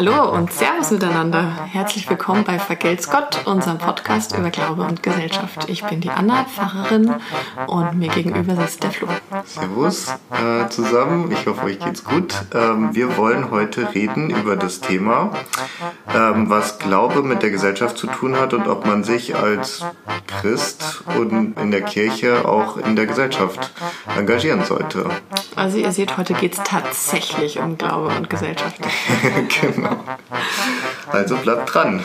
Hallo 0.00 0.30
und 0.32 0.50
Servus 0.50 0.92
miteinander. 0.92 1.66
Herzlich 1.66 2.08
willkommen 2.08 2.42
bei 2.42 2.58
Vergelt's 2.58 3.10
Gott, 3.10 3.42
unserem 3.44 3.76
Podcast 3.76 4.34
über 4.34 4.48
Glaube 4.48 4.80
und 4.84 5.02
Gesellschaft. 5.02 5.68
Ich 5.68 5.84
bin 5.84 6.00
die 6.00 6.08
Anna, 6.08 6.46
Pfarrerin, 6.46 7.16
und 7.66 7.98
mir 7.98 8.08
gegenüber 8.08 8.56
sitzt 8.56 8.82
der 8.82 8.92
Flo. 8.92 9.08
Servus 9.44 10.08
äh, 10.30 10.66
zusammen, 10.70 11.30
ich 11.30 11.46
hoffe, 11.46 11.64
euch 11.64 11.78
geht's 11.80 12.02
gut. 12.02 12.32
Ähm, 12.54 12.94
wir 12.94 13.18
wollen 13.18 13.50
heute 13.50 13.94
reden 13.94 14.30
über 14.30 14.56
das 14.56 14.80
Thema, 14.80 15.32
ähm, 16.14 16.50
was 16.50 16.78
Glaube 16.78 17.22
mit 17.22 17.42
der 17.42 17.50
Gesellschaft 17.50 17.96
zu 17.96 18.06
tun 18.06 18.38
hat 18.38 18.54
und 18.54 18.66
ob 18.66 18.86
man 18.86 19.04
sich 19.04 19.36
als 19.36 19.84
Christ 20.26 21.04
und 21.18 21.58
in 21.58 21.70
der 21.70 21.82
Kirche 21.82 22.48
auch 22.48 22.76
in 22.76 22.96
der 22.96 23.06
Gesellschaft 23.06 23.70
engagieren 24.16 24.64
sollte. 24.64 25.06
Also 25.56 25.78
ihr 25.78 25.92
seht, 25.92 26.16
heute 26.16 26.34
geht 26.34 26.54
es 26.54 26.62
tatsächlich 26.64 27.58
um 27.58 27.78
Glaube 27.78 28.08
und 28.16 28.30
Gesellschaft. 28.30 28.76
genau. 29.60 29.96
Also 31.10 31.36
bleibt 31.36 31.74
dran. 31.74 32.02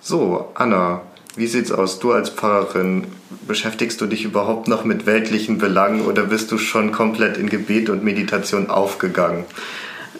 So, 0.00 0.50
Anna, 0.54 1.02
wie 1.36 1.46
sieht's 1.46 1.72
aus? 1.72 1.98
Du 1.98 2.12
als 2.12 2.30
Pfarrerin, 2.30 3.06
beschäftigst 3.46 4.00
du 4.00 4.06
dich 4.06 4.24
überhaupt 4.24 4.68
noch 4.68 4.84
mit 4.84 5.06
weltlichen 5.06 5.58
Belangen 5.58 6.06
oder 6.06 6.24
bist 6.24 6.52
du 6.52 6.58
schon 6.58 6.92
komplett 6.92 7.36
in 7.36 7.48
Gebet 7.48 7.90
und 7.90 8.04
Meditation 8.04 8.70
aufgegangen? 8.70 9.44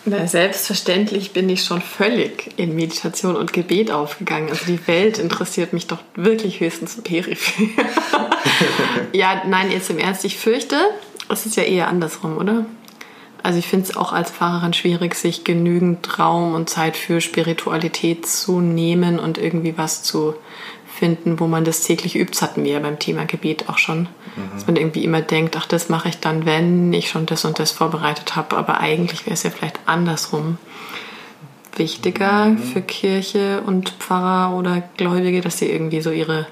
Na, 0.06 0.26
selbstverständlich 0.26 1.32
bin 1.32 1.48
ich 1.48 1.64
schon 1.64 1.80
völlig 1.80 2.52
in 2.58 2.74
Meditation 2.74 3.36
und 3.36 3.54
Gebet 3.54 3.90
aufgegangen. 3.90 4.50
Also 4.50 4.66
die 4.66 4.86
Welt 4.86 5.18
interessiert 5.18 5.72
mich 5.72 5.86
doch 5.86 6.00
wirklich 6.14 6.60
höchstens 6.60 7.00
peripher. 7.02 7.64
ja, 9.12 9.42
nein, 9.46 9.70
jetzt 9.70 9.88
im 9.88 9.98
Ernst, 9.98 10.26
ich 10.26 10.36
fürchte, 10.36 10.76
es 11.30 11.46
ist 11.46 11.56
ja 11.56 11.62
eher 11.62 11.88
andersrum, 11.88 12.36
oder? 12.36 12.66
Also 13.42 13.58
ich 13.58 13.66
finde 13.66 13.88
es 13.88 13.96
auch 13.96 14.12
als 14.12 14.30
Pfarrerin 14.30 14.74
schwierig, 14.74 15.14
sich 15.14 15.42
genügend 15.42 16.18
Raum 16.18 16.54
und 16.54 16.68
Zeit 16.68 16.96
für 16.96 17.22
Spiritualität 17.22 18.26
zu 18.26 18.60
nehmen 18.60 19.18
und 19.18 19.38
irgendwie 19.38 19.76
was 19.76 20.02
zu 20.02 20.34
finden, 20.86 21.40
wo 21.40 21.46
man 21.46 21.64
das 21.64 21.82
täglich 21.82 22.14
übt. 22.16 22.32
Das 22.32 22.42
hatten 22.42 22.64
wir 22.64 22.72
ja 22.72 22.78
beim 22.78 22.98
Thema 22.98 23.24
Gebet 23.24 23.68
auch 23.68 23.78
schon. 23.78 24.08
Mhm. 24.36 24.50
Dass 24.52 24.66
man 24.66 24.76
irgendwie 24.76 25.04
immer 25.04 25.20
denkt, 25.20 25.56
ach, 25.56 25.66
das 25.66 25.88
mache 25.88 26.08
ich 26.08 26.20
dann, 26.20 26.46
wenn 26.46 26.92
ich 26.92 27.08
schon 27.08 27.26
das 27.26 27.44
und 27.44 27.58
das 27.58 27.70
vorbereitet 27.70 28.36
habe. 28.36 28.56
Aber 28.56 28.80
eigentlich 28.80 29.26
wäre 29.26 29.34
es 29.34 29.42
ja 29.42 29.50
vielleicht 29.50 29.80
andersrum 29.86 30.58
wichtiger 31.76 32.46
mhm. 32.46 32.58
für 32.58 32.82
Kirche 32.82 33.62
und 33.66 33.90
Pfarrer 33.98 34.56
oder 34.56 34.82
Gläubige, 34.96 35.40
dass 35.40 35.58
sie 35.58 35.70
irgendwie 35.70 36.00
so 36.00 36.10
ihre 36.10 36.46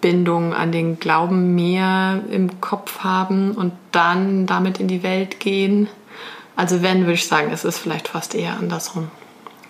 Bindung 0.00 0.54
an 0.54 0.72
den 0.72 0.98
Glauben 0.98 1.54
mehr 1.54 2.22
im 2.30 2.60
Kopf 2.60 3.00
haben 3.00 3.52
und 3.52 3.72
dann 3.92 4.46
damit 4.46 4.80
in 4.80 4.88
die 4.88 5.02
Welt 5.02 5.40
gehen. 5.40 5.88
Also 6.56 6.82
wenn, 6.82 7.00
würde 7.00 7.14
ich 7.14 7.26
sagen, 7.26 7.50
es 7.52 7.64
ist 7.64 7.78
vielleicht 7.78 8.08
fast 8.08 8.34
eher 8.34 8.56
andersrum. 8.58 9.08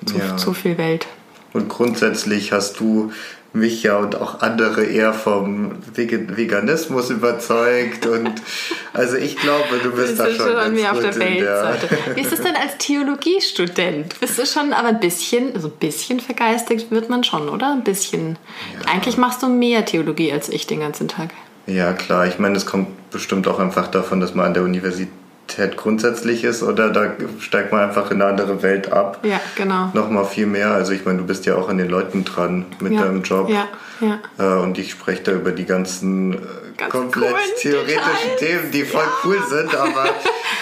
Zu, 0.07 0.19
ja. 0.19 0.37
zu 0.37 0.55
viel 0.55 0.79
Welt. 0.79 1.07
Und 1.53 1.69
grundsätzlich 1.69 2.53
hast 2.53 2.81
du 2.81 3.13
mich 3.53 3.83
ja 3.83 3.97
und 3.97 4.15
auch 4.15 4.41
andere 4.41 4.85
eher 4.85 5.13
vom 5.13 5.73
Veganismus 5.95 7.11
überzeugt 7.11 8.07
und 8.07 8.31
also 8.93 9.17
ich 9.17 9.37
glaube, 9.37 9.81
du 9.83 9.91
bist 9.91 10.19
da 10.19 10.27
schon, 10.27 10.47
schon 10.47 10.55
ganz 10.55 10.81
mir 10.81 10.93
auf 10.93 11.01
der 11.01 11.17
Weltseite. 11.17 11.89
Wie 12.15 12.21
ist 12.21 12.33
es 12.33 12.41
denn 12.41 12.55
als 12.55 12.79
Theologiestudent? 12.79 14.21
Bist 14.21 14.39
du 14.39 14.47
schon 14.47 14.73
aber 14.73 14.89
ein 14.89 15.01
bisschen, 15.01 15.55
also 15.55 15.69
ein 15.69 15.79
bisschen 15.81 16.21
vergeistigt 16.21 16.91
wird 16.91 17.11
man 17.11 17.25
schon, 17.25 17.49
oder? 17.49 17.73
Ein 17.73 17.83
bisschen. 17.83 18.39
Ja. 18.75 18.93
Eigentlich 18.93 19.17
machst 19.17 19.43
du 19.43 19.49
mehr 19.49 19.85
Theologie 19.85 20.33
als 20.33 20.49
ich 20.49 20.67
den 20.67 20.81
ganzen 20.81 21.09
Tag. 21.09 21.31
Ja, 21.67 21.93
klar. 21.93 22.27
Ich 22.27 22.39
meine, 22.39 22.57
es 22.57 22.67
kommt 22.67 23.11
bestimmt 23.11 23.49
auch 23.49 23.59
einfach 23.59 23.89
davon, 23.89 24.21
dass 24.21 24.35
man 24.35 24.47
an 24.47 24.55
der 24.55 24.63
Universität 24.63 25.09
Identität 25.51 25.77
grundsätzlich 25.77 26.45
ist 26.45 26.63
oder 26.63 26.91
da 26.91 27.13
steigt 27.41 27.73
man 27.73 27.81
einfach 27.81 28.11
in 28.11 28.21
eine 28.21 28.31
andere 28.31 28.63
Welt 28.63 28.93
ab. 28.93 29.21
Ja, 29.23 29.41
genau. 29.57 29.91
Nochmal 29.95 30.25
viel 30.25 30.47
mehr. 30.47 30.73
Also 30.73 30.93
ich 30.93 31.05
meine, 31.05 31.19
du 31.19 31.27
bist 31.27 31.47
ja 31.47 31.57
auch 31.57 31.69
an 31.69 31.79
den 31.79 31.89
Leuten 31.89 32.25
dran 32.25 32.67
mit 32.81 32.93
ja, 32.93 33.03
deinem 33.03 33.23
Job. 33.23 33.49
Ja, 33.49 33.69
ja. 34.01 34.19
Äh, 34.39 34.63
und 34.63 34.79
ich 34.79 34.93
spreche 34.93 35.23
da 35.23 35.33
über 35.33 35.53
die 35.53 35.67
ganzen 35.67 36.35
äh, 36.35 36.37
Ganz 36.77 36.93
komplett 36.93 37.35
theoretischen. 37.59 38.37
Themen, 38.39 38.71
die 38.73 38.85
voll 38.85 39.03
ja. 39.03 39.13
cool 39.25 39.39
sind, 39.49 39.75
aber 39.75 40.05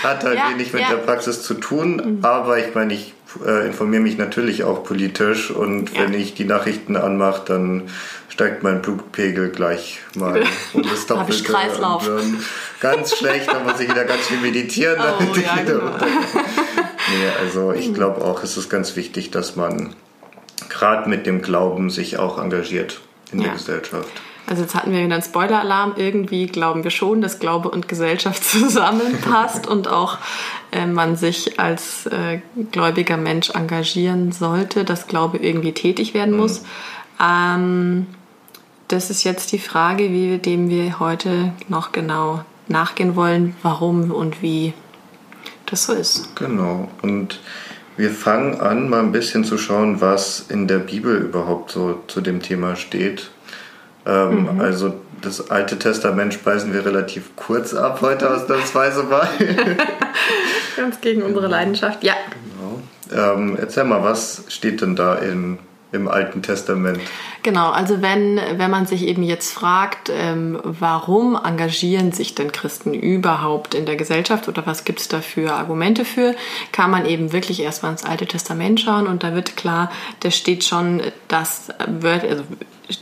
hat 0.02 0.24
halt 0.24 0.36
ja, 0.36 0.50
wenig 0.50 0.72
mit 0.72 0.82
der 0.82 0.96
Praxis 0.96 1.42
zu 1.42 1.54
tun. 1.54 2.18
Mhm. 2.18 2.24
Aber 2.24 2.58
ich 2.58 2.74
meine, 2.74 2.94
ich 2.94 3.14
äh, 3.44 3.66
informiere 3.66 4.02
mich 4.02 4.18
natürlich 4.18 4.64
auch 4.64 4.84
politisch 4.84 5.50
und 5.50 5.98
wenn 5.98 6.14
ich 6.14 6.34
die 6.34 6.44
Nachrichten 6.44 6.96
anmache, 6.96 7.42
dann 7.46 7.82
steigt 8.28 8.62
mein 8.62 8.82
Blutpegel 8.82 9.50
gleich 9.50 10.00
mal 10.14 10.42
um 10.72 10.82
das 10.82 11.06
Doppelte. 11.06 11.44
Kreislauf. 11.44 12.08
ganz 12.80 13.16
schlecht, 13.16 13.52
da 13.52 13.60
muss 13.60 13.80
ich 13.80 13.90
wieder 13.90 14.04
ganz 14.04 14.26
viel 14.26 14.40
meditieren. 14.40 14.98
Oh, 15.08 15.34
ja, 15.34 15.56
genau. 15.64 15.90
nee, 15.98 17.30
also 17.40 17.72
ich 17.72 17.92
glaube 17.94 18.22
auch, 18.24 18.42
es 18.42 18.56
ist 18.56 18.68
ganz 18.68 18.94
wichtig, 18.96 19.30
dass 19.30 19.56
man 19.56 19.94
gerade 20.68 21.08
mit 21.08 21.26
dem 21.26 21.42
Glauben 21.42 21.90
sich 21.90 22.18
auch 22.18 22.38
engagiert 22.38 23.00
in 23.32 23.40
ja. 23.40 23.46
der 23.46 23.54
Gesellschaft. 23.54 24.08
Also 24.48 24.62
jetzt 24.62 24.74
hatten 24.74 24.92
wir 24.92 25.04
wieder 25.04 25.14
einen 25.14 25.22
Spoiler-Alarm. 25.22 25.94
Irgendwie 25.96 26.46
glauben 26.46 26.82
wir 26.82 26.90
schon, 26.90 27.20
dass 27.20 27.38
Glaube 27.38 27.68
und 27.68 27.86
Gesellschaft 27.86 28.42
zusammenpasst 28.50 29.66
und 29.66 29.88
auch 29.88 30.18
man 30.94 31.16
sich 31.16 31.58
als 31.58 32.06
äh, 32.06 32.40
gläubiger 32.72 33.16
Mensch 33.16 33.50
engagieren 33.50 34.32
sollte, 34.32 34.84
dass 34.84 35.06
Glaube 35.06 35.38
irgendwie 35.38 35.72
tätig 35.72 36.14
werden 36.14 36.36
muss. 36.36 36.62
Mhm. 36.62 36.66
Ähm, 37.24 38.06
das 38.88 39.10
ist 39.10 39.24
jetzt 39.24 39.52
die 39.52 39.58
Frage, 39.58 40.04
wie 40.04 40.30
wir 40.30 40.38
dem 40.38 40.68
wir 40.70 40.98
heute 40.98 41.52
noch 41.68 41.92
genau 41.92 42.44
nachgehen 42.68 43.16
wollen, 43.16 43.54
warum 43.62 44.10
und 44.10 44.42
wie 44.42 44.72
das 45.66 45.84
so 45.84 45.92
ist. 45.92 46.34
Genau. 46.36 46.88
Und 47.02 47.40
wir 47.96 48.10
fangen 48.10 48.60
an, 48.60 48.88
mal 48.88 49.00
ein 49.00 49.12
bisschen 49.12 49.44
zu 49.44 49.58
schauen, 49.58 50.00
was 50.00 50.46
in 50.48 50.68
der 50.68 50.78
Bibel 50.78 51.16
überhaupt 51.16 51.72
so 51.72 52.00
zu 52.06 52.20
dem 52.20 52.40
Thema 52.40 52.76
steht. 52.76 53.30
Ähm, 54.08 54.54
mhm. 54.54 54.60
Also 54.60 54.94
das 55.20 55.50
Alte 55.50 55.78
Testament 55.78 56.34
speisen 56.34 56.72
wir 56.72 56.84
relativ 56.84 57.36
kurz 57.36 57.74
ab 57.74 58.00
heute 58.00 58.34
ausnahmsweise 58.34 59.04
mal. 59.04 59.28
Ganz 60.76 61.00
gegen 61.00 61.22
unsere 61.22 61.48
Leidenschaft, 61.48 62.02
ja. 62.02 62.14
Genau. 63.10 63.34
Ähm, 63.34 63.56
erzähl 63.60 63.84
mal, 63.84 64.02
was 64.02 64.44
steht 64.48 64.80
denn 64.80 64.96
da 64.96 65.14
in 65.16 65.58
im 65.92 66.08
Alten 66.08 66.42
Testament. 66.42 67.00
Genau, 67.42 67.70
also 67.70 68.02
wenn, 68.02 68.38
wenn 68.56 68.70
man 68.70 68.86
sich 68.86 69.06
eben 69.06 69.22
jetzt 69.22 69.52
fragt, 69.52 70.10
ähm, 70.12 70.60
warum 70.62 71.38
engagieren 71.42 72.12
sich 72.12 72.34
denn 72.34 72.52
Christen 72.52 72.92
überhaupt 72.92 73.74
in 73.74 73.86
der 73.86 73.96
Gesellschaft 73.96 74.48
oder 74.48 74.66
was 74.66 74.84
gibt 74.84 75.00
es 75.00 75.08
da 75.08 75.20
für 75.20 75.54
Argumente 75.54 76.04
für, 76.04 76.34
kann 76.72 76.90
man 76.90 77.06
eben 77.06 77.32
wirklich 77.32 77.62
erstmal 77.62 77.92
ins 77.92 78.04
Alte 78.04 78.26
Testament 78.26 78.80
schauen 78.80 79.06
und 79.06 79.22
da 79.22 79.34
wird 79.34 79.56
klar, 79.56 79.90
da 80.20 80.30
steht 80.30 80.64
schon 80.64 81.00
das 81.28 81.68
wird 81.86 82.24
also 82.24 82.44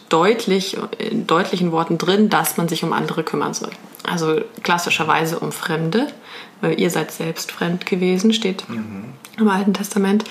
deutlich, 0.08 0.76
in 0.98 1.26
deutlichen 1.26 1.72
Worten 1.72 1.98
drin, 1.98 2.28
dass 2.28 2.56
man 2.56 2.68
sich 2.68 2.82
um 2.84 2.92
andere 2.92 3.22
kümmern 3.22 3.54
soll. 3.54 3.70
Also 4.04 4.40
klassischerweise 4.62 5.38
um 5.38 5.52
Fremde, 5.52 6.08
weil 6.60 6.80
ihr 6.80 6.90
seid 6.90 7.10
selbst 7.10 7.52
fremd 7.52 7.86
gewesen, 7.86 8.32
steht 8.32 8.68
mhm. 8.68 9.04
im 9.38 9.48
Alten 9.48 9.74
Testament, 9.74 10.24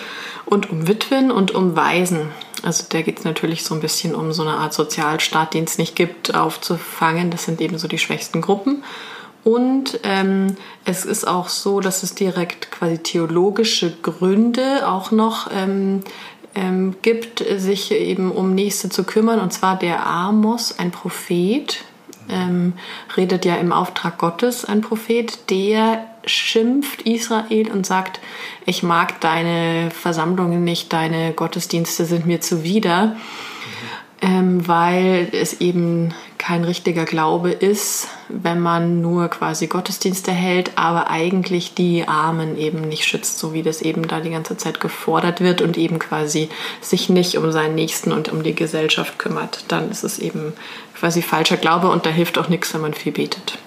und 0.45 0.69
um 0.69 0.87
Witwen 0.87 1.31
und 1.31 1.51
um 1.51 1.75
Waisen. 1.75 2.29
Also 2.63 2.85
da 2.89 3.01
geht 3.01 3.19
es 3.19 3.25
natürlich 3.25 3.63
so 3.63 3.75
ein 3.75 3.81
bisschen 3.81 4.15
um 4.15 4.31
so 4.31 4.43
eine 4.43 4.57
Art 4.57 4.73
Sozialstaat, 4.73 5.53
den 5.53 5.65
es 5.65 5.77
nicht 5.77 5.95
gibt, 5.95 6.33
aufzufangen. 6.33 7.31
Das 7.31 7.45
sind 7.45 7.61
eben 7.61 7.77
so 7.77 7.87
die 7.87 7.99
schwächsten 7.99 8.41
Gruppen. 8.41 8.83
Und 9.43 9.99
ähm, 10.01 10.55
es 10.85 11.05
ist 11.05 11.27
auch 11.27 11.49
so, 11.49 11.79
dass 11.79 12.01
es 12.01 12.15
direkt 12.15 12.71
quasi 12.71 12.97
theologische 12.97 13.95
Gründe 14.01 14.87
auch 14.87 15.11
noch 15.11 15.51
ähm, 15.53 16.01
ähm, 16.55 16.95
gibt, 17.01 17.43
sich 17.57 17.91
eben 17.91 18.31
um 18.31 18.55
Nächste 18.55 18.89
zu 18.89 19.03
kümmern. 19.03 19.39
Und 19.39 19.51
zwar 19.53 19.77
der 19.77 20.05
Amos, 20.05 20.79
ein 20.79 20.91
Prophet, 20.91 21.83
ähm, 22.29 22.73
redet 23.15 23.45
ja 23.45 23.55
im 23.55 23.71
Auftrag 23.71 24.17
Gottes, 24.17 24.65
ein 24.65 24.81
Prophet, 24.81 25.49
der 25.49 26.05
schimpft 26.25 27.03
Israel 27.03 27.71
und 27.71 27.85
sagt, 27.85 28.19
ich 28.65 28.81
mag 28.81 29.21
deine 29.21 29.91
Versammlungen 29.91 30.63
nicht, 30.63 30.91
deine 30.91 31.33
Gottesdienste 31.33 32.05
sind 32.05 32.25
mir 32.25 32.41
zuwider, 32.41 33.15
ähm, 34.21 34.67
weil 34.67 35.29
es 35.33 35.61
eben 35.61 36.15
kein 36.39 36.63
richtiger 36.63 37.05
Glaube 37.05 37.51
ist, 37.51 38.07
wenn 38.29 38.59
man 38.59 39.01
nur 39.01 39.27
quasi 39.29 39.67
Gottesdienste 39.67 40.31
hält, 40.31 40.71
aber 40.77 41.09
eigentlich 41.09 41.73
die 41.73 42.07
Armen 42.07 42.57
eben 42.57 42.81
nicht 42.81 43.05
schützt, 43.05 43.37
so 43.39 43.53
wie 43.53 43.63
das 43.63 43.81
eben 43.81 44.07
da 44.07 44.19
die 44.19 44.31
ganze 44.31 44.57
Zeit 44.57 44.79
gefordert 44.79 45.41
wird 45.41 45.61
und 45.61 45.77
eben 45.77 45.99
quasi 45.99 46.49
sich 46.81 47.09
nicht 47.09 47.37
um 47.37 47.51
seinen 47.51 47.75
Nächsten 47.75 48.11
und 48.11 48.31
um 48.31 48.43
die 48.43 48.55
Gesellschaft 48.55 49.19
kümmert. 49.19 49.65
Dann 49.67 49.91
ist 49.91 50.03
es 50.03 50.19
eben 50.19 50.53
quasi 50.97 51.21
falscher 51.21 51.57
Glaube 51.57 51.89
und 51.89 52.05
da 52.05 52.09
hilft 52.09 52.37
auch 52.37 52.49
nichts, 52.49 52.73
wenn 52.73 52.81
man 52.81 52.93
viel 52.93 53.11
betet. 53.11 53.57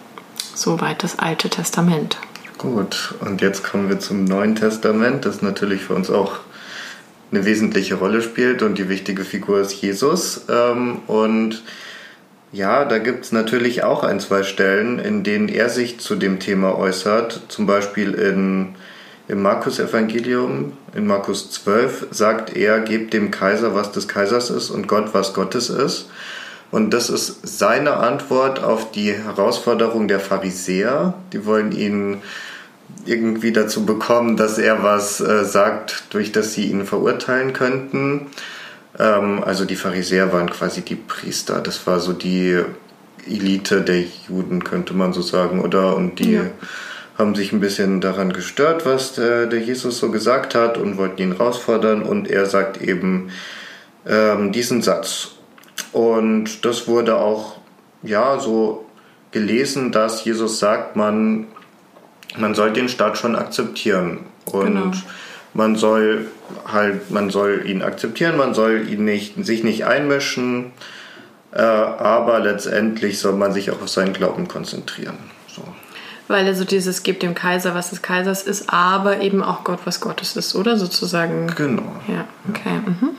Soweit 0.55 1.02
das 1.02 1.19
Alte 1.19 1.49
Testament. 1.49 2.19
Gut, 2.58 3.14
und 3.20 3.40
jetzt 3.40 3.62
kommen 3.62 3.88
wir 3.88 4.00
zum 4.00 4.25
Neuen 4.25 4.56
Testament, 4.56 5.25
das 5.25 5.43
natürlich 5.43 5.82
für 5.82 5.94
uns 5.94 6.11
auch 6.11 6.40
eine 7.31 7.44
wesentliche 7.44 7.96
Rolle 7.96 8.22
spielt 8.22 8.62
und 8.62 8.78
die 8.78 8.88
wichtige 8.88 9.25
Figur 9.25 9.61
ist 9.61 9.72
Jesus. 9.75 10.46
Ähm, 10.49 11.00
und 11.06 11.62
ja, 12.53 12.85
da 12.85 12.99
gibt 12.99 13.25
es 13.25 13.33
natürlich 13.33 13.85
auch 13.85 14.03
ein, 14.03 14.21
zwei 14.21 14.43
Stellen, 14.43 14.99
in 14.99 15.23
denen 15.23 15.49
er 15.49 15.69
sich 15.69 16.00
zu 16.00 16.17
dem 16.17 16.41
Thema 16.41 16.77
äußert, 16.77 17.43
zum 17.49 17.67
Beispiel 17.67 18.15
in 18.15 18.75
Im 19.29 19.43
Markus-Evangelium, 19.43 20.73
in 20.95 21.06
Markus 21.06 21.50
12, 21.50 22.06
sagt 22.11 22.56
er, 22.56 22.81
gebt 22.81 23.12
dem 23.12 23.31
Kaiser, 23.31 23.75
was 23.75 23.93
des 23.93 24.09
Kaisers 24.09 24.49
ist 24.49 24.71
und 24.71 24.89
Gott, 24.89 25.12
was 25.12 25.35
Gottes 25.35 25.69
ist. 25.69 26.09
Und 26.71 26.95
das 26.95 27.11
ist 27.11 27.47
seine 27.59 27.99
Antwort 27.99 28.62
auf 28.62 28.91
die 28.91 29.12
Herausforderung 29.12 30.09
der 30.09 30.21
Pharisäer. 30.21 31.12
Die 31.33 31.45
wollen 31.45 31.73
ihn 31.73 32.23
irgendwie 33.05 33.53
dazu 33.53 33.85
bekommen, 33.87 34.37
dass 34.37 34.59
er 34.59 34.83
was 34.83 35.21
äh, 35.21 35.45
sagt, 35.45 36.05
durch 36.11 36.33
das 36.33 36.55
sie 36.55 36.67
ihn 36.71 36.85
verurteilen 36.85 37.53
könnten. 37.53 38.27
Ähm, 38.99 39.43
also 39.45 39.65
die 39.65 39.77
Pharisäer 39.77 40.33
waren 40.33 40.50
quasi 40.50 40.83
die 40.83 40.97
Priester. 40.97 41.61
Das 41.61 41.87
war 41.87 42.00
so 42.00 42.12
die 42.12 42.62
Elite 43.27 43.83
der 43.83 44.03
Juden, 44.29 44.65
könnte 44.65 44.95
man 44.95 45.12
so 45.12 45.23
sagen, 45.23 45.61
oder? 45.61 45.97
Und 45.97 46.19
die 46.19 46.33
ja. 46.33 46.50
haben 47.17 47.35
sich 47.35 47.53
ein 47.53 47.61
bisschen 47.61 48.00
daran 48.00 48.33
gestört, 48.33 48.87
was 48.87 49.15
der, 49.15 49.47
der, 49.47 49.61
Jesus 49.61 49.99
so 49.99 50.11
gesagt 50.11 50.55
hat 50.55 50.79
und 50.79 50.97
wollten 50.97 51.23
ihn 51.23 51.33
herausfordern. 51.37 52.03
Und 52.03 52.29
er 52.29 52.47
sagt 52.47 52.81
eben 52.81 53.31
ähm, 54.06 54.53
diesen 54.53 54.83
Satz. 54.83 55.33
Und 55.93 56.65
das 56.65 56.89
wurde 56.89 57.17
auch, 57.17 57.59
ja, 58.03 58.39
so 58.39 58.87
gelesen, 59.31 59.93
dass 59.93 60.25
Jesus 60.25 60.59
sagt, 60.59 60.97
man, 60.97 61.47
man 62.37 62.55
soll 62.55 62.73
den 62.73 62.89
Staat 62.89 63.19
schon 63.19 63.37
akzeptieren. 63.37 64.21
Und 64.45 64.67
genau. 64.67 64.93
Man 65.58 65.75
soll 65.75 66.28
halt, 66.72 67.10
man 67.10 67.31
soll 67.31 67.64
ihn 67.66 67.82
akzeptieren, 67.82 68.37
man 68.37 68.55
soll 68.55 68.88
ihn 68.88 69.05
nicht, 69.05 69.44
sich 69.44 69.64
nicht 69.64 69.84
einmischen, 69.84 70.70
äh, 71.52 71.60
aber 71.60 72.38
letztendlich 72.38 73.19
soll 73.19 73.32
man 73.32 73.52
sich 73.52 73.72
auch 73.72 73.82
auf 73.82 73.88
seinen 73.88 74.12
Glauben 74.12 74.46
konzentrieren. 74.46 75.19
So. 75.49 75.62
Weil 76.28 76.46
also 76.46 76.64
dieses 76.64 77.02
gibt 77.02 77.25
dem 77.25 77.34
Kaiser, 77.34 77.75
was 77.75 77.90
des 77.90 78.02
Kaisers 78.02 78.44
ist, 78.44 78.72
aber 78.72 79.20
eben 79.20 79.43
auch 79.43 79.64
Gott, 79.64 79.81
was 79.84 80.00
Gottes 80.00 80.37
ist, 80.37 80.55
oder? 80.55 80.76
Sozusagen. 80.76 81.52
Genau. 81.56 81.90
Ja, 82.06 82.25
okay. 82.49 82.81
Mhm. 82.87 83.11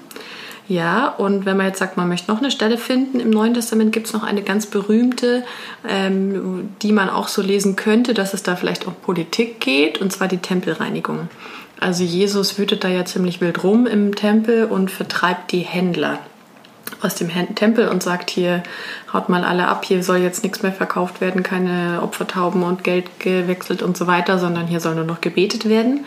Ja, 0.69 1.09
und 1.09 1.45
wenn 1.45 1.57
man 1.57 1.65
jetzt 1.65 1.79
sagt, 1.79 1.97
man 1.97 2.07
möchte 2.07 2.31
noch 2.31 2.37
eine 2.37 2.51
Stelle 2.51 2.77
finden, 2.77 3.19
im 3.19 3.31
Neuen 3.31 3.55
Testament 3.55 3.91
gibt 3.91 4.05
es 4.05 4.13
noch 4.13 4.23
eine 4.23 4.43
ganz 4.43 4.67
berühmte, 4.67 5.43
ähm, 5.85 6.69
die 6.83 6.93
man 6.93 7.09
auch 7.09 7.27
so 7.27 7.41
lesen 7.41 7.75
könnte, 7.75 8.13
dass 8.13 8.35
es 8.35 8.43
da 8.43 8.55
vielleicht 8.55 8.85
um 8.85 8.93
Politik 8.93 9.59
geht, 9.59 9.99
und 9.99 10.13
zwar 10.13 10.27
die 10.27 10.37
Tempelreinigung. 10.37 11.27
Also 11.79 12.03
Jesus 12.03 12.57
wütet 12.57 12.83
da 12.83 12.89
ja 12.89 13.05
ziemlich 13.05 13.39
wild 13.41 13.63
rum 13.63 13.87
im 13.87 14.15
Tempel 14.15 14.65
und 14.65 14.91
vertreibt 14.91 15.51
die 15.51 15.61
Händler 15.61 16.19
aus 17.01 17.15
dem 17.15 17.29
Tempel 17.55 17.87
und 17.87 18.03
sagt 18.03 18.29
hier, 18.29 18.63
haut 19.13 19.29
mal 19.29 19.43
alle 19.43 19.67
ab, 19.67 19.85
hier 19.85 20.03
soll 20.03 20.17
jetzt 20.17 20.43
nichts 20.43 20.63
mehr 20.63 20.73
verkauft 20.73 21.21
werden, 21.21 21.43
keine 21.43 22.01
Opfertauben 22.01 22.63
und 22.63 22.83
Geld 22.83 23.19
gewechselt 23.19 23.81
und 23.81 23.95
so 23.95 24.07
weiter, 24.07 24.39
sondern 24.39 24.67
hier 24.67 24.79
soll 24.79 24.95
nur 24.95 25.05
noch 25.05 25.21
gebetet 25.21 25.69
werden. 25.69 26.05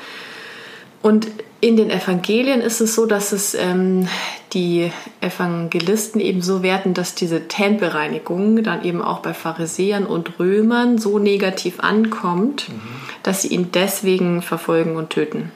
Und 1.01 1.29
in 1.61 1.77
den 1.77 1.91
Evangelien 1.91 2.61
ist 2.61 2.81
es 2.81 2.95
so, 2.95 3.07
dass 3.07 3.33
es 3.33 3.55
ähm, 3.55 4.09
die 4.53 4.93
Evangelisten 5.21 6.21
eben 6.21 6.43
so 6.43 6.63
werten, 6.63 6.93
dass 6.93 7.15
diese 7.15 7.49
Tempelreinigung 7.49 8.63
dann 8.63 8.85
eben 8.85 9.01
auch 9.01 9.21
bei 9.21 9.33
Pharisäern 9.33 10.05
und 10.05 10.39
Römern 10.39 10.99
so 10.99 11.19
negativ 11.19 11.81
ankommt, 11.81 12.69
mhm. 12.69 12.81
dass 13.23 13.43
sie 13.43 13.49
ihn 13.49 13.71
deswegen 13.73 14.43
verfolgen 14.43 14.97
und 14.97 15.11
töten. 15.11 15.51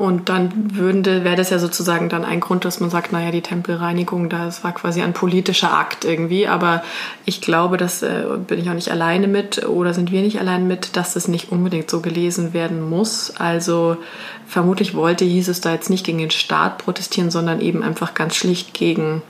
Und 0.00 0.30
dann 0.30 0.78
würde, 0.78 1.24
wäre 1.24 1.36
das 1.36 1.50
ja 1.50 1.58
sozusagen 1.58 2.08
dann 2.08 2.24
ein 2.24 2.40
Grund, 2.40 2.64
dass 2.64 2.80
man 2.80 2.88
sagt, 2.88 3.12
naja, 3.12 3.30
die 3.30 3.42
Tempelreinigung, 3.42 4.30
das 4.30 4.64
war 4.64 4.72
quasi 4.72 5.02
ein 5.02 5.12
politischer 5.12 5.76
Akt 5.76 6.06
irgendwie. 6.06 6.48
Aber 6.48 6.82
ich 7.26 7.42
glaube, 7.42 7.76
das 7.76 8.02
äh, 8.02 8.24
bin 8.46 8.58
ich 8.58 8.70
auch 8.70 8.74
nicht 8.74 8.90
alleine 8.90 9.28
mit 9.28 9.68
oder 9.68 9.92
sind 9.92 10.10
wir 10.10 10.22
nicht 10.22 10.40
allein 10.40 10.66
mit, 10.66 10.96
dass 10.96 11.12
das 11.12 11.28
nicht 11.28 11.52
unbedingt 11.52 11.90
so 11.90 12.00
gelesen 12.00 12.54
werden 12.54 12.80
muss. 12.80 13.34
Also 13.36 13.98
vermutlich 14.46 14.94
wollte 14.94 15.26
Jesus 15.26 15.60
da 15.60 15.70
jetzt 15.70 15.90
nicht 15.90 16.06
gegen 16.06 16.16
den 16.16 16.30
Staat 16.30 16.78
protestieren, 16.78 17.30
sondern 17.30 17.60
eben 17.60 17.82
einfach 17.82 18.14
ganz 18.14 18.36
schlicht 18.36 18.72
gegen 18.72 19.20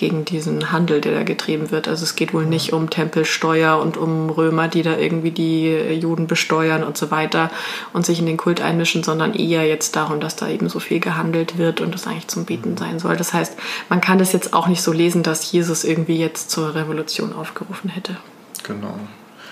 gegen 0.00 0.24
diesen 0.24 0.72
Handel, 0.72 1.02
der 1.02 1.12
da 1.12 1.22
getrieben 1.24 1.70
wird. 1.70 1.86
Also 1.86 2.04
es 2.04 2.16
geht 2.16 2.32
wohl 2.32 2.46
nicht 2.46 2.72
um 2.72 2.88
Tempelsteuer 2.88 3.78
und 3.78 3.98
um 3.98 4.30
Römer, 4.30 4.66
die 4.66 4.80
da 4.80 4.96
irgendwie 4.96 5.30
die 5.30 5.68
Juden 5.70 6.26
besteuern 6.26 6.82
und 6.82 6.96
so 6.96 7.10
weiter 7.10 7.50
und 7.92 8.06
sich 8.06 8.18
in 8.18 8.24
den 8.24 8.38
Kult 8.38 8.62
einmischen, 8.62 9.02
sondern 9.02 9.34
eher 9.34 9.68
jetzt 9.68 9.96
darum, 9.96 10.18
dass 10.18 10.36
da 10.36 10.48
eben 10.48 10.70
so 10.70 10.80
viel 10.80 11.00
gehandelt 11.00 11.58
wird 11.58 11.82
und 11.82 11.92
das 11.94 12.06
eigentlich 12.06 12.28
zum 12.28 12.46
Bieten 12.46 12.78
sein 12.78 12.98
soll. 12.98 13.18
Das 13.18 13.34
heißt, 13.34 13.58
man 13.90 14.00
kann 14.00 14.18
das 14.18 14.32
jetzt 14.32 14.54
auch 14.54 14.68
nicht 14.68 14.80
so 14.80 14.90
lesen, 14.90 15.22
dass 15.22 15.52
Jesus 15.52 15.84
irgendwie 15.84 16.18
jetzt 16.18 16.50
zur 16.50 16.74
Revolution 16.74 17.34
aufgerufen 17.34 17.90
hätte. 17.90 18.16
Genau. 18.62 18.98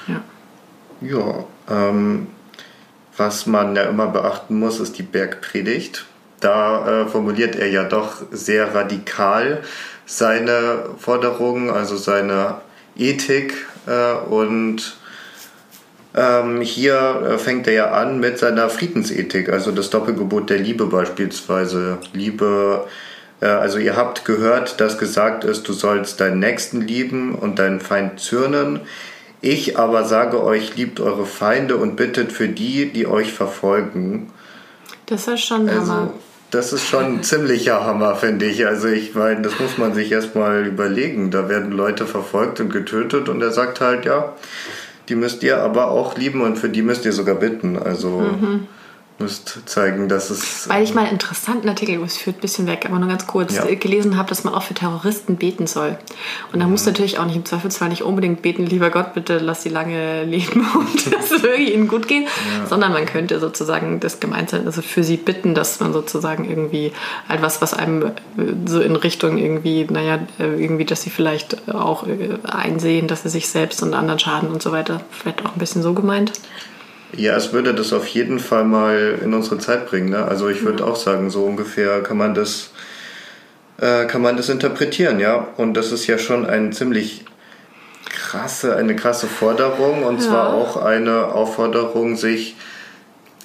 Ja. 0.06 0.22
Ja, 1.00 1.44
ähm, 1.68 2.28
was 3.18 3.46
man 3.46 3.76
ja 3.76 3.82
immer 3.82 4.06
beachten 4.06 4.58
muss, 4.58 4.80
ist 4.80 4.96
die 4.96 5.02
Bergpredigt. 5.02 6.06
Da 6.40 7.02
äh, 7.02 7.06
formuliert 7.06 7.54
er 7.54 7.68
ja 7.68 7.84
doch 7.84 8.22
sehr 8.30 8.74
radikal 8.74 9.62
seine 10.08 10.87
Forderungen, 10.99 11.69
also 11.69 11.96
seine 11.96 12.62
Ethik 12.96 13.55
äh, 13.87 14.14
und 14.14 14.96
ähm, 16.14 16.62
hier 16.62 17.34
äh, 17.34 17.38
fängt 17.38 17.66
er 17.66 17.72
ja 17.75 17.90
an 17.90 18.19
mit 18.19 18.38
seiner 18.38 18.70
Friedensethik, 18.70 19.50
also 19.50 19.70
das 19.70 19.90
Doppelgebot 19.90 20.49
der 20.49 20.58
Liebe 20.58 20.87
beispielsweise. 20.87 21.99
Liebe, 22.14 22.87
äh, 23.40 23.46
also 23.46 23.78
ihr 23.78 23.96
habt 23.96 24.25
gehört, 24.25 24.81
dass 24.81 24.96
gesagt 24.96 25.44
ist, 25.44 25.69
du 25.69 25.75
sollst 25.75 26.20
deinen 26.20 26.40
Nächsten 26.40 26.81
lieben 26.81 27.34
und 27.34 27.58
deinen 27.58 27.81
Feind 27.81 28.19
zürnen. 28.19 28.81
Ich 29.43 29.78
aber 29.78 30.04
sage 30.04 30.43
euch, 30.43 30.75
liebt 30.75 31.00
eure 31.00 31.26
Feinde 31.26 31.76
und 31.76 31.96
bittet 31.96 32.32
für 32.32 32.49
die, 32.49 32.90
die 32.90 33.06
euch 33.06 33.34
verfolgen. 33.34 34.32
Das 35.04 35.28
ist 35.28 35.44
schon 35.44 35.69
also, 35.69 35.93
Hammer 35.93 36.14
das 36.50 36.72
ist 36.72 36.86
schon 36.86 37.04
ein 37.04 37.22
ziemlicher 37.22 37.84
Hammer, 37.84 38.16
finde 38.16 38.46
ich. 38.46 38.66
Also 38.66 38.88
ich 38.88 39.14
meine, 39.14 39.42
das 39.42 39.58
muss 39.58 39.78
man 39.78 39.94
sich 39.94 40.12
erstmal 40.12 40.66
überlegen. 40.66 41.30
Da 41.30 41.48
werden 41.48 41.72
Leute 41.72 42.06
verfolgt 42.06 42.60
und 42.60 42.72
getötet 42.72 43.28
und 43.28 43.42
er 43.42 43.52
sagt 43.52 43.80
halt, 43.80 44.04
ja, 44.04 44.34
die 45.08 45.14
müsst 45.14 45.42
ihr 45.42 45.58
aber 45.58 45.90
auch 45.90 46.16
lieben 46.16 46.42
und 46.42 46.58
für 46.58 46.68
die 46.68 46.82
müsst 46.82 47.04
ihr 47.04 47.12
sogar 47.12 47.36
bitten. 47.36 47.78
Also 47.78 48.20
mhm 48.20 48.66
müsst 49.18 49.60
zeigen, 49.66 50.08
dass 50.08 50.30
es. 50.30 50.68
Weil 50.68 50.84
ich 50.84 50.94
mal 50.94 51.02
einen 51.02 51.12
interessanten 51.12 51.68
Artikel, 51.68 52.00
es 52.02 52.16
führt 52.16 52.36
ein 52.38 52.40
bisschen 52.40 52.66
weg, 52.66 52.84
aber 52.86 52.98
nur 52.98 53.08
ganz 53.08 53.26
kurz, 53.26 53.56
ja. 53.56 53.64
gelesen 53.74 54.16
habe, 54.16 54.28
dass 54.28 54.44
man 54.44 54.54
auch 54.54 54.62
für 54.62 54.74
Terroristen 54.74 55.36
beten 55.36 55.66
soll. 55.66 55.98
Und 56.52 56.60
da 56.60 56.66
mhm. 56.66 56.72
muss 56.72 56.86
natürlich 56.86 57.18
auch 57.18 57.24
nicht 57.24 57.36
im 57.36 57.44
Zweifelsfall 57.44 57.88
nicht 57.88 58.02
unbedingt 58.02 58.42
beten, 58.42 58.64
lieber 58.64 58.90
Gott, 58.90 59.14
bitte 59.14 59.38
lass 59.38 59.62
sie 59.62 59.68
lange 59.70 60.24
leben 60.24 60.66
und 60.74 61.12
dass 61.12 61.30
es 61.30 61.42
wirklich 61.42 61.74
ihnen 61.74 61.88
gut 61.88 62.06
geht, 62.06 62.24
ja. 62.24 62.66
sondern 62.66 62.92
man 62.92 63.06
könnte 63.06 63.40
sozusagen 63.40 64.00
das 64.00 64.20
gemeint 64.20 64.50
sein, 64.50 64.66
also 64.66 64.82
für 64.82 65.02
sie 65.02 65.16
bitten, 65.16 65.54
dass 65.54 65.80
man 65.80 65.92
sozusagen 65.92 66.48
irgendwie 66.48 66.92
etwas, 67.28 67.60
was 67.60 67.75
einem 67.75 68.02
äh, 68.02 68.12
so 68.66 68.80
in 68.80 68.94
Richtung 68.94 69.38
irgendwie, 69.38 69.87
naja, 69.90 70.20
äh, 70.38 70.62
irgendwie, 70.62 70.84
dass 70.84 71.02
sie 71.02 71.10
vielleicht 71.10 71.68
auch 71.72 72.06
äh, 72.06 72.38
einsehen, 72.44 73.08
dass 73.08 73.25
sie 73.25 73.30
sich 73.30 73.48
selbst 73.48 73.82
und 73.82 73.94
anderen 73.94 74.18
schaden 74.18 74.50
und 74.50 74.62
so 74.62 74.70
weiter, 74.70 75.00
vielleicht 75.10 75.44
auch 75.44 75.52
ein 75.54 75.58
bisschen 75.58 75.82
so 75.82 75.92
gemeint. 75.92 76.32
Ja, 77.16 77.36
es 77.36 77.52
würde 77.52 77.74
das 77.74 77.92
auf 77.92 78.06
jeden 78.06 78.38
Fall 78.38 78.64
mal 78.64 79.18
in 79.22 79.32
unsere 79.32 79.58
Zeit 79.58 79.86
bringen. 79.88 80.10
Ne? 80.10 80.24
Also 80.24 80.48
ich 80.48 80.62
würde 80.62 80.82
mhm. 80.82 80.90
auch 80.90 80.96
sagen, 80.96 81.30
so 81.30 81.44
ungefähr 81.44 82.02
kann 82.02 82.18
man 82.18 82.34
das 82.34 82.70
äh, 83.80 84.06
kann 84.06 84.22
man 84.22 84.36
das 84.36 84.48
interpretieren, 84.48 85.20
ja. 85.20 85.46
Und 85.56 85.74
das 85.74 85.92
ist 85.92 86.06
ja 86.06 86.18
schon 86.18 86.44
ein 86.46 86.72
ziemlich 86.72 87.24
krasse, 88.10 88.76
eine 88.76 88.96
krasse 88.96 89.26
Forderung 89.26 90.04
und 90.04 90.20
ja. 90.20 90.28
zwar 90.28 90.52
auch 90.52 90.76
eine 90.76 91.26
Aufforderung, 91.26 92.16
sich 92.16 92.56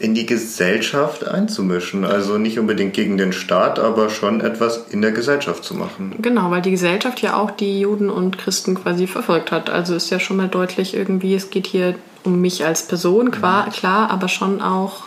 in 0.04 0.14
die 0.14 0.26
Gesellschaft 0.26 1.26
einzumischen. 1.26 2.04
Also 2.04 2.38
nicht 2.38 2.60
unbedingt 2.60 2.94
gegen 2.94 3.18
den 3.18 3.32
Staat, 3.32 3.80
aber 3.80 4.10
schon 4.10 4.42
etwas 4.42 4.88
in 4.90 5.02
der 5.02 5.14
Gesellschaft 5.14 5.64
zu 5.64 5.76
machen. 5.76 6.16
Genau, 6.22 6.52
weil 6.52 6.62
die 6.62 6.72
Gesellschaft 6.72 7.22
ja 7.22 7.38
auch 7.38 7.52
die 7.52 7.80
Juden 7.80 8.10
und 8.10 8.38
Christen 8.38 8.76
quasi 8.76 9.08
verfolgt 9.08 9.54
hat. 9.54 9.70
Also 9.70 9.96
ist 9.96 10.10
ja 10.10 10.20
schon 10.20 10.36
mal 10.36 10.50
deutlich 10.50 10.94
irgendwie, 10.94 11.34
es 11.36 11.50
geht 11.52 11.68
hier 11.68 11.96
um 12.26 12.42
mich 12.42 12.66
als 12.66 12.86
Person, 12.86 13.32
klar, 13.32 13.70
klar 13.70 14.12
aber 14.12 14.28
schon 14.28 14.62
auch 14.62 15.06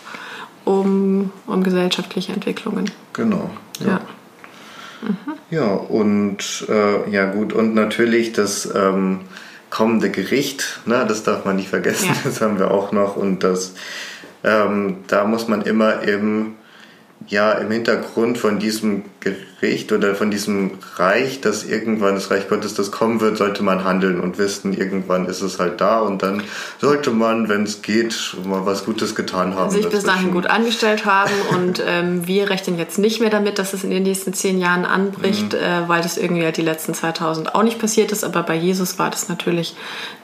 um, 0.64 1.30
um 1.46 1.62
gesellschaftliche 1.62 2.32
Entwicklungen. 2.32 2.90
Genau. 3.12 3.50
Ja. 3.80 3.86
Ja, 3.86 4.00
mhm. 5.02 5.16
ja 5.50 5.72
und 5.74 6.66
äh, 6.70 7.10
ja 7.10 7.30
gut, 7.30 7.52
und 7.52 7.74
natürlich 7.74 8.32
das 8.32 8.66
ähm, 8.74 9.20
kommende 9.68 10.10
Gericht, 10.10 10.80
ne, 10.86 11.04
das 11.06 11.22
darf 11.22 11.44
man 11.44 11.56
nicht 11.56 11.68
vergessen, 11.68 12.08
ja. 12.08 12.14
das 12.24 12.40
haben 12.40 12.58
wir 12.58 12.70
auch 12.70 12.92
noch. 12.92 13.16
Und 13.16 13.44
das 13.44 13.74
ähm, 14.46 14.98
da 15.08 15.24
muss 15.24 15.48
man 15.48 15.62
immer 15.62 16.02
im 16.02 16.54
ja 17.28 17.52
im 17.52 17.70
Hintergrund 17.70 18.38
von 18.38 18.58
diesem 18.58 19.02
Gericht 19.60 19.92
oder 19.92 20.14
von 20.14 20.30
diesem 20.30 20.72
Reich, 20.96 21.40
dass 21.40 21.64
irgendwann 21.64 22.14
das 22.14 22.30
Reich 22.30 22.48
Gottes 22.48 22.74
das 22.74 22.90
kommen 22.90 23.20
wird, 23.20 23.38
sollte 23.38 23.62
man 23.62 23.84
handeln 23.84 24.20
und 24.20 24.38
wissen, 24.38 24.72
irgendwann 24.72 25.26
ist 25.26 25.40
es 25.40 25.58
halt 25.58 25.80
da 25.80 26.00
und 26.00 26.22
dann 26.22 26.42
sollte 26.80 27.10
man, 27.10 27.48
wenn 27.48 27.62
es 27.64 27.82
geht, 27.82 28.36
mal 28.44 28.66
was 28.66 28.84
Gutes 28.84 29.14
getan 29.14 29.54
haben. 29.54 29.70
Sich 29.70 29.88
bis 29.88 30.04
dahin 30.04 30.32
gut 30.32 30.46
angestellt 30.46 31.06
haben 31.06 31.32
und 31.50 31.82
ähm, 31.86 32.26
wir 32.26 32.50
rechnen 32.50 32.78
jetzt 32.78 32.98
nicht 32.98 33.20
mehr 33.20 33.30
damit, 33.30 33.58
dass 33.58 33.72
es 33.72 33.82
in 33.82 33.90
den 33.90 34.02
nächsten 34.02 34.34
zehn 34.34 34.58
Jahren 34.58 34.84
anbricht, 34.84 35.52
mhm. 35.52 35.58
äh, 35.58 35.88
weil 35.88 36.02
das 36.02 36.18
irgendwie 36.18 36.44
halt 36.44 36.56
die 36.56 36.62
letzten 36.62 36.94
2000 36.94 37.54
auch 37.54 37.62
nicht 37.62 37.78
passiert 37.78 38.12
ist, 38.12 38.24
aber 38.24 38.42
bei 38.42 38.54
Jesus 38.54 38.98
war 38.98 39.10
das 39.10 39.28
natürlich 39.28 39.74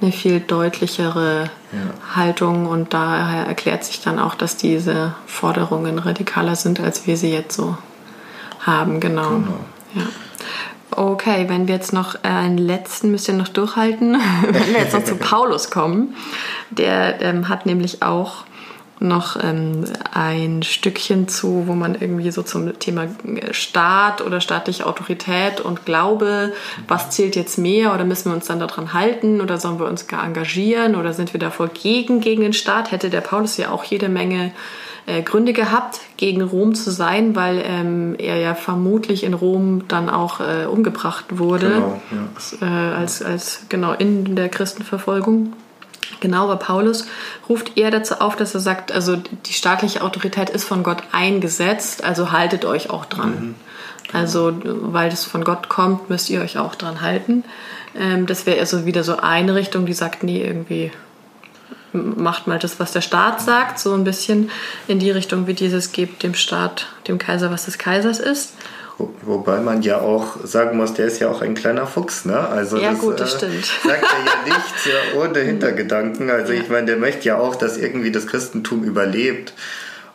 eine 0.01 0.13
viel 0.13 0.41
deutlichere 0.41 1.51
ja. 1.73 2.17
Haltung 2.17 2.67
und 2.67 2.93
daher 2.93 3.47
erklärt 3.47 3.85
sich 3.85 4.03
dann 4.03 4.19
auch, 4.19 4.35
dass 4.35 4.57
diese 4.57 5.15
Forderungen 5.27 5.99
radikaler 5.99 6.57
sind, 6.57 6.81
als 6.81 7.07
wir 7.07 7.17
sie 7.17 7.33
jetzt 7.33 7.57
so 7.57 7.77
haben. 8.63 9.01
Genau. 9.01 9.31
genau. 9.31 9.65
Ja. 9.95 10.07
Okay, 10.95 11.47
wenn 11.49 11.69
wir 11.69 11.75
jetzt 11.75 11.93
noch 11.93 12.23
einen 12.23 12.59
letzten 12.59 13.11
müsst 13.11 13.29
ihr 13.29 13.35
noch 13.35 13.49
durchhalten, 13.49 14.19
wenn 14.43 14.75
wir 14.75 14.81
jetzt 14.81 14.95
noch 14.95 15.05
zu 15.05 15.17
Paulus 15.19 15.71
kommen, 15.71 16.15
der 16.71 17.21
ähm, 17.23 17.49
hat 17.49 17.67
nämlich 17.67 18.03
auch 18.03 18.45
noch 19.03 19.43
ähm, 19.43 19.85
ein 20.13 20.63
Stückchen 20.63 21.27
zu, 21.27 21.67
wo 21.67 21.73
man 21.73 21.95
irgendwie 21.95 22.31
so 22.31 22.43
zum 22.43 22.79
Thema 22.79 23.09
Staat 23.51 24.21
oder 24.21 24.41
staatliche 24.41 24.87
Autorität 24.87 25.61
und 25.61 25.85
Glaube, 25.85 26.53
was 26.89 27.11
zählt 27.11 27.35
jetzt 27.35 27.59
mehr 27.59 27.95
oder 27.95 28.05
müssen 28.05 28.31
wir 28.31 28.35
uns 28.35 28.47
dann 28.47 28.61
daran 28.61 28.93
halten 28.93 29.41
oder 29.41 29.59
sollen 29.59 29.81
wir 29.81 29.87
uns 29.87 30.07
gar 30.07 30.25
engagieren 30.25 30.95
oder 30.95 31.13
sind 31.13 31.33
wir 31.33 31.41
davor 31.41 31.69
gegen, 31.69 32.21
gegen 32.21 32.43
den 32.43 32.53
Staat? 32.53 32.93
Hätte 32.93 33.11
der 33.11 33.23
Paulus 33.23 33.57
ja 33.57 33.71
auch 33.71 33.83
jede 33.85 34.09
Menge 34.09 34.53
äh, 35.07 35.23
Gründe 35.23 35.53
gehabt, 35.53 36.01
gegen 36.17 36.43
Rom 36.43 36.75
zu 36.75 36.91
sein, 36.91 37.35
weil 37.35 37.63
ähm, 37.65 38.15
er 38.19 38.37
ja 38.37 38.55
vermutlich 38.55 39.25
in 39.25 39.35
Rom 39.35 39.89
dann 39.89 40.09
auch 40.09 40.41
äh, 40.41 40.67
umgebracht 40.67 41.25
wurde, 41.31 41.71
genau, 41.71 42.03
ja. 42.61 42.67
äh, 42.67 42.95
als, 42.95 43.23
als 43.23 43.67
genau 43.69 43.93
in 43.93 44.37
der 44.37 44.49
Christenverfolgung. 44.49 45.55
Genau, 46.21 46.45
aber 46.45 46.57
Paulus 46.57 47.07
ruft 47.49 47.77
eher 47.77 47.91
dazu 47.91 48.21
auf, 48.21 48.37
dass 48.37 48.55
er 48.55 48.61
sagt, 48.61 48.93
also 48.93 49.17
die 49.17 49.53
staatliche 49.53 50.03
Autorität 50.03 50.51
ist 50.51 50.65
von 50.65 50.85
Gott 50.85 51.03
eingesetzt, 51.11 52.05
also 52.05 52.31
haltet 52.31 52.65
euch 52.65 52.91
auch 52.91 53.05
dran. 53.05 53.31
Mhm. 53.31 53.55
Also, 54.13 54.53
weil 54.65 55.11
das 55.11 55.25
von 55.25 55.43
Gott 55.43 55.69
kommt, 55.69 56.11
müsst 56.11 56.29
ihr 56.29 56.43
euch 56.43 56.59
auch 56.59 56.75
dran 56.75 57.01
halten. 57.01 57.45
Ähm, 57.99 58.27
das 58.27 58.47
wäre 58.47 58.61
also 58.61 58.85
wieder 58.85 59.05
so 59.05 59.17
eine 59.17 59.55
Richtung, 59.55 59.87
die 59.87 59.95
sagt, 59.95 60.23
nee, 60.23 60.43
irgendwie 60.45 60.93
macht 61.93 62.47
mal 62.47 62.59
das, 62.59 62.81
was 62.81 62.93
der 62.93 63.01
Staat 63.01 63.41
sagt, 63.41 63.79
so 63.79 63.95
ein 63.95 64.05
bisschen 64.05 64.51
in 64.89 64.99
die 64.99 65.11
Richtung, 65.11 65.47
wie 65.47 65.55
dieses 65.55 65.93
gibt 65.93 66.23
dem 66.23 66.35
Staat, 66.35 66.87
dem 67.09 67.19
Kaiser, 67.19 67.51
was 67.51 67.67
des 67.67 67.79
Kaisers 67.79 68.19
ist. 68.19 68.55
Wobei 69.23 69.61
man 69.61 69.83
ja 69.83 70.01
auch 70.01 70.37
sagen 70.45 70.77
muss, 70.77 70.95
der 70.95 71.07
ist 71.07 71.19
ja 71.19 71.29
auch 71.29 71.43
ein 71.43 71.55
kleiner 71.55 71.87
Fuchs, 71.87 72.25
ne? 72.25 72.39
Also 72.39 72.79
ja, 72.79 72.91
das, 72.91 73.01
gut, 73.01 73.21
das 73.21 73.35
äh, 73.35 73.37
stimmt. 73.39 73.65
sagt 73.85 74.03
er 74.03 74.53
ja 74.53 74.57
nicht 74.57 74.87
ja, 74.87 75.21
ohne 75.21 75.39
Hintergedanken. 75.41 76.31
Also 76.31 76.53
ja. 76.53 76.61
ich 76.61 76.69
meine, 76.69 76.87
der 76.87 76.97
möchte 76.99 77.27
ja 77.27 77.39
auch, 77.39 77.57
dass 77.57 77.79
irgendwie 77.79 78.13
das 78.13 78.27
Christentum 78.27 78.85
überlebt. 78.85 79.55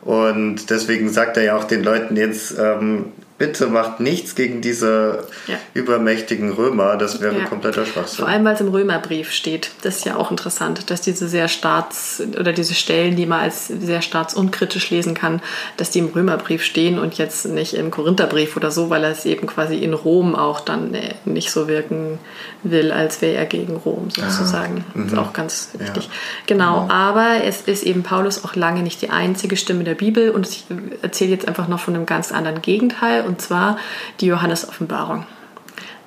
Und 0.01 0.69
deswegen 0.69 1.09
sagt 1.09 1.37
er 1.37 1.43
ja 1.43 1.57
auch 1.57 1.65
den 1.65 1.83
Leuten 1.83 2.15
jetzt, 2.15 2.55
ähm, 2.57 3.11
bitte 3.37 3.67
macht 3.67 3.99
nichts 3.99 4.35
gegen 4.35 4.61
diese 4.61 5.27
ja. 5.47 5.57
übermächtigen 5.73 6.51
Römer, 6.51 6.97
das 6.97 7.21
wäre 7.21 7.37
ja. 7.37 7.45
kompletter 7.45 7.85
Schwachsinn. 7.85 8.17
Vor 8.17 8.27
allem, 8.27 8.43
weil 8.45 8.55
es 8.55 8.61
im 8.61 8.69
Römerbrief 8.69 9.31
steht. 9.31 9.71
Das 9.83 9.97
ist 9.97 10.05
ja 10.05 10.15
auch 10.15 10.31
interessant, 10.31 10.89
dass 10.89 11.01
diese 11.01 11.27
sehr 11.27 11.47
staats- 11.47 12.21
oder 12.39 12.51
diese 12.51 12.73
Stellen, 12.73 13.15
die 13.15 13.25
man 13.27 13.41
als 13.41 13.67
sehr 13.67 14.01
staatsunkritisch 14.01 14.89
lesen 14.89 15.13
kann, 15.13 15.41
dass 15.77 15.91
die 15.91 15.99
im 15.99 16.07
Römerbrief 16.07 16.63
stehen 16.63 16.97
und 16.97 17.17
jetzt 17.17 17.45
nicht 17.45 17.75
im 17.75 17.91
Korintherbrief 17.91 18.57
oder 18.57 18.71
so, 18.71 18.89
weil 18.89 19.03
er 19.03 19.11
es 19.11 19.25
eben 19.25 19.45
quasi 19.45 19.77
in 19.77 19.93
Rom 19.93 20.35
auch 20.35 20.59
dann 20.59 20.95
äh, 20.95 21.13
nicht 21.25 21.51
so 21.51 21.67
wirken 21.67 22.17
will, 22.63 22.91
als 22.91 23.21
wäre 23.21 23.35
er 23.35 23.45
gegen 23.45 23.75
Rom 23.75 24.09
sozusagen. 24.09 24.85
Mhm. 24.93 25.03
Das 25.03 25.13
ist 25.13 25.19
auch 25.19 25.33
ganz 25.33 25.69
wichtig. 25.77 26.05
Ja. 26.05 26.11
Genau, 26.47 26.81
genau, 26.81 26.93
aber 26.93 27.43
es 27.43 27.61
ist 27.61 27.83
eben 27.83 28.01
Paulus 28.01 28.43
auch 28.43 28.55
lange 28.55 28.81
nicht 28.81 29.01
die 29.03 29.11
einzige 29.11 29.57
Stimme 29.57 29.83
der 29.83 29.95
Bibel 29.95 30.31
und 30.31 30.47
ich 30.47 30.65
erzähle 31.03 31.31
jetzt 31.31 31.47
einfach 31.47 31.67
noch 31.67 31.79
von 31.79 31.95
einem 31.95 32.07
ganz 32.07 32.31
anderen 32.31 32.63
Gegenteil 32.63 33.26
und 33.27 33.41
zwar 33.41 33.77
die 34.19 34.27
Johannes-Offenbarung. 34.27 35.25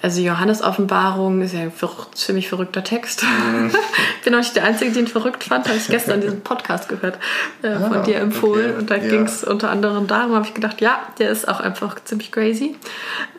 Also 0.02 0.22
Johannes-Offenbarung 0.22 1.42
ist 1.42 1.52
ja 1.52 1.60
ein 1.60 1.72
ziemlich 2.14 2.48
verrückter 2.48 2.82
Text. 2.82 3.22
Mhm. 3.22 3.70
ich 4.18 4.24
bin 4.24 4.34
auch 4.34 4.38
nicht 4.38 4.56
der 4.56 4.64
Einzige, 4.64 4.92
den 4.92 5.06
verrückt 5.06 5.44
fand. 5.44 5.68
Habe 5.68 5.76
ich 5.76 5.88
gestern 5.88 6.22
diesen 6.22 6.40
Podcast 6.40 6.88
gehört, 6.88 7.18
äh, 7.62 7.68
ah, 7.68 7.88
von 7.88 8.02
dir 8.04 8.16
empfohlen. 8.16 8.70
Okay. 8.70 8.78
Und 8.78 8.90
da 8.90 8.96
ja. 8.96 9.08
ging 9.08 9.24
es 9.24 9.44
unter 9.44 9.70
anderem 9.70 10.06
darum, 10.06 10.34
habe 10.34 10.46
ich 10.46 10.54
gedacht, 10.54 10.80
ja, 10.80 11.00
der 11.18 11.30
ist 11.30 11.46
auch 11.48 11.60
einfach 11.60 12.02
ziemlich 12.02 12.32
crazy. 12.32 12.76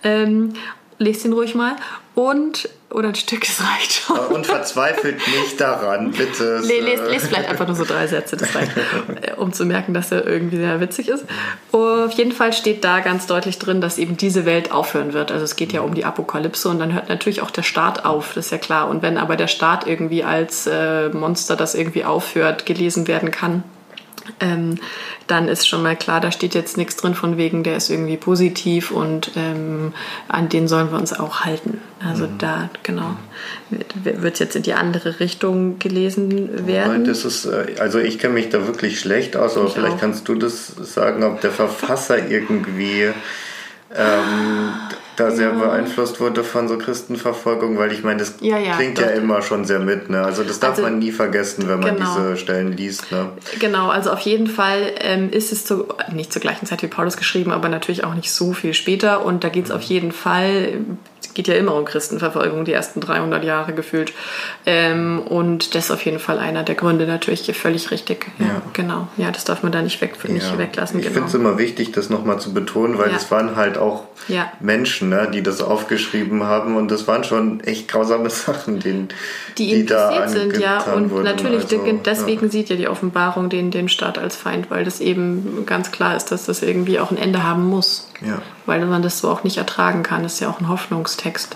Ähm, 0.04 0.54
lest 1.00 1.26
ihn 1.26 1.34
ruhig 1.34 1.56
mal. 1.56 1.76
Und 2.14 2.70
oder 2.92 3.10
ein 3.10 3.16
Stück, 3.16 3.42
das 3.42 3.62
reicht 3.62 3.94
schon. 3.94 4.18
Und 4.18 4.46
verzweifelt 4.46 5.16
nicht 5.28 5.60
daran, 5.60 6.12
bitte. 6.12 6.60
Lest, 6.64 7.04
lest 7.10 7.28
vielleicht 7.28 7.50
einfach 7.50 7.68
nur 7.68 7.76
so 7.76 7.86
drei 7.86 8.08
Sätze, 8.08 8.38
das 8.38 8.54
reicht, 8.56 8.72
äh, 9.22 9.34
um 9.36 9.54
zu 9.54 9.66
merken, 9.66 9.94
dass 9.94 10.12
er 10.12 10.26
irgendwie 10.26 10.58
sehr 10.58 10.80
witzig 10.80 11.10
ist. 11.10 11.26
Auf 11.72 12.12
jeden 12.14 12.32
Fall 12.32 12.54
steht 12.54 12.84
da 12.84 13.00
ganz 13.00 13.28
deutlich 13.28 13.60
drin, 13.60 13.82
dass 13.82 13.98
eben 13.98 14.18
diese 14.18 14.46
Welt 14.46 14.72
aufhören 14.72 15.14
wird. 15.14 15.32
Also 15.32 15.46
es 15.46 15.56
geht 15.56 15.74
ja 15.74 15.82
um 15.82 15.94
die 15.94 16.06
Apokalypse 16.06 16.70
und 16.70 16.80
dann 16.80 16.94
hört 16.94 17.10
natürlich 17.10 17.42
auch 17.42 17.52
der 17.52 17.64
Staat 17.64 18.06
auf, 18.06 18.34
das 18.34 18.46
ist 18.46 18.52
ja 18.52 18.58
klar. 18.58 18.90
Und 18.90 19.02
wenn 19.02 19.18
aber 19.18 19.36
der 19.36 19.48
Staat 19.48 19.88
irgendwie 19.88 20.24
als 20.24 20.68
äh, 20.68 21.10
Monster, 21.10 21.56
das 21.56 21.76
irgendwie 21.76 22.06
aufhört, 22.06 22.66
gelesen 22.66 23.08
werden 23.08 23.32
kann, 23.32 23.64
ähm, 24.40 24.78
dann 25.28 25.48
ist 25.48 25.68
schon 25.68 25.84
mal 25.84 25.96
klar, 25.96 26.22
da 26.22 26.32
steht 26.32 26.56
jetzt 26.56 26.78
nichts 26.78 26.96
drin 26.96 27.16
von 27.16 27.38
wegen, 27.38 27.64
der 27.64 27.78
ist 27.78 27.90
irgendwie 27.90 28.18
positiv 28.18 28.92
und 28.92 29.32
ähm, 29.36 29.94
an 30.28 30.50
den 30.50 30.68
sollen 30.68 30.92
wir 30.92 30.98
uns 30.98 31.14
auch 31.14 31.42
halten. 31.42 31.80
Also 32.04 32.26
mhm. 32.26 32.38
da, 32.38 32.70
genau, 32.84 33.16
wird 34.04 34.40
jetzt 34.40 34.56
in 34.56 34.64
die 34.64 34.74
andere 34.74 35.20
Richtung 35.20 35.80
gelesen 35.80 36.68
werden. 36.68 37.06
Das 37.06 37.26
ist, 37.26 37.46
äh, 37.46 37.76
also 37.80 38.00
ich 38.00 38.20
kenne 38.20 38.34
mich 38.34 38.50
da 38.50 38.68
wirklich 38.68 39.00
schlecht 39.00 39.36
aus, 39.36 39.58
aber 39.58 39.68
ich 39.68 39.74
vielleicht 39.74 39.96
auch. 39.96 40.00
kannst 40.00 40.28
du 40.28 40.36
das 40.36 40.68
sagen, 40.68 41.24
ob 41.24 41.42
der 41.42 41.52
Verfasser 41.52 42.30
irgendwie 42.30 43.10
ähm, 43.96 44.74
da 45.16 45.32
sehr 45.32 45.52
beeinflusst 45.52 46.20
wurde 46.20 46.44
von 46.44 46.68
so 46.68 46.78
Christenverfolgung, 46.78 47.78
weil 47.78 47.92
ich 47.92 48.04
meine, 48.04 48.20
das 48.20 48.36
ja, 48.42 48.58
ja, 48.58 48.76
klingt 48.76 49.00
ja 49.00 49.08
immer 49.08 49.42
schon 49.42 49.66
sehr 49.66 49.80
mit. 49.80 50.10
Ne? 50.10 50.24
Also 50.24 50.44
das 50.44 50.60
darf 50.60 50.72
also, 50.72 50.84
man 50.84 51.00
nie 51.00 51.12
vergessen, 51.12 51.68
wenn 51.68 51.80
man 51.80 51.96
genau. 51.96 52.16
diese 52.16 52.38
Stellen 52.38 52.72
liest. 52.72 53.12
Ne? 53.12 53.30
Genau, 53.60 53.90
also 53.90 54.12
auf 54.12 54.22
jeden 54.22 54.48
Fall 54.48 54.94
ähm, 55.00 55.30
ist 55.30 55.52
es 55.52 55.66
zu, 55.66 55.86
nicht 56.14 56.32
zur 56.32 56.42
gleichen 56.42 56.66
Zeit 56.66 56.82
wie 56.82 56.88
Paulus 56.88 57.18
geschrieben, 57.18 57.52
aber 57.52 57.70
natürlich 57.70 58.04
auch 58.04 58.14
nicht 58.14 58.32
so 58.32 58.54
viel 58.54 58.74
später. 58.74 59.26
Und 59.26 59.44
da 59.44 59.50
geht 59.50 59.66
es 59.66 59.70
mhm. 59.70 59.76
auf 59.76 59.84
jeden 59.84 60.12
Fall 60.12 60.80
geht 61.34 61.48
ja 61.48 61.56
immer 61.56 61.76
um 61.76 61.86
Christenverfolgung, 61.86 62.66
die 62.66 62.74
ersten 62.74 63.00
300 63.02 63.44
Jahre 63.44 63.74
gefühlt. 63.74 64.14
Ähm, 64.66 65.20
und 65.20 65.76
das 65.76 65.86
ist 65.86 65.92
auf 65.92 66.04
jeden 66.04 66.20
Fall 66.20 66.40
einer 66.40 66.64
der 66.64 66.76
Gründe, 66.76 67.06
natürlich 67.06 67.52
völlig 67.58 67.92
richtig. 67.92 68.28
Ja, 68.40 68.46
ja. 68.46 68.62
Genau, 68.74 69.08
ja, 69.18 69.32
das 69.32 69.44
darf 69.44 69.64
man 69.64 69.72
da 69.72 69.82
nicht, 69.82 70.02
weg, 70.02 70.16
nicht 70.30 70.52
ja. 70.52 70.58
weglassen. 70.58 71.00
Ich 71.00 71.06
genau. 71.06 71.14
finde 71.14 71.30
es 71.30 71.36
immer 71.36 71.58
wichtig, 71.58 71.92
das 71.92 72.10
nochmal 72.10 72.40
zu 72.40 72.54
betonen, 72.54 72.98
weil 72.98 73.12
es 73.12 73.32
waren 73.32 73.56
halt 73.56 73.78
auch 73.78 74.06
Menschen, 74.60 75.10
ne, 75.10 75.30
die 75.34 75.42
das 75.42 75.62
aufgeschrieben 75.62 76.44
haben 76.44 76.76
und 76.76 76.92
das 76.92 77.08
waren 77.08 77.24
schon 77.24 77.60
echt 77.62 77.88
grausame 77.88 78.30
Sachen, 78.30 78.80
denen, 78.80 79.10
die, 79.58 79.74
die 79.74 79.86
da 79.86 80.28
sind. 80.28 80.58
Ja, 80.58 80.82
und 80.82 81.12
wurden. 81.12 81.24
natürlich, 81.24 81.64
also, 81.64 82.00
deswegen 82.06 82.50
sieht 82.50 82.70
ja 82.70 82.76
die 82.76 82.88
Offenbarung 82.88 83.50
den, 83.50 83.72
den 83.72 83.90
Staat 83.90 84.18
als 84.18 84.36
Feind, 84.36 84.70
weil 84.70 84.86
das 84.86 85.00
eben 85.00 85.66
ganz 85.66 85.92
klar 85.92 86.16
ist, 86.16 86.32
dass 86.32 86.46
das 86.46 86.62
irgendwie 86.62 87.00
auch 87.00 87.12
ein 87.12 87.18
Ende 87.18 87.44
haben 87.44 87.66
muss. 87.66 88.11
Ja. 88.22 88.42
Weil 88.66 88.86
man 88.86 89.02
das 89.02 89.20
so 89.20 89.30
auch 89.30 89.44
nicht 89.44 89.58
ertragen 89.58 90.04
kann. 90.04 90.24
Das 90.24 90.36
ist 90.36 90.40
ja 90.40 90.50
auch 90.50 90.60
ein 90.60 90.70
Hoffnungstext, 90.70 91.56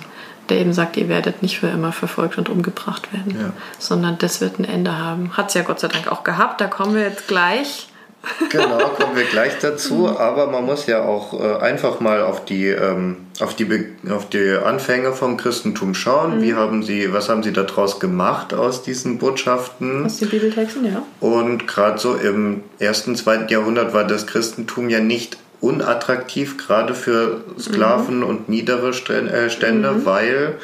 der 0.50 0.58
eben 0.58 0.74
sagt, 0.74 0.98
ihr 0.98 1.10
werdet 1.10 1.42
nicht 1.42 1.60
für 1.60 1.68
immer 1.68 1.92
verfolgt 1.92 2.38
und 2.38 2.50
umgebracht 2.50 3.14
werden, 3.14 3.40
ja. 3.40 3.54
sondern 3.80 4.18
das 4.18 4.42
wird 4.42 4.60
ein 4.60 4.66
Ende 4.66 4.98
haben. 4.98 5.38
Hat 5.38 5.50
es 5.50 5.54
ja 5.54 5.62
Gott 5.62 5.80
sei 5.80 5.88
Dank 5.88 6.12
auch 6.12 6.24
gehabt. 6.24 6.62
Da 6.62 6.68
kommen 6.68 6.96
wir 6.96 7.04
jetzt 7.04 7.28
gleich. 7.28 7.88
Genau, 8.50 8.80
kommen 8.90 9.16
wir 9.16 9.26
gleich 9.26 9.60
dazu. 9.60 10.10
Aber 10.10 10.48
man 10.48 10.66
muss 10.66 10.88
ja 10.88 11.04
auch 11.04 11.40
äh, 11.40 11.58
einfach 11.58 12.00
mal 12.00 12.22
auf 12.22 12.46
die, 12.46 12.68
ähm, 12.68 13.18
auf, 13.40 13.56
die 13.56 13.88
auf 14.10 14.30
die 14.30 14.52
Anfänge 14.52 15.14
vom 15.14 15.38
Christentum 15.38 15.94
schauen. 15.94 16.38
Mhm. 16.38 16.42
Wie 16.42 16.54
haben 16.54 16.84
sie, 16.84 17.14
was 17.14 17.30
haben 17.30 17.44
sie 17.44 17.54
daraus 17.54 18.00
gemacht 18.00 18.54
aus 18.54 18.84
diesen 18.84 19.18
Botschaften? 19.18 20.06
Aus 20.06 20.18
den 20.18 20.30
Bibeltexten, 20.30 20.86
ja. 20.86 21.04
Und 21.20 21.68
gerade 21.68 22.00
so 22.00 22.16
im 22.16 22.64
ersten, 22.80 23.16
zweiten 23.16 23.52
Jahrhundert 23.52 23.94
war 23.94 24.06
das 24.06 24.28
Christentum 24.28 24.90
ja 24.90 25.00
nicht 25.00 25.38
unattraktiv, 25.62 26.58
gerade 26.58 26.94
für 26.94 27.44
Sklaven 27.60 28.18
mhm. 28.18 28.24
und 28.24 28.50
niedere 28.50 28.90
äh, 28.90 29.50
Stände, 29.50 29.92
mhm. 29.92 30.06
weil 30.06 30.56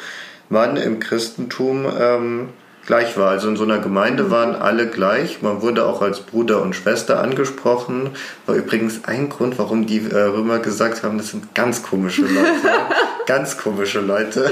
man 0.48 0.76
im 0.76 1.00
Christentum 1.00 1.86
ähm, 1.98 2.48
gleich 2.86 3.16
war. 3.16 3.30
Also 3.30 3.48
in 3.48 3.56
so 3.56 3.64
einer 3.64 3.78
Gemeinde 3.78 4.24
mhm. 4.24 4.30
waren 4.30 4.54
alle 4.54 4.86
gleich. 4.88 5.42
Man 5.42 5.62
wurde 5.62 5.86
auch 5.86 6.02
als 6.02 6.20
Bruder 6.20 6.62
und 6.62 6.74
Schwester 6.74 7.20
angesprochen. 7.20 8.10
War 8.46 8.54
übrigens 8.54 9.04
ein 9.04 9.28
Grund, 9.28 9.58
warum 9.58 9.86
die 9.86 9.98
äh, 9.98 10.16
Römer 10.16 10.58
gesagt 10.58 11.02
haben, 11.02 11.18
das 11.18 11.28
sind 11.28 11.54
ganz 11.54 11.82
komische 11.82 12.22
Leute. 12.22 12.68
ganz 13.26 13.56
komische 13.56 14.00
Leute. 14.00 14.50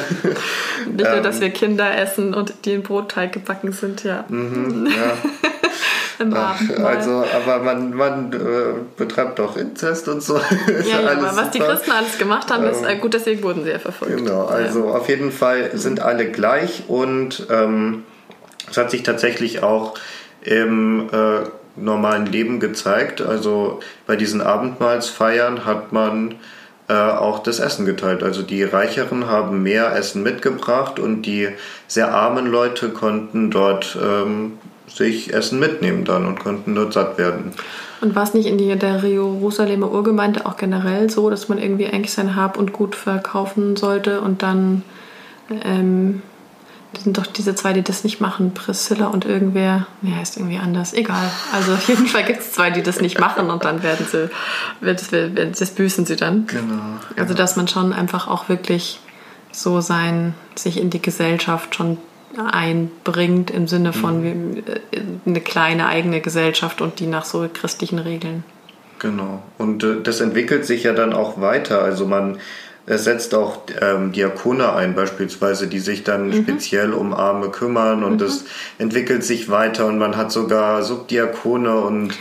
Nicht 0.87 1.11
nur, 1.11 1.21
dass 1.21 1.37
ähm, 1.37 1.43
wir 1.43 1.51
Kinder 1.51 1.99
essen 1.99 2.35
und 2.35 2.55
die 2.65 2.75
in 2.75 2.83
Brotteig 2.83 3.33
gebacken 3.33 3.73
sind, 3.73 4.05
ja. 4.05 4.25
Mhm, 4.29 4.87
ja. 4.87 5.17
Ach, 6.35 6.61
also, 6.85 7.25
aber 7.35 7.63
man, 7.63 7.95
man 7.95 8.33
äh, 8.33 8.39
betreibt 8.97 9.39
doch 9.39 9.57
Inzest 9.57 10.09
und 10.09 10.23
so. 10.23 10.37
ja, 10.89 11.01
ja 11.01 11.11
aber 11.13 11.37
was 11.37 11.51
die 11.51 11.61
Christen 11.61 11.91
alles 11.91 12.19
gemacht 12.19 12.51
haben, 12.53 12.65
ist 12.65 12.85
äh, 12.85 12.97
gut, 12.97 13.15
deswegen 13.15 13.43
wurden 13.43 13.65
sie 13.65 13.71
ja 13.71 13.79
verfolgt. 13.79 14.17
Genau, 14.17 14.47
also 14.47 14.87
ja. 14.87 14.95
auf 14.95 15.09
jeden 15.09 15.33
Fall 15.33 15.71
sind 15.75 16.01
alle 16.01 16.31
gleich 16.31 16.85
und 16.89 17.47
ähm, 17.51 18.05
es 18.71 18.77
hat 18.77 18.91
sich 18.91 19.03
tatsächlich 19.03 19.63
auch 19.63 19.95
im 20.43 21.09
äh, 21.11 21.49
normalen 21.77 22.27
Leben 22.27 22.61
gezeigt. 22.61 23.21
Also 23.23 23.81
bei 24.07 24.17
diesen 24.17 24.41
Abendmahlsfeiern 24.41 25.65
hat 25.65 25.93
man 25.93 26.37
äh, 26.89 26.93
auch 26.93 27.43
das 27.43 27.61
Essen 27.61 27.87
geteilt. 27.87 28.23
Also 28.23 28.43
die 28.43 28.63
Reicheren 28.65 29.27
haben 29.27 29.63
mehr 29.63 29.95
Essen 29.95 30.23
mitgebracht 30.23 30.99
und 30.99 31.23
die 31.23 31.49
sehr 31.87 32.13
armen 32.13 32.47
Leute 32.47 32.91
konnten 32.91 33.51
dort 33.51 33.97
ähm, 34.03 34.59
sich 34.93 35.33
Essen 35.33 35.59
mitnehmen 35.59 36.05
dann 36.05 36.27
und 36.27 36.41
konnten 36.41 36.75
dort 36.75 36.93
satt 36.93 37.19
werden. 37.19 37.53
Und 38.01 38.15
war 38.15 38.23
es 38.23 38.35
nicht 38.35 38.47
in 38.47 38.59
der 38.59 38.97
Jerusalemer 39.05 39.91
Urgemeinde 39.91 40.47
auch 40.47 40.57
generell 40.57 41.11
so, 41.11 41.29
dass 41.31 41.49
man 41.49 41.59
irgendwie 41.59 41.87
eigentlich 41.87 42.13
sein 42.13 42.35
Hab 42.35 42.57
und 42.57 42.73
Gut 42.73 42.97
verkaufen 42.97 43.77
sollte 43.77 44.21
und 44.23 44.43
dann 44.43 44.83
ähm, 45.65 46.23
sind 46.99 47.19
doch 47.19 47.27
diese 47.27 47.55
zwei, 47.55 47.73
die 47.73 47.83
das 47.83 48.03
nicht 48.03 48.21
machen, 48.21 48.53
Priscilla 48.53 49.07
und 49.07 49.25
irgendwer, 49.25 49.87
nee, 50.03 50.15
heißt 50.15 50.39
irgendwie 50.39 50.59
anders, 50.59 50.93
egal. 50.93 51.31
Also 51.53 51.75
auf 51.75 51.89
jeden 51.89 52.07
Fall 52.07 52.25
gibt 52.25 52.41
es 52.41 52.53
zwei, 52.53 52.71
die 52.71 52.83
das 52.83 53.01
nicht 53.01 53.21
machen 53.21 53.51
und 53.51 53.65
dann 53.65 53.83
werden 53.83 54.07
sie, 54.11 54.31
wird, 54.81 55.13
wird, 55.13 55.61
das 55.61 55.71
büßen 55.71 56.07
sie 56.07 56.17
dann. 56.17 56.47
Genau. 56.47 56.83
Also 57.17 57.35
dass 57.35 57.57
man 57.57 57.69
schon 57.69 57.93
einfach 57.93 58.27
auch 58.29 58.49
wirklich 58.49 59.01
so 59.53 59.81
sein, 59.81 60.35
sich 60.55 60.81
in 60.81 60.91
die 60.91 61.03
Gesellschaft 61.03 61.75
schon 61.75 61.99
einbringt 62.37 63.51
im 63.51 63.67
Sinne 63.67 63.93
von 63.93 64.23
mhm. 64.23 64.57
Äh, 64.59 65.01
eine 65.27 65.41
kleine 65.41 65.87
eigene 65.87 66.21
Gesellschaft 66.21 66.81
und 66.81 67.01
die 67.01 67.07
nach 67.07 67.25
so 67.25 67.49
christlichen 67.53 67.99
Regeln. 67.99 68.45
Genau. 68.99 69.43
Und 69.59 69.83
äh, 69.83 70.01
das 70.03 70.21
entwickelt 70.21 70.65
sich 70.65 70.85
ja 70.85 70.93
dann 70.93 71.13
auch 71.13 71.41
weiter. 71.41 71.83
Also 71.83 72.07
man 72.07 72.39
setzt 72.87 73.35
auch 73.35 73.59
ähm, 73.81 74.13
Diakone 74.13 74.73
ein, 74.73 74.95
beispielsweise, 74.95 75.69
die 75.69 75.79
sich 75.79 76.03
dann 76.03 76.29
mhm. 76.29 76.43
speziell 76.43 76.93
um 76.93 77.13
Arme 77.13 77.51
kümmern 77.51 78.03
und 78.03 78.21
es 78.21 78.43
mhm. 78.43 78.47
entwickelt 78.79 79.25
sich 79.25 79.49
weiter 79.49 79.87
und 79.87 79.99
man 79.99 80.17
hat 80.17 80.33
sogar 80.33 80.83
Subdiakone 80.83 81.75
und 81.75 82.15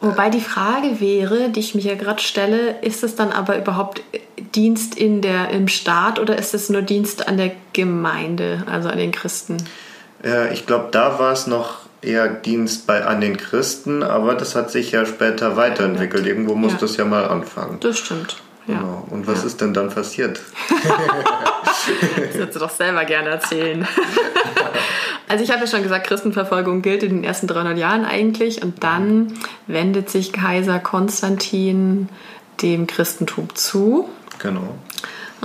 Wobei 0.00 0.30
die 0.30 0.40
Frage 0.40 0.98
wäre, 1.00 1.50
die 1.50 1.60
ich 1.60 1.74
mir 1.74 1.82
ja 1.82 1.94
gerade 1.94 2.22
stelle, 2.22 2.80
ist 2.80 3.04
es 3.04 3.16
dann 3.16 3.32
aber 3.32 3.58
überhaupt 3.58 4.02
Dienst 4.54 4.96
in 4.96 5.20
der, 5.20 5.50
im 5.50 5.68
Staat 5.68 6.18
oder 6.18 6.38
ist 6.38 6.54
es 6.54 6.70
nur 6.70 6.80
Dienst 6.80 7.28
an 7.28 7.36
der 7.36 7.52
Gemeinde, 7.74 8.64
also 8.66 8.88
an 8.88 8.96
den 8.96 9.12
Christen? 9.12 9.58
Ja, 10.24 10.46
ich 10.46 10.66
glaube, 10.66 10.88
da 10.90 11.18
war 11.18 11.32
es 11.32 11.46
noch 11.46 11.80
eher 12.00 12.28
Dienst 12.28 12.86
bei, 12.86 13.04
an 13.04 13.20
den 13.20 13.36
Christen, 13.36 14.02
aber 14.02 14.34
das 14.34 14.54
hat 14.54 14.70
sich 14.70 14.90
ja 14.92 15.04
später 15.04 15.56
weiterentwickelt. 15.56 16.26
Irgendwo 16.26 16.54
muss 16.54 16.72
ja. 16.72 16.78
das 16.78 16.96
ja 16.96 17.04
mal 17.04 17.26
anfangen. 17.26 17.78
Das 17.80 17.98
stimmt. 17.98 18.38
Ja. 18.66 18.78
Genau. 18.78 19.06
Und 19.10 19.26
was 19.26 19.40
ja. 19.40 19.46
ist 19.46 19.60
denn 19.60 19.74
dann 19.74 19.90
passiert? 19.90 20.40
das 22.16 22.34
würdest 22.34 22.56
du 22.56 22.58
doch 22.60 22.70
selber 22.70 23.04
gerne 23.04 23.30
erzählen. 23.30 23.86
also 25.28 25.44
ich 25.44 25.50
habe 25.50 25.60
ja 25.60 25.66
schon 25.66 25.82
gesagt, 25.82 26.06
Christenverfolgung 26.06 26.82
gilt 26.82 27.02
in 27.02 27.10
den 27.10 27.24
ersten 27.24 27.46
300 27.46 27.78
Jahren 27.78 28.04
eigentlich 28.04 28.62
und 28.62 28.82
dann 28.82 29.34
wendet 29.66 30.10
sich 30.10 30.32
Kaiser 30.32 30.78
Konstantin 30.78 32.08
dem 32.62 32.86
Christentum 32.86 33.54
zu. 33.54 34.08
Genau. 34.38 34.74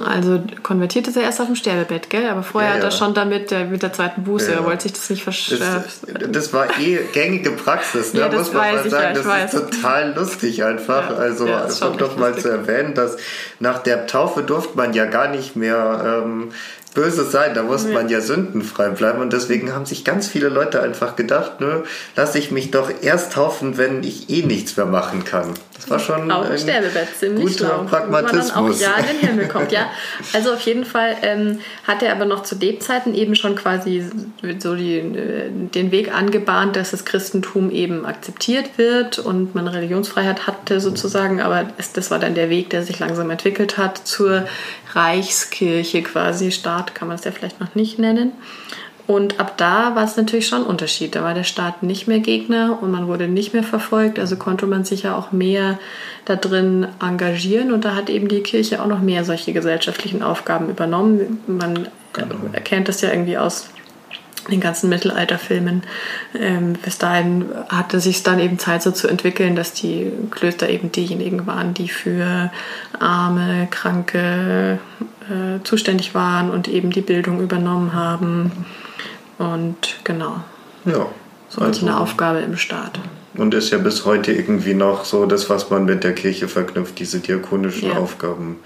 Also 0.04 0.44
konvertiert 0.62 1.08
ist 1.08 1.16
er 1.16 1.24
erst 1.24 1.40
auf 1.40 1.48
dem 1.48 1.56
Sterbebett, 1.56 2.10
gell? 2.10 2.28
Aber 2.28 2.44
vorher 2.44 2.72
ja, 2.72 2.78
ja. 2.78 2.84
hat 2.84 2.92
er 2.92 2.98
schon 2.98 3.14
damit 3.14 3.52
äh, 3.52 3.64
mit 3.64 3.82
der 3.82 3.94
zweiten 3.94 4.24
Buße, 4.24 4.52
ja, 4.52 4.58
er 4.58 4.66
wollte 4.66 4.84
sich 4.84 4.94
das 4.94 5.10
nicht 5.10 5.24
verschärfen. 5.24 5.84
Das, 6.20 6.32
das, 6.32 6.54
war 6.54 6.68
eh 6.80 7.00
gängige 7.14 7.52
Praxis, 7.52 8.14
ne? 8.14 8.22
ja, 8.22 8.30
das 8.30 8.48
muss 8.48 8.54
man 8.54 8.76
mal 8.76 8.90
sagen. 8.90 9.16
das 9.16 9.26
weiß. 9.26 9.54
ist 9.54 9.72
total 9.72 10.14
lustig 10.14 10.64
einfach. 10.66 11.18
also 11.18 11.48
kommt 11.80 12.02
doch 12.02 12.18
mal 12.18 12.38
zu 12.38 12.50
erwähnen, 12.50 12.94
dass 12.94 13.16
nach 13.60 13.80
der 13.80 14.06
Taufe 14.06 14.44
durfte 14.44 14.76
man 14.76 14.94
ja 14.94 15.06
gar 15.06 15.30
nicht 15.30 15.56
mehr 15.56 16.24
ähm, 16.26 16.50
böse 16.96 17.26
sein, 17.26 17.54
da 17.54 17.62
muss 17.62 17.86
man 17.86 18.10
ja 18.10 18.22
sündenfrei 18.22 18.90
bleiben 18.90 19.20
und 19.20 19.32
deswegen 19.32 19.74
haben 19.74 19.86
sich 19.86 20.04
ganz 20.04 20.28
viele 20.28 20.50
Leute 20.50 20.82
einfach 20.82 21.16
gedacht, 21.16 21.62
ne, 21.62 21.84
lass 22.16 22.34
ich 22.34 22.50
mich 22.50 22.72
doch 22.72 22.90
erst 23.02 23.34
taufen, 23.34 23.78
wenn 23.78 24.02
ich 24.04 24.30
eh 24.30 24.42
nichts 24.44 24.76
mehr 24.78 24.88
machen 24.88 25.24
kann. 25.24 25.54
Das 25.76 25.90
war 25.90 26.00
schon 26.00 26.32
auch 26.32 26.50
ein 26.50 26.58
Sterbebett, 26.58 27.10
ziemlich 27.20 27.58
guter 27.58 27.68
schlau. 27.68 27.84
Pragmatismus. 27.84 28.56
Man 28.56 28.66
dann 28.66 28.74
auch 28.74 28.80
ja 28.80 28.96
in 28.96 29.06
den 29.20 29.28
Himmel 29.28 29.48
kommt, 29.50 29.72
ja. 29.72 29.90
Also 30.34 30.54
auf 30.54 30.62
jeden 30.62 30.86
Fall 30.86 31.18
ähm, 31.22 31.60
hat 31.86 32.02
er 32.02 32.14
aber 32.14 32.26
noch 32.26 32.44
zu 32.44 32.56
Lebzeiten 32.56 33.14
eben 33.14 33.36
schon 33.36 33.56
quasi 33.56 34.10
so 34.60 34.76
die, 34.76 34.98
äh, 34.98 35.50
den 35.52 35.92
Weg 35.92 36.16
angebahnt, 36.16 36.78
dass 36.78 36.92
das 36.92 37.04
Christentum 37.04 37.72
eben 37.72 38.06
akzeptiert 38.06 38.78
wird 38.78 39.20
und 39.20 39.54
man 39.54 39.68
Religionsfreiheit 39.68 40.48
hatte 40.48 40.80
sozusagen, 40.80 41.42
aber 41.42 41.66
es, 41.78 41.92
das 41.92 42.10
war 42.10 42.20
dann 42.20 42.36
der 42.36 42.50
Weg, 42.50 42.70
der 42.70 42.84
sich 42.84 43.00
langsam 43.00 43.30
entwickelt 43.30 43.78
hat 43.78 43.98
zur 44.08 44.48
Reichskirche 44.96 46.02
quasi, 46.02 46.52
Staat 46.52 46.96
kann 46.96 47.08
man 47.08 47.18
es 47.18 47.26
ja 47.26 47.32
vielleicht 47.32 47.60
noch 47.60 47.76
nicht 47.76 48.00
nennen. 48.00 48.32
Und 49.08 49.40
ab 49.40 49.56
da 49.58 49.96
war 49.96 50.04
es 50.04 50.18
natürlich 50.18 50.48
schon 50.48 50.62
ein 50.62 50.68
Unterschied. 50.68 51.16
Da 51.16 51.24
war 51.24 51.36
der 51.36 51.44
Staat 51.44 51.84
nicht 51.84 52.08
mehr 52.08 52.20
Gegner 52.20 52.80
und 52.82 52.90
man 52.90 53.08
wurde 53.08 53.28
nicht 53.28 53.54
mehr 53.54 53.64
verfolgt. 53.64 54.18
Also 54.18 54.36
konnte 54.36 54.66
man 54.66 54.84
sich 54.84 55.04
ja 55.04 55.16
auch 55.16 55.32
mehr 55.32 55.78
da 56.26 56.36
drin 56.36 56.88
engagieren. 57.00 57.72
Und 57.72 57.86
da 57.86 57.96
hat 57.96 58.10
eben 58.10 58.28
die 58.28 58.42
Kirche 58.42 58.82
auch 58.82 58.88
noch 58.88 59.02
mehr 59.02 59.24
solche 59.24 59.54
gesellschaftlichen 59.54 60.24
Aufgaben 60.24 60.70
übernommen. 60.70 61.40
Man 61.46 61.88
genau. 62.14 62.36
erkennt 62.52 62.88
das 62.88 63.02
ja 63.02 63.12
irgendwie 63.12 63.38
aus 63.38 63.70
den 64.50 64.60
ganzen 64.60 64.90
Mittelalterfilmen. 64.90 65.84
Ähm, 66.38 66.74
bis 66.74 66.98
dahin 66.98 67.46
hatte 67.70 68.00
sich 68.00 68.24
dann 68.24 68.40
eben 68.40 68.60
Zeit 68.60 68.84
so 68.84 68.92
zu 68.92 69.08
entwickeln, 69.08 69.56
dass 69.56 69.74
die 69.74 70.12
Klöster 70.32 70.70
eben 70.70 70.92
diejenigen 70.92 71.48
waren, 71.48 71.74
die 71.74 71.90
für 71.90 72.52
arme, 73.00 73.68
kranke 73.72 74.80
äh, 75.30 75.64
zuständig 75.64 76.16
waren 76.16 76.50
und 76.50 76.68
eben 76.68 76.92
die 76.92 77.02
Bildung 77.02 77.42
übernommen 77.42 77.94
haben. 77.94 78.52
Und 79.38 79.98
genau. 80.04 80.44
Ja. 80.86 81.08
So 81.50 81.62
also 81.62 81.86
eine 81.86 82.00
Aufgabe 82.00 82.40
im 82.40 82.58
Staat. 82.58 83.00
Und 83.36 83.54
ist 83.54 83.72
ja 83.72 83.78
bis 83.78 84.06
heute 84.06 84.32
irgendwie 84.32 84.74
noch 84.74 85.06
so 85.06 85.26
das, 85.26 85.50
was 85.50 85.70
man 85.70 85.86
mit 85.86 86.04
der 86.04 86.14
Kirche 86.14 86.48
verknüpft, 86.48 87.00
diese 87.00 87.20
diakonischen 87.20 87.90
ja. 87.90 87.98
Aufgaben. 87.98 88.58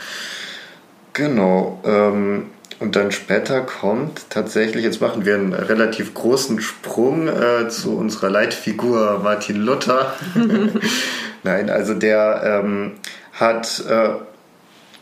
Genau. 1.14 1.82
Ähm, 1.84 2.46
und 2.80 2.96
dann 2.96 3.12
später 3.12 3.62
kommt 3.62 4.30
tatsächlich, 4.30 4.84
jetzt 4.84 5.02
machen 5.02 5.26
wir 5.26 5.36
einen 5.36 5.54
relativ 5.54 6.14
großen 6.14 6.62
Sprung 6.62 7.28
äh, 7.28 7.68
zu 7.68 7.98
unserer 7.98 8.30
Leitfigur 8.30 9.20
Martin 9.22 9.58
Luther. 9.58 10.14
Nein, 11.44 11.70
also 11.70 11.94
der 11.94 12.62
ähm, 12.64 12.94
hat 13.34 13.84
äh, 13.90 14.10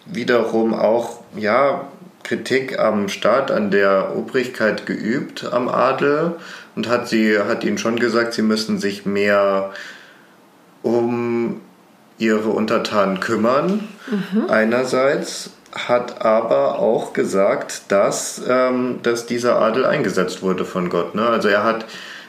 wiederum 0.06 0.74
auch, 0.74 1.22
ja, 1.36 1.88
Kritik 2.24 2.78
am 2.78 3.08
Staat, 3.08 3.52
an 3.52 3.72
der 3.72 4.18
Obrigkeit 4.18 4.86
geübt, 4.86 5.46
am 5.50 5.70
Adel 5.70 6.36
und 6.76 6.90
hat 6.90 7.08
sie, 7.08 7.40
hat 7.40 7.63
ihnen 7.63 7.78
schon 7.78 7.98
gesagt, 7.98 8.34
sie 8.34 8.42
müssen 8.42 8.80
sich 8.80 9.06
mehr 9.06 9.72
um 10.82 11.62
ihre 12.18 12.50
Untertanen 12.50 13.20
kümmern. 13.20 13.88
Mhm. 14.10 14.50
Einerseits 14.50 15.52
hat 15.73 16.21
aber 16.23 16.80
auch 16.80 17.13
gesagt, 17.13 17.84
dass, 17.89 18.41
ähm, 18.47 18.99
dass 19.03 19.25
dieser 19.25 19.60
Adel 19.60 19.86
eingesetzt 19.86 20.41
wurde 20.41 20.65
von 20.65 20.89
Gott. 20.89 21.15
Ne? 21.15 21.25
Also 21.27 21.47
er 21.47 21.63
hat, 21.63 21.86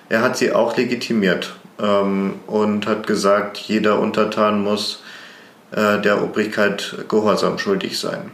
er 0.09 0.23
hat 0.23 0.37
sie 0.37 0.53
auch 0.53 0.77
legitimiert 0.77 1.55
ähm, 1.81 2.35
und 2.47 2.87
hat 2.87 3.07
gesagt, 3.07 3.59
jeder 3.59 4.01
Untertan 4.01 4.63
muss 4.63 5.03
äh, 5.71 6.01
der 6.01 6.23
Obrigkeit 6.23 6.97
Gehorsam 7.09 7.59
schuldig 7.59 7.99
sein. 7.99 8.31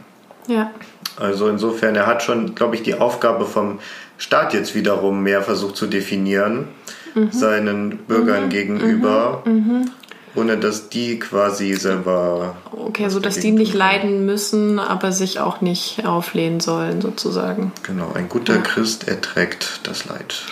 Ja. 0.47 0.71
Also 1.19 1.49
insofern, 1.49 1.95
er 1.95 2.07
hat 2.07 2.23
schon, 2.23 2.55
glaube 2.55 2.77
ich, 2.77 2.83
die 2.83 2.95
Aufgabe 2.95 3.45
vom 3.47 3.79
Staat 4.19 4.55
jetzt 4.55 4.75
wiederum 4.75 5.23
mehr 5.23 5.43
versucht 5.43 5.77
zu 5.77 5.87
definieren, 5.87 6.69
mhm. 7.15 7.31
seinen 7.31 7.99
Bürgern 7.99 8.45
mhm. 8.45 8.51
gegenüber. 8.51 9.43
Mhm. 9.45 9.91
Ohne 10.35 10.57
dass 10.57 10.89
die 10.89 11.19
quasi 11.19 11.75
selber. 11.75 12.57
Okay, 12.73 13.09
so 13.09 13.21
dass 13.21 13.39
die 13.39 13.53
nicht 13.53 13.75
leiden 13.75 14.27
müssen, 14.27 14.79
aber 14.79 15.13
sich 15.13 15.41
auch 15.41 15.61
nicht 15.61 16.07
auflehnen 16.07 16.61
sollen, 16.61 17.01
sozusagen. 17.01 17.73
Genau, 17.83 18.13
ein 18.15 18.29
guter 18.29 18.57
ja. 18.57 18.61
Christ 18.61 19.09
erträgt 19.09 19.81
das 19.85 20.07
Leid. 20.07 20.45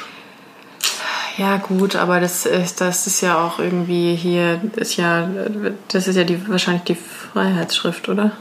Ja, 1.39 1.57
gut, 1.57 1.97
aber 1.97 2.21
das 2.21 2.45
ist, 2.45 2.81
das 2.81 3.07
ist 3.07 3.23
ja 3.23 3.43
auch 3.45 3.59
irgendwie 3.59 4.15
hier, 4.15 4.61
ist 4.77 4.97
ja, 4.97 5.29
das 5.89 6.07
ist 6.07 6.17
ja 6.17 6.25
die, 6.25 6.49
wahrscheinlich 6.49 6.85
die 6.85 6.95
Freiheitsschrift, 6.95 8.09
oder? 8.09 8.33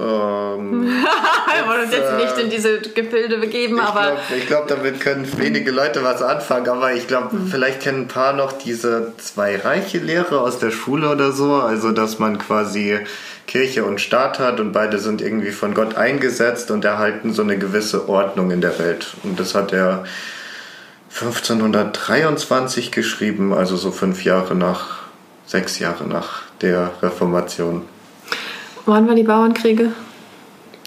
Ähm, 0.00 0.82
Wir 1.60 1.68
wollen 1.68 1.84
uns 1.84 1.92
jetzt 1.92 2.16
nicht 2.16 2.38
in 2.38 2.50
diese 2.50 2.80
Gefilde 2.80 3.38
begeben, 3.38 3.76
ich 3.76 3.82
aber. 3.82 4.12
Glaub, 4.12 4.38
ich 4.38 4.46
glaube, 4.46 4.66
damit 4.68 5.00
können 5.00 5.26
wenige 5.38 5.70
Leute 5.70 6.02
was 6.02 6.22
anfangen, 6.22 6.68
aber 6.68 6.94
ich 6.94 7.06
glaube, 7.06 7.36
mhm. 7.36 7.48
vielleicht 7.48 7.80
kennen 7.80 8.02
ein 8.02 8.08
paar 8.08 8.32
noch 8.32 8.52
diese 8.52 9.12
zwei 9.18 9.56
reiche 9.56 9.98
Lehre 9.98 10.40
aus 10.40 10.58
der 10.58 10.70
Schule 10.70 11.10
oder 11.10 11.32
so, 11.32 11.54
also 11.54 11.92
dass 11.92 12.18
man 12.18 12.38
quasi 12.38 12.98
Kirche 13.46 13.84
und 13.84 14.00
Staat 14.00 14.38
hat 14.38 14.60
und 14.60 14.72
beide 14.72 14.98
sind 14.98 15.20
irgendwie 15.20 15.50
von 15.50 15.74
Gott 15.74 15.96
eingesetzt 15.96 16.70
und 16.70 16.84
erhalten 16.84 17.32
so 17.32 17.42
eine 17.42 17.58
gewisse 17.58 18.08
Ordnung 18.08 18.52
in 18.52 18.60
der 18.60 18.78
Welt. 18.78 19.14
Und 19.22 19.40
das 19.40 19.54
hat 19.54 19.72
er 19.72 20.04
1523 21.12 22.92
geschrieben, 22.92 23.52
also 23.52 23.76
so 23.76 23.90
fünf 23.90 24.24
Jahre 24.24 24.54
nach, 24.54 25.00
sechs 25.46 25.78
Jahre 25.78 26.04
nach 26.04 26.42
der 26.62 26.92
Reformation. 27.02 27.82
Wann 28.90 29.06
waren 29.06 29.14
die 29.14 29.22
Bauernkriege? 29.22 29.92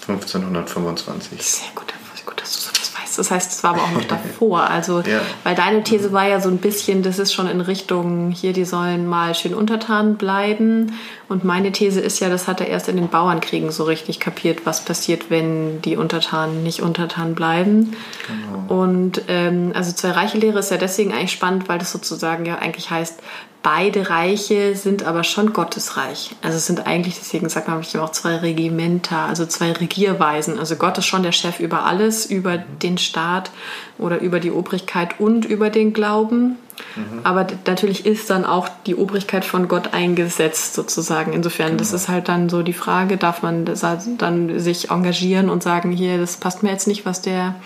1525. 0.06 1.42
Sehr 1.42 1.68
gut, 1.74 1.86
gut 2.26 2.38
dass 2.38 2.52
du 2.52 2.60
sowas 2.60 2.92
weißt. 3.00 3.18
Das 3.18 3.30
heißt, 3.30 3.52
es 3.52 3.64
war 3.64 3.70
aber 3.70 3.84
auch 3.84 3.92
noch 3.92 4.04
davor. 4.08 4.68
Also, 4.68 5.00
ja. 5.00 5.22
weil 5.42 5.54
deine 5.54 5.82
These 5.82 6.12
war 6.12 6.28
ja 6.28 6.38
so 6.38 6.50
ein 6.50 6.58
bisschen, 6.58 7.02
das 7.02 7.18
ist 7.18 7.32
schon 7.32 7.46
in 7.46 7.62
Richtung, 7.62 8.30
hier, 8.30 8.52
die 8.52 8.66
sollen 8.66 9.06
mal 9.06 9.34
schön 9.34 9.54
untertan 9.54 10.16
bleiben. 10.16 10.92
Und 11.28 11.44
meine 11.44 11.72
These 11.72 12.00
ist 12.00 12.20
ja, 12.20 12.28
das 12.28 12.48
hat 12.48 12.60
er 12.60 12.68
erst 12.68 12.88
in 12.88 12.96
den 12.96 13.08
Bauernkriegen 13.08 13.70
so 13.70 13.84
richtig 13.84 14.20
kapiert, 14.20 14.66
was 14.66 14.84
passiert, 14.84 15.30
wenn 15.30 15.80
die 15.82 15.96
Untertanen 15.96 16.62
nicht 16.62 16.82
untertan 16.82 17.34
bleiben. 17.34 17.96
Genau. 18.26 18.82
Und 18.82 19.22
ähm, 19.28 19.72
also 19.74 19.92
Zwei-Reiche-Lehre 19.92 20.58
ist 20.58 20.70
ja 20.70 20.76
deswegen 20.76 21.12
eigentlich 21.12 21.32
spannend, 21.32 21.68
weil 21.68 21.78
das 21.78 21.92
sozusagen 21.92 22.44
ja 22.44 22.56
eigentlich 22.56 22.90
heißt, 22.90 23.20
beide 23.64 24.10
Reiche 24.10 24.76
sind 24.76 25.04
aber 25.04 25.24
schon 25.24 25.52
Gottesreich. 25.52 26.36
Also 26.42 26.58
es 26.58 26.66
sind 26.66 26.86
eigentlich, 26.86 27.18
deswegen 27.18 27.48
sagt 27.48 27.66
man 27.66 27.82
auch 27.82 28.10
zwei 28.10 28.36
Regimenter, 28.36 29.20
also 29.20 29.46
zwei 29.46 29.72
Regierweisen. 29.72 30.58
Also 30.58 30.76
Gott 30.76 30.98
ist 30.98 31.06
schon 31.06 31.22
der 31.22 31.32
Chef 31.32 31.58
über 31.58 31.84
alles, 31.84 32.26
über 32.26 32.58
den 32.58 32.98
Staat 32.98 33.50
oder 33.98 34.20
über 34.20 34.38
die 34.38 34.52
Obrigkeit 34.52 35.18
und 35.18 35.46
über 35.46 35.70
den 35.70 35.94
Glauben. 35.94 36.58
Mhm. 36.96 37.20
Aber 37.24 37.46
natürlich 37.66 38.06
ist 38.06 38.30
dann 38.30 38.44
auch 38.44 38.68
die 38.86 38.94
Obrigkeit 38.94 39.44
von 39.44 39.68
Gott 39.68 39.94
eingesetzt 39.94 40.74
sozusagen. 40.74 41.32
Insofern, 41.32 41.68
genau. 41.68 41.78
das 41.78 41.92
ist 41.92 42.08
halt 42.08 42.28
dann 42.28 42.48
so 42.48 42.62
die 42.62 42.72
Frage, 42.72 43.16
darf 43.16 43.42
man 43.42 43.64
dann 43.64 44.58
sich 44.58 44.90
engagieren 44.90 45.50
und 45.50 45.62
sagen, 45.62 45.90
hier, 45.90 46.18
das 46.18 46.36
passt 46.36 46.62
mir 46.62 46.70
jetzt 46.70 46.86
nicht, 46.86 47.06
was 47.06 47.22
der 47.22 47.56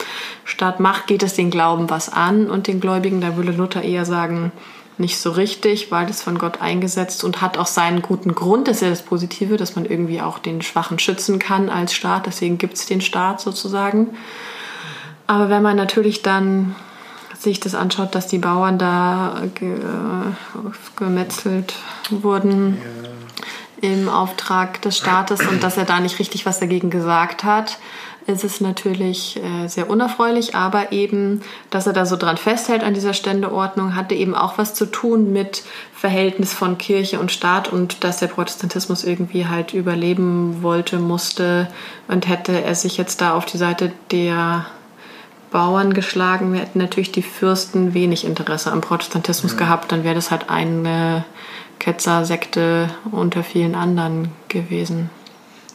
Staat 0.44 0.80
macht, 0.80 1.06
geht 1.06 1.22
es 1.22 1.34
den 1.34 1.50
Glauben 1.50 1.90
was 1.90 2.12
an 2.12 2.50
und 2.50 2.66
den 2.66 2.80
Gläubigen, 2.80 3.20
da 3.20 3.36
würde 3.36 3.52
Luther 3.52 3.82
eher 3.82 4.04
sagen, 4.04 4.52
nicht 4.98 5.18
so 5.18 5.30
richtig, 5.30 5.92
weil 5.92 6.06
das 6.06 6.22
von 6.22 6.38
Gott 6.38 6.60
eingesetzt 6.60 7.22
und 7.22 7.40
hat 7.40 7.56
auch 7.56 7.68
seinen 7.68 8.02
guten 8.02 8.34
Grund. 8.34 8.66
Das 8.66 8.78
ist 8.78 8.82
ja 8.82 8.90
das 8.90 9.02
Positive, 9.02 9.56
dass 9.56 9.76
man 9.76 9.84
irgendwie 9.84 10.20
auch 10.20 10.40
den 10.40 10.60
Schwachen 10.60 10.98
schützen 10.98 11.38
kann 11.38 11.70
als 11.70 11.94
Staat. 11.94 12.26
Deswegen 12.26 12.58
gibt 12.58 12.74
es 12.74 12.86
den 12.86 13.00
Staat 13.00 13.40
sozusagen. 13.40 14.08
Aber 15.28 15.50
wenn 15.50 15.62
man 15.62 15.76
natürlich 15.76 16.22
dann 16.22 16.74
sich 17.38 17.60
das 17.60 17.74
anschaut, 17.74 18.14
dass 18.14 18.26
die 18.26 18.38
Bauern 18.38 18.78
da 18.78 19.42
ge 19.54 19.76
gemetzelt 20.96 21.74
wurden 22.10 22.78
ja. 23.82 23.88
im 23.88 24.08
Auftrag 24.08 24.82
des 24.82 24.96
Staates 24.96 25.40
und 25.46 25.62
dass 25.62 25.76
er 25.76 25.84
da 25.84 26.00
nicht 26.00 26.18
richtig 26.18 26.46
was 26.46 26.58
dagegen 26.58 26.90
gesagt 26.90 27.44
hat, 27.44 27.78
ist 28.28 28.44
es 28.44 28.60
natürlich 28.60 29.40
äh, 29.42 29.68
sehr 29.68 29.88
unerfreulich, 29.88 30.54
aber 30.54 30.92
eben, 30.92 31.40
dass 31.70 31.86
er 31.86 31.94
da 31.94 32.04
so 32.04 32.16
dran 32.16 32.36
festhält 32.36 32.82
an 32.82 32.92
dieser 32.92 33.14
Ständeordnung, 33.14 33.96
hatte 33.96 34.14
eben 34.14 34.34
auch 34.34 34.58
was 34.58 34.74
zu 34.74 34.84
tun 34.84 35.32
mit 35.32 35.62
Verhältnis 35.94 36.52
von 36.52 36.76
Kirche 36.76 37.20
und 37.20 37.32
Staat 37.32 37.72
und 37.72 38.04
dass 38.04 38.18
der 38.18 38.26
Protestantismus 38.26 39.02
irgendwie 39.02 39.46
halt 39.46 39.72
überleben 39.72 40.62
wollte, 40.62 40.98
musste 40.98 41.68
und 42.06 42.28
hätte 42.28 42.62
er 42.62 42.74
sich 42.74 42.98
jetzt 42.98 43.22
da 43.22 43.32
auf 43.34 43.46
die 43.46 43.58
Seite 43.58 43.92
der 44.10 44.66
Bauern 45.50 45.94
geschlagen, 45.94 46.54
hätten 46.54 46.78
natürlich 46.78 47.12
die 47.12 47.22
Fürsten 47.22 47.94
wenig 47.94 48.24
Interesse 48.24 48.70
am 48.70 48.80
Protestantismus 48.80 49.54
mhm. 49.54 49.58
gehabt, 49.58 49.92
dann 49.92 50.04
wäre 50.04 50.14
das 50.14 50.30
halt 50.30 50.50
eine 50.50 51.24
Ketzersekte 51.78 52.90
unter 53.10 53.42
vielen 53.42 53.74
anderen 53.74 54.30
gewesen. 54.48 55.10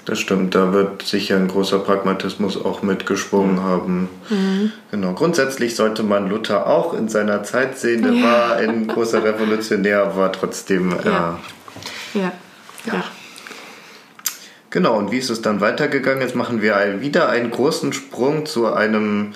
Das 0.05 0.19
stimmt, 0.19 0.53
da 0.53 0.73
wird 0.73 1.01
sicher 1.03 1.37
ein 1.37 1.47
großer 1.47 1.79
Pragmatismus 1.79 2.63
auch 2.63 2.81
mitgeschwungen 2.81 3.63
haben. 3.63 4.09
Mhm. 4.29 4.73
Genau. 4.91 5.13
Grundsätzlich 5.13 5.77
sollte 5.77 6.03
man 6.03 6.29
Luther 6.29 6.67
auch 6.67 6.93
in 6.93 7.07
seiner 7.07 7.43
Zeit 7.43 7.79
sehen. 7.79 8.03
Er 8.03 8.11
ja. 8.11 8.23
war 8.23 8.55
ein 8.57 8.87
großer 8.87 9.23
Revolutionär, 9.23 10.17
war 10.17 10.33
trotzdem. 10.33 10.93
Ja. 11.05 11.39
Äh, 12.13 12.19
ja. 12.19 12.31
ja. 12.85 13.03
Genau, 14.71 14.97
und 14.97 15.11
wie 15.11 15.19
ist 15.19 15.29
es 15.29 15.41
dann 15.41 15.61
weitergegangen? 15.61 16.21
Jetzt 16.21 16.35
machen 16.35 16.61
wir 16.61 16.99
wieder 16.99 17.29
einen 17.29 17.51
großen 17.51 17.93
Sprung 17.93 18.45
zu 18.45 18.73
einem, 18.73 19.33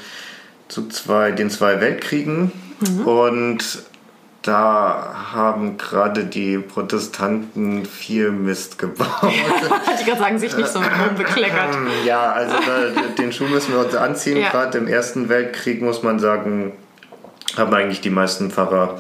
zu 0.68 0.88
zwei, 0.90 1.32
den 1.32 1.50
zwei 1.50 1.80
Weltkriegen. 1.82 2.52
Mhm. 2.80 3.08
Und 3.08 3.80
da 4.42 5.28
haben 5.34 5.78
gerade 5.78 6.24
die 6.24 6.58
Protestanten 6.58 7.86
viel 7.86 8.32
Mist 8.32 8.80
gebaut. 8.80 9.10
ich 10.00 10.06
gerade 10.06 10.20
sagen, 10.20 10.40
sich 10.40 10.56
nicht 10.56 10.70
so 10.70 10.80
bekleckert. 11.18 11.78
Ja, 12.06 12.32
also 12.32 12.56
da, 12.56 13.02
den 13.18 13.34
Schuh 13.34 13.46
müssen 13.46 13.74
wir 13.74 13.84
uns 13.84 13.96
anziehen. 13.96 14.38
Ja. 14.38 14.50
Gerade 14.50 14.78
im 14.78 14.88
Ersten 14.88 15.28
Weltkrieg 15.28 15.82
muss 15.82 16.02
man 16.04 16.20
sagen, 16.20 16.72
haben 17.58 17.74
eigentlich 17.74 18.00
die 18.00 18.10
meisten 18.10 18.50
Pfarrer 18.50 18.98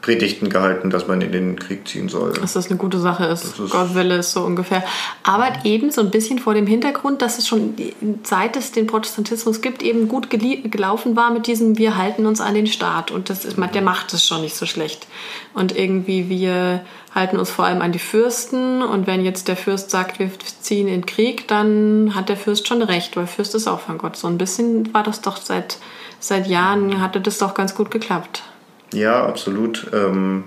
Predigten 0.00 0.48
gehalten, 0.48 0.88
dass 0.88 1.06
man 1.06 1.20
in 1.20 1.32
den 1.32 1.58
Krieg 1.58 1.86
ziehen 1.86 2.08
soll. 2.08 2.32
Dass 2.32 2.54
das 2.54 2.68
eine 2.68 2.78
gute 2.78 2.98
Sache 2.98 3.26
ist. 3.26 3.58
ist 3.58 3.70
Gott 3.70 3.94
will 3.94 4.10
es 4.12 4.32
so 4.32 4.40
ungefähr. 4.40 4.82
Aber 5.22 5.50
mhm. 5.50 5.56
eben 5.64 5.90
so 5.90 6.00
ein 6.00 6.10
bisschen 6.10 6.38
vor 6.38 6.54
dem 6.54 6.66
Hintergrund, 6.66 7.20
dass 7.20 7.38
es 7.38 7.46
schon 7.46 7.74
seit 8.22 8.56
es 8.56 8.72
den 8.72 8.86
Protestantismus 8.86 9.60
gibt, 9.60 9.82
eben 9.82 10.08
gut 10.08 10.30
gelaufen 10.30 11.16
war 11.16 11.30
mit 11.30 11.46
diesem 11.46 11.76
Wir 11.76 11.96
halten 11.96 12.26
uns 12.26 12.40
an 12.40 12.54
den 12.54 12.66
Staat. 12.66 13.10
Und 13.10 13.28
das 13.28 13.44
ist, 13.44 13.58
der 13.58 13.82
macht 13.82 14.12
es 14.14 14.26
schon 14.26 14.40
nicht 14.40 14.56
so 14.56 14.64
schlecht. 14.64 15.06
Und 15.52 15.76
irgendwie 15.76 16.28
wir 16.28 16.82
halten 17.14 17.38
uns 17.38 17.50
vor 17.50 17.66
allem 17.66 17.82
an 17.82 17.92
die 17.92 17.98
Fürsten. 17.98 18.82
Und 18.82 19.06
wenn 19.06 19.22
jetzt 19.22 19.48
der 19.48 19.56
Fürst 19.56 19.90
sagt, 19.90 20.18
wir 20.18 20.30
ziehen 20.60 20.88
in 20.88 21.02
den 21.02 21.06
Krieg, 21.06 21.46
dann 21.48 22.14
hat 22.14 22.30
der 22.30 22.38
Fürst 22.38 22.68
schon 22.68 22.80
recht, 22.80 23.16
weil 23.16 23.26
Fürst 23.26 23.54
ist 23.54 23.68
auch 23.68 23.80
von 23.80 23.98
Gott. 23.98 24.16
So 24.16 24.28
ein 24.28 24.38
bisschen 24.38 24.94
war 24.94 25.02
das 25.02 25.20
doch 25.20 25.36
seit, 25.36 25.76
seit 26.20 26.46
Jahren, 26.46 27.02
hatte 27.02 27.20
das 27.20 27.38
doch 27.38 27.52
ganz 27.52 27.74
gut 27.74 27.90
geklappt. 27.90 28.42
Ja, 28.92 29.24
absolut. 29.26 29.86
Ähm, 29.92 30.44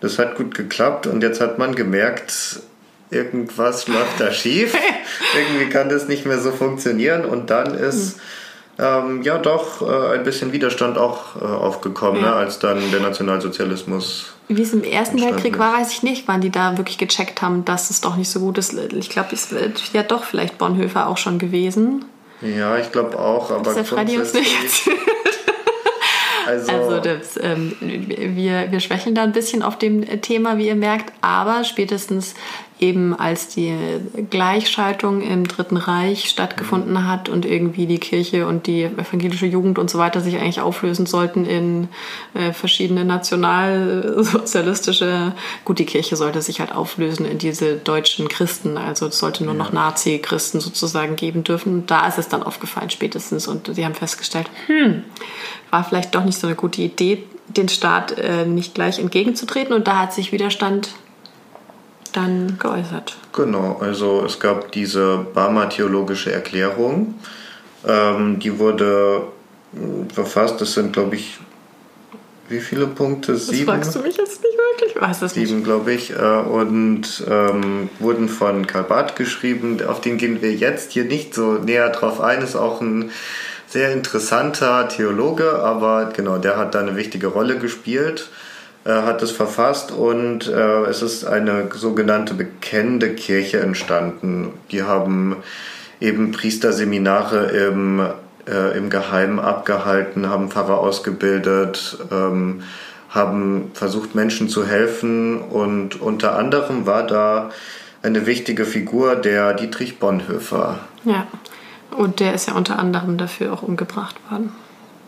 das 0.00 0.18
hat 0.18 0.36
gut 0.36 0.54
geklappt 0.54 1.06
und 1.06 1.22
jetzt 1.22 1.40
hat 1.40 1.58
man 1.58 1.74
gemerkt, 1.74 2.60
irgendwas 3.10 3.88
läuft 3.88 4.20
da 4.20 4.32
schief. 4.32 4.74
Irgendwie 5.36 5.70
kann 5.70 5.88
das 5.88 6.08
nicht 6.08 6.26
mehr 6.26 6.38
so 6.38 6.50
funktionieren 6.50 7.24
und 7.24 7.50
dann 7.50 7.74
ist 7.74 8.20
ähm, 8.78 9.22
ja 9.22 9.38
doch 9.38 9.80
äh, 9.80 10.14
ein 10.14 10.24
bisschen 10.24 10.52
Widerstand 10.52 10.98
auch 10.98 11.36
äh, 11.40 11.44
aufgekommen, 11.44 12.22
ja. 12.22 12.30
ne, 12.30 12.36
als 12.36 12.58
dann 12.58 12.90
der 12.90 13.00
Nationalsozialismus. 13.00 14.34
Wie 14.48 14.62
es 14.62 14.72
im 14.72 14.84
Ersten 14.84 15.20
Weltkrieg 15.20 15.58
war, 15.58 15.78
weiß 15.78 15.90
ich 15.92 16.02
nicht, 16.02 16.28
wann 16.28 16.40
die 16.40 16.50
da 16.50 16.76
wirklich 16.76 16.98
gecheckt 16.98 17.42
haben, 17.42 17.64
dass 17.64 17.90
es 17.90 18.00
doch 18.00 18.16
nicht 18.16 18.30
so 18.30 18.40
gut 18.40 18.58
ist. 18.58 18.74
Ich 18.74 19.08
glaube, 19.08 19.30
es 19.32 19.50
wird 19.50 19.82
ja 19.92 20.02
doch 20.02 20.24
vielleicht 20.24 20.58
Bonhoeffer 20.58 21.08
auch 21.08 21.16
schon 21.16 21.38
gewesen. 21.38 22.04
Ja, 22.42 22.76
ich 22.78 22.92
glaube 22.92 23.18
auch, 23.18 23.50
aber. 23.50 23.62
Das 23.62 23.76
ist 23.76 23.76
der 23.76 23.84
Freddy 23.86 24.18
uns 24.18 24.34
nicht 24.34 24.54
also, 26.46 26.72
also 26.72 27.00
das, 27.00 27.38
ähm, 27.42 27.76
wir, 27.80 28.70
wir 28.70 28.80
schwächeln 28.80 29.14
da 29.14 29.22
ein 29.22 29.32
bisschen 29.32 29.62
auf 29.62 29.78
dem 29.78 30.04
Thema, 30.22 30.58
wie 30.58 30.68
ihr 30.68 30.76
merkt, 30.76 31.12
aber 31.20 31.64
spätestens 31.64 32.34
eben 32.78 33.18
als 33.18 33.48
die 33.48 33.74
Gleichschaltung 34.28 35.22
im 35.22 35.48
Dritten 35.48 35.78
Reich 35.78 36.28
stattgefunden 36.28 36.92
mhm. 36.92 37.08
hat 37.08 37.30
und 37.30 37.46
irgendwie 37.46 37.86
die 37.86 37.98
Kirche 37.98 38.46
und 38.46 38.66
die 38.66 38.82
evangelische 38.82 39.46
Jugend 39.46 39.78
und 39.78 39.88
so 39.88 39.96
weiter 39.98 40.20
sich 40.20 40.36
eigentlich 40.36 40.60
auflösen 40.60 41.06
sollten 41.06 41.46
in 41.46 41.88
äh, 42.34 42.52
verschiedene 42.52 43.06
nationalsozialistische, 43.06 45.32
gut, 45.64 45.78
die 45.78 45.86
Kirche 45.86 46.16
sollte 46.16 46.42
sich 46.42 46.60
halt 46.60 46.72
auflösen 46.72 47.24
in 47.24 47.38
diese 47.38 47.76
deutschen 47.76 48.28
Christen, 48.28 48.76
also 48.76 49.06
es 49.06 49.18
sollte 49.18 49.42
nur 49.44 49.54
noch 49.54 49.72
Nazi-Christen 49.72 50.60
sozusagen 50.60 51.16
geben 51.16 51.44
dürfen. 51.44 51.72
Und 51.72 51.90
da 51.90 52.06
ist 52.06 52.18
es 52.18 52.28
dann 52.28 52.42
aufgefallen 52.42 52.90
spätestens 52.90 53.48
und 53.48 53.74
sie 53.74 53.86
haben 53.86 53.94
festgestellt, 53.94 54.50
hm, 54.66 55.02
war 55.70 55.82
vielleicht 55.82 56.14
doch 56.14 56.24
nicht 56.24 56.38
so 56.38 56.46
eine 56.46 56.56
gute 56.56 56.82
Idee, 56.82 57.24
den 57.48 57.70
Staat 57.70 58.18
äh, 58.18 58.44
nicht 58.44 58.74
gleich 58.74 58.98
entgegenzutreten 58.98 59.74
und 59.74 59.86
da 59.86 60.00
hat 60.00 60.12
sich 60.12 60.32
Widerstand 60.32 60.90
dann 62.16 62.56
geäußert. 62.58 63.16
Genau, 63.32 63.78
also 63.80 64.24
es 64.24 64.40
gab 64.40 64.72
diese 64.72 65.26
Barmer 65.34 65.68
theologische 65.68 66.32
Erklärung, 66.32 67.14
ähm, 67.86 68.38
die 68.38 68.58
wurde 68.58 69.22
äh, 69.74 70.12
verfasst, 70.12 70.60
das 70.60 70.72
sind 70.72 70.92
glaube 70.92 71.16
ich, 71.16 71.38
wie 72.48 72.60
viele 72.60 72.86
Punkte? 72.86 73.32
Das 73.32 73.48
Sieben? 73.48 73.66
fragst 73.66 73.94
du 73.94 74.00
mich 74.00 74.16
jetzt 74.16 74.42
nicht 74.42 74.56
wirklich? 74.56 74.94
Ich 74.94 75.02
weiß 75.02 75.20
das 75.20 75.34
Sieben, 75.34 75.64
glaube 75.64 75.92
ich. 75.92 76.10
Äh, 76.10 76.14
und 76.14 77.24
ähm, 77.28 77.90
wurden 77.98 78.28
von 78.28 78.66
Karl 78.66 78.84
Barth 78.84 79.16
geschrieben. 79.16 79.78
Auf 79.86 80.00
den 80.00 80.16
gehen 80.16 80.42
wir 80.42 80.52
jetzt 80.52 80.92
hier 80.92 81.04
nicht 81.04 81.34
so 81.34 81.54
näher 81.54 81.88
drauf 81.90 82.20
ein. 82.20 82.42
Ist 82.42 82.54
auch 82.54 82.80
ein 82.80 83.10
sehr 83.66 83.92
interessanter 83.92 84.88
Theologe, 84.88 85.58
aber 85.58 86.12
genau, 86.14 86.38
der 86.38 86.56
hat 86.56 86.74
da 86.74 86.80
eine 86.80 86.96
wichtige 86.96 87.26
Rolle 87.26 87.58
gespielt. 87.58 88.30
Äh, 88.86 89.02
hat 89.02 89.20
es 89.22 89.32
verfasst 89.32 89.90
und 89.90 90.46
äh, 90.46 90.84
es 90.84 91.02
ist 91.02 91.24
eine 91.24 91.68
sogenannte 91.74 92.34
bekennende 92.34 93.14
Kirche 93.14 93.58
entstanden. 93.58 94.52
Die 94.70 94.84
haben 94.84 95.36
eben 96.00 96.30
Priesterseminare 96.30 97.46
im, 97.46 98.00
äh, 98.46 98.78
im 98.78 98.88
Geheimen 98.88 99.40
abgehalten, 99.40 100.28
haben 100.28 100.50
Pfarrer 100.50 100.78
ausgebildet, 100.78 101.98
ähm, 102.12 102.62
haben 103.10 103.72
versucht, 103.74 104.14
Menschen 104.14 104.48
zu 104.48 104.64
helfen 104.64 105.40
und 105.40 106.00
unter 106.00 106.38
anderem 106.38 106.86
war 106.86 107.04
da 107.04 107.50
eine 108.04 108.24
wichtige 108.26 108.64
Figur 108.64 109.16
der 109.16 109.54
Dietrich 109.54 109.98
Bonhoeffer. 109.98 110.78
Ja, 111.04 111.26
und 111.96 112.20
der 112.20 112.34
ist 112.34 112.46
ja 112.46 112.54
unter 112.54 112.78
anderem 112.78 113.18
dafür 113.18 113.52
auch 113.52 113.62
umgebracht 113.62 114.14
worden. 114.30 114.52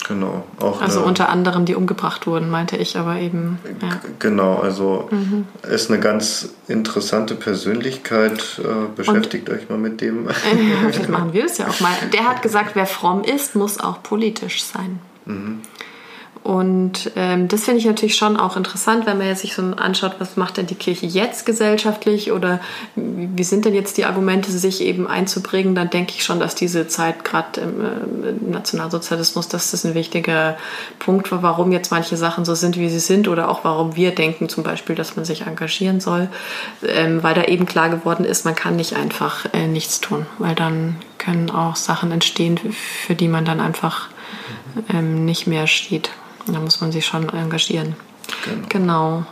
Genau. 0.07 0.45
Auch 0.61 0.81
also 0.81 1.03
unter 1.03 1.29
anderem, 1.29 1.65
die 1.65 1.75
umgebracht 1.75 2.27
wurden, 2.27 2.51
meinte 2.51 2.77
ich 2.77 2.97
aber 2.97 3.17
eben. 3.17 3.59
Ja. 3.83 4.01
Genau, 4.19 4.57
also 4.57 5.09
mhm. 5.11 5.47
ist 5.69 5.91
eine 5.91 6.01
ganz 6.01 6.51
interessante 6.69 7.35
Persönlichkeit. 7.35 8.61
Äh, 8.63 8.95
beschäftigt 8.95 9.49
Und, 9.49 9.57
euch 9.57 9.69
mal 9.69 9.79
mit 9.79 10.01
dem. 10.01 10.29
Äh, 10.29 10.33
vielleicht 10.91 11.09
machen 11.09 11.33
wir 11.33 11.45
es 11.45 11.59
ja 11.59 11.67
auch 11.69 11.81
mal. 11.81 11.93
Der 12.13 12.25
hat 12.29 12.43
gesagt, 12.43 12.71
wer 12.75 12.87
fromm 12.87 13.23
ist, 13.23 13.55
muss 13.55 13.81
auch 13.81 14.03
politisch 14.03 14.63
sein. 14.63 15.01
Mhm. 15.27 15.61
Und 16.49 17.11
ähm, 17.15 17.47
das 17.47 17.65
finde 17.65 17.81
ich 17.81 17.85
natürlich 17.85 18.17
schon 18.17 18.39
auch 18.39 18.57
interessant, 18.57 19.05
wenn 19.05 19.19
man 19.19 19.37
sich 19.37 19.55
so 19.55 19.61
anschaut, 19.61 20.15
was 20.19 20.39
macht 20.39 20.57
denn 20.57 20.67
die 20.67 20.77
Kirche 20.77 21.05
jetzt 21.05 21.45
gesellschaftlich 21.45 22.33
oder 22.33 22.59
wie 22.97 23.45
sind 23.45 23.67
denn 23.67 23.75
jetzt 23.75 23.99
die 23.99 24.07
Argumente, 24.07 24.51
sich 24.51 24.81
eben 24.81 25.07
einzubringen, 25.07 25.75
dann 25.75 25.91
denke 25.91 26.15
ich 26.17 26.25
schon, 26.25 26.41
dass 26.41 26.55
diese 26.55 26.89
Zeit 26.89 27.23
gerade 27.23 27.61
im, 27.61 27.85
äh, 27.85 28.31
im, 28.31 28.51
Nationalsozialismus, 28.51 29.49
dass 29.49 29.73
das 29.73 29.85
ein 29.85 29.93
wichtiger 29.93 30.57
Punkt 30.99 31.31
war, 31.31 31.43
warum 31.43 31.71
jetzt 31.71 31.91
manche 31.91 32.17
Sachen 32.17 32.47
so 32.47 32.55
sind, 32.55 32.79
wie 32.79 32.89
sie 32.89 32.99
sind 32.99 33.29
oder 33.29 33.51
auch 33.51 33.63
warum 33.65 33.95
wir 33.95 34.15
denken 34.15 34.49
zum 34.49 34.65
Beispiel, 34.65 34.97
dass 34.97 35.17
man 35.17 35.27
sich 35.27 35.43
engagieren 35.43 36.01
soll, 36.01 36.31
ähm, 36.83 37.23
weil 37.23 37.35
da 37.35 37.45
eben 37.45 37.67
klar 37.67 37.91
geworden 37.91 38.25
ist, 38.25 38.47
man 38.47 38.55
kann 38.55 38.77
nicht 38.77 38.97
einfach 38.97 39.45
äh, 39.53 39.67
nichts 39.67 40.01
tun, 40.01 40.25
weil 40.39 40.55
dann 40.55 40.97
können 41.19 41.51
auch 41.51 41.77
Sachen 41.77 42.11
entstehen, 42.11 42.59
für 43.05 43.15
die 43.15 43.29
man 43.29 43.45
dann 43.45 43.61
einfach 43.61 44.09
ähm, 44.91 45.27
nicht 45.27 45.47
mehr 45.47 45.67
steht. 45.67 46.09
Da 46.47 46.59
muss 46.61 46.81
man 46.81 46.93
sich 46.93 47.05
schon 47.05 47.29
engagieren. 47.29 47.97
Genau. 48.45 48.67
genau. 48.69 49.25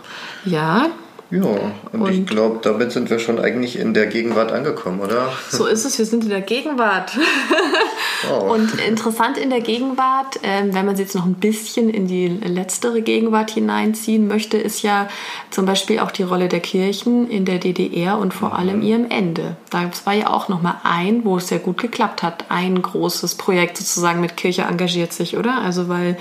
Ja. 0.45 0.90
Ja, 1.29 1.42
und, 1.90 2.03
und 2.03 2.12
ich 2.12 2.25
glaube, 2.25 2.61
damit 2.62 2.92
sind 2.92 3.11
wir 3.11 3.19
schon 3.19 3.40
eigentlich 3.40 3.79
in 3.79 3.95
der 3.95 4.07
Gegenwart 4.07 4.53
angekommen, 4.53 5.01
oder? 5.01 5.33
So 5.49 5.66
ist 5.66 5.85
es, 5.85 5.99
wir 5.99 6.07
sind 6.07 6.23
in 6.23 6.31
der 6.31 6.42
Gegenwart. 6.42 7.11
Oh. 8.31 8.53
Und 8.53 8.81
interessant 8.81 9.38
in 9.38 9.51
der 9.51 9.61
Gegenwart, 9.61 10.40
ähm, 10.42 10.75
wenn 10.75 10.87
man 10.87 10.97
sie 10.97 11.03
jetzt 11.03 11.14
noch 11.14 11.27
ein 11.27 11.35
bisschen 11.35 11.90
in 11.90 12.07
die 12.07 12.29
letztere 12.29 13.03
Gegenwart 13.03 13.51
hineinziehen 13.51 14.27
möchte, 14.27 14.57
ist 14.57 14.83
ja 14.83 15.09
zum 15.51 15.66
Beispiel 15.66 16.01
auch 16.01 16.11
die 16.11 16.23
Rolle 16.23 16.49
der 16.49 16.61
Kirchen 16.61 17.31
in 17.31 17.45
der 17.45 17.59
DDR 17.59 18.19
und 18.19 18.35
vor 18.35 18.51
mhm. 18.51 18.55
allem 18.55 18.83
ihrem 18.83 19.11
Ende. 19.11 19.57
Das 19.71 20.07
war 20.07 20.14
ja 20.14 20.31
auch 20.31 20.49
nochmal 20.49 20.77
ein, 20.83 21.25
wo 21.25 21.37
es 21.37 21.49
sehr 21.49 21.59
gut 21.59 21.79
geklappt 21.79 22.23
hat, 22.23 22.47
ein 22.49 22.81
großes 22.81 23.35
Projekt 23.35 23.79
sozusagen 23.79 24.21
mit 24.21 24.37
Kirche 24.37 24.62
engagiert 24.62 25.12
sich, 25.12 25.37
oder? 25.37 25.61
Also 25.61 25.88
weil 25.88 26.16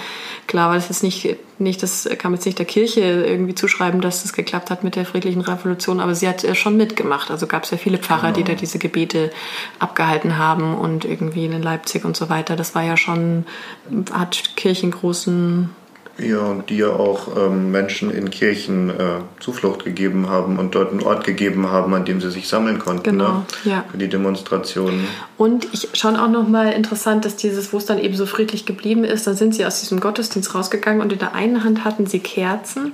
klar, 0.48 0.70
weil 0.70 0.78
es 0.78 0.90
jetzt 0.90 1.04
nicht 1.04 1.38
nicht, 1.58 1.82
das 1.84 2.10
kann 2.18 2.32
man 2.32 2.38
jetzt 2.38 2.46
nicht 2.46 2.60
der 2.60 2.66
Kirche 2.66 3.00
irgendwie 3.00 3.56
zuschreiben, 3.56 4.02
dass 4.02 4.24
das 4.24 4.34
geklappt 4.34 4.70
hat 4.70 4.84
mit 4.84 4.96
der 4.96 5.06
friedlichen 5.06 5.42
Revolution, 5.42 6.00
aber 6.00 6.14
sie 6.14 6.28
hat 6.28 6.46
schon 6.58 6.76
mitgemacht. 6.76 7.32
Also 7.32 7.48
gab 7.48 7.64
es 7.64 7.72
ja 7.72 7.78
viele 7.78 7.98
Pfarrer, 7.98 8.34
genau. 8.34 8.36
die 8.36 8.44
da 8.44 8.54
diese 8.56 8.78
Gebete 8.78 9.32
abgehalten 9.80 10.38
haben 10.38 10.76
und 10.76 11.06
irgendwie 11.06 11.46
in 11.46 11.54
Leipzig 11.76 12.06
und 12.06 12.16
so 12.16 12.30
weiter. 12.30 12.56
Das 12.56 12.74
war 12.76 12.84
ja 12.84 12.98
schon, 12.98 13.46
hat 14.12 14.56
Kirchen 14.56 14.92
großen 14.92 15.70
ja, 16.18 16.40
und 16.40 16.70
die 16.70 16.78
ja 16.78 16.92
auch 16.92 17.36
ähm, 17.36 17.72
Menschen 17.72 18.10
in 18.10 18.30
Kirchen 18.30 18.90
äh, 18.90 19.20
Zuflucht 19.42 19.84
gegeben 19.84 20.30
haben 20.30 20.58
und 20.60 20.74
dort 20.74 20.92
einen 20.92 21.04
Ort 21.04 21.26
gegeben 21.26 21.70
haben, 21.70 21.94
an 21.94 22.06
dem 22.06 22.22
sie 22.22 22.32
sich 22.32 22.48
sammeln 22.48 22.80
konnten. 22.80 23.04
Genau, 23.04 23.40
ne? 23.40 23.46
ja. 23.66 23.86
Für 23.92 23.98
die 23.98 24.08
Demonstrationen. 24.08 25.06
Und 25.38 25.68
ich 25.74 25.90
schon 25.94 26.16
auch 26.16 26.30
nochmal 26.30 26.72
interessant, 26.72 27.26
dass 27.26 27.36
dieses, 27.36 27.74
wo 27.74 27.78
es 27.80 27.86
dann 27.86 28.00
eben 28.00 28.16
so 28.16 28.26
friedlich 28.26 28.66
geblieben 28.66 29.04
ist, 29.04 29.28
dann 29.28 29.36
sind 29.36 29.56
sie 29.56 29.66
aus 29.66 29.82
diesem 29.82 30.00
Gottesdienst 30.00 30.56
rausgegangen 30.56 31.02
und 31.02 31.12
in 31.12 31.20
der 31.20 31.36
einen 31.36 31.66
Hand 31.66 31.84
hatten 31.84 32.06
sie 32.06 32.20
Kerzen. 32.20 32.94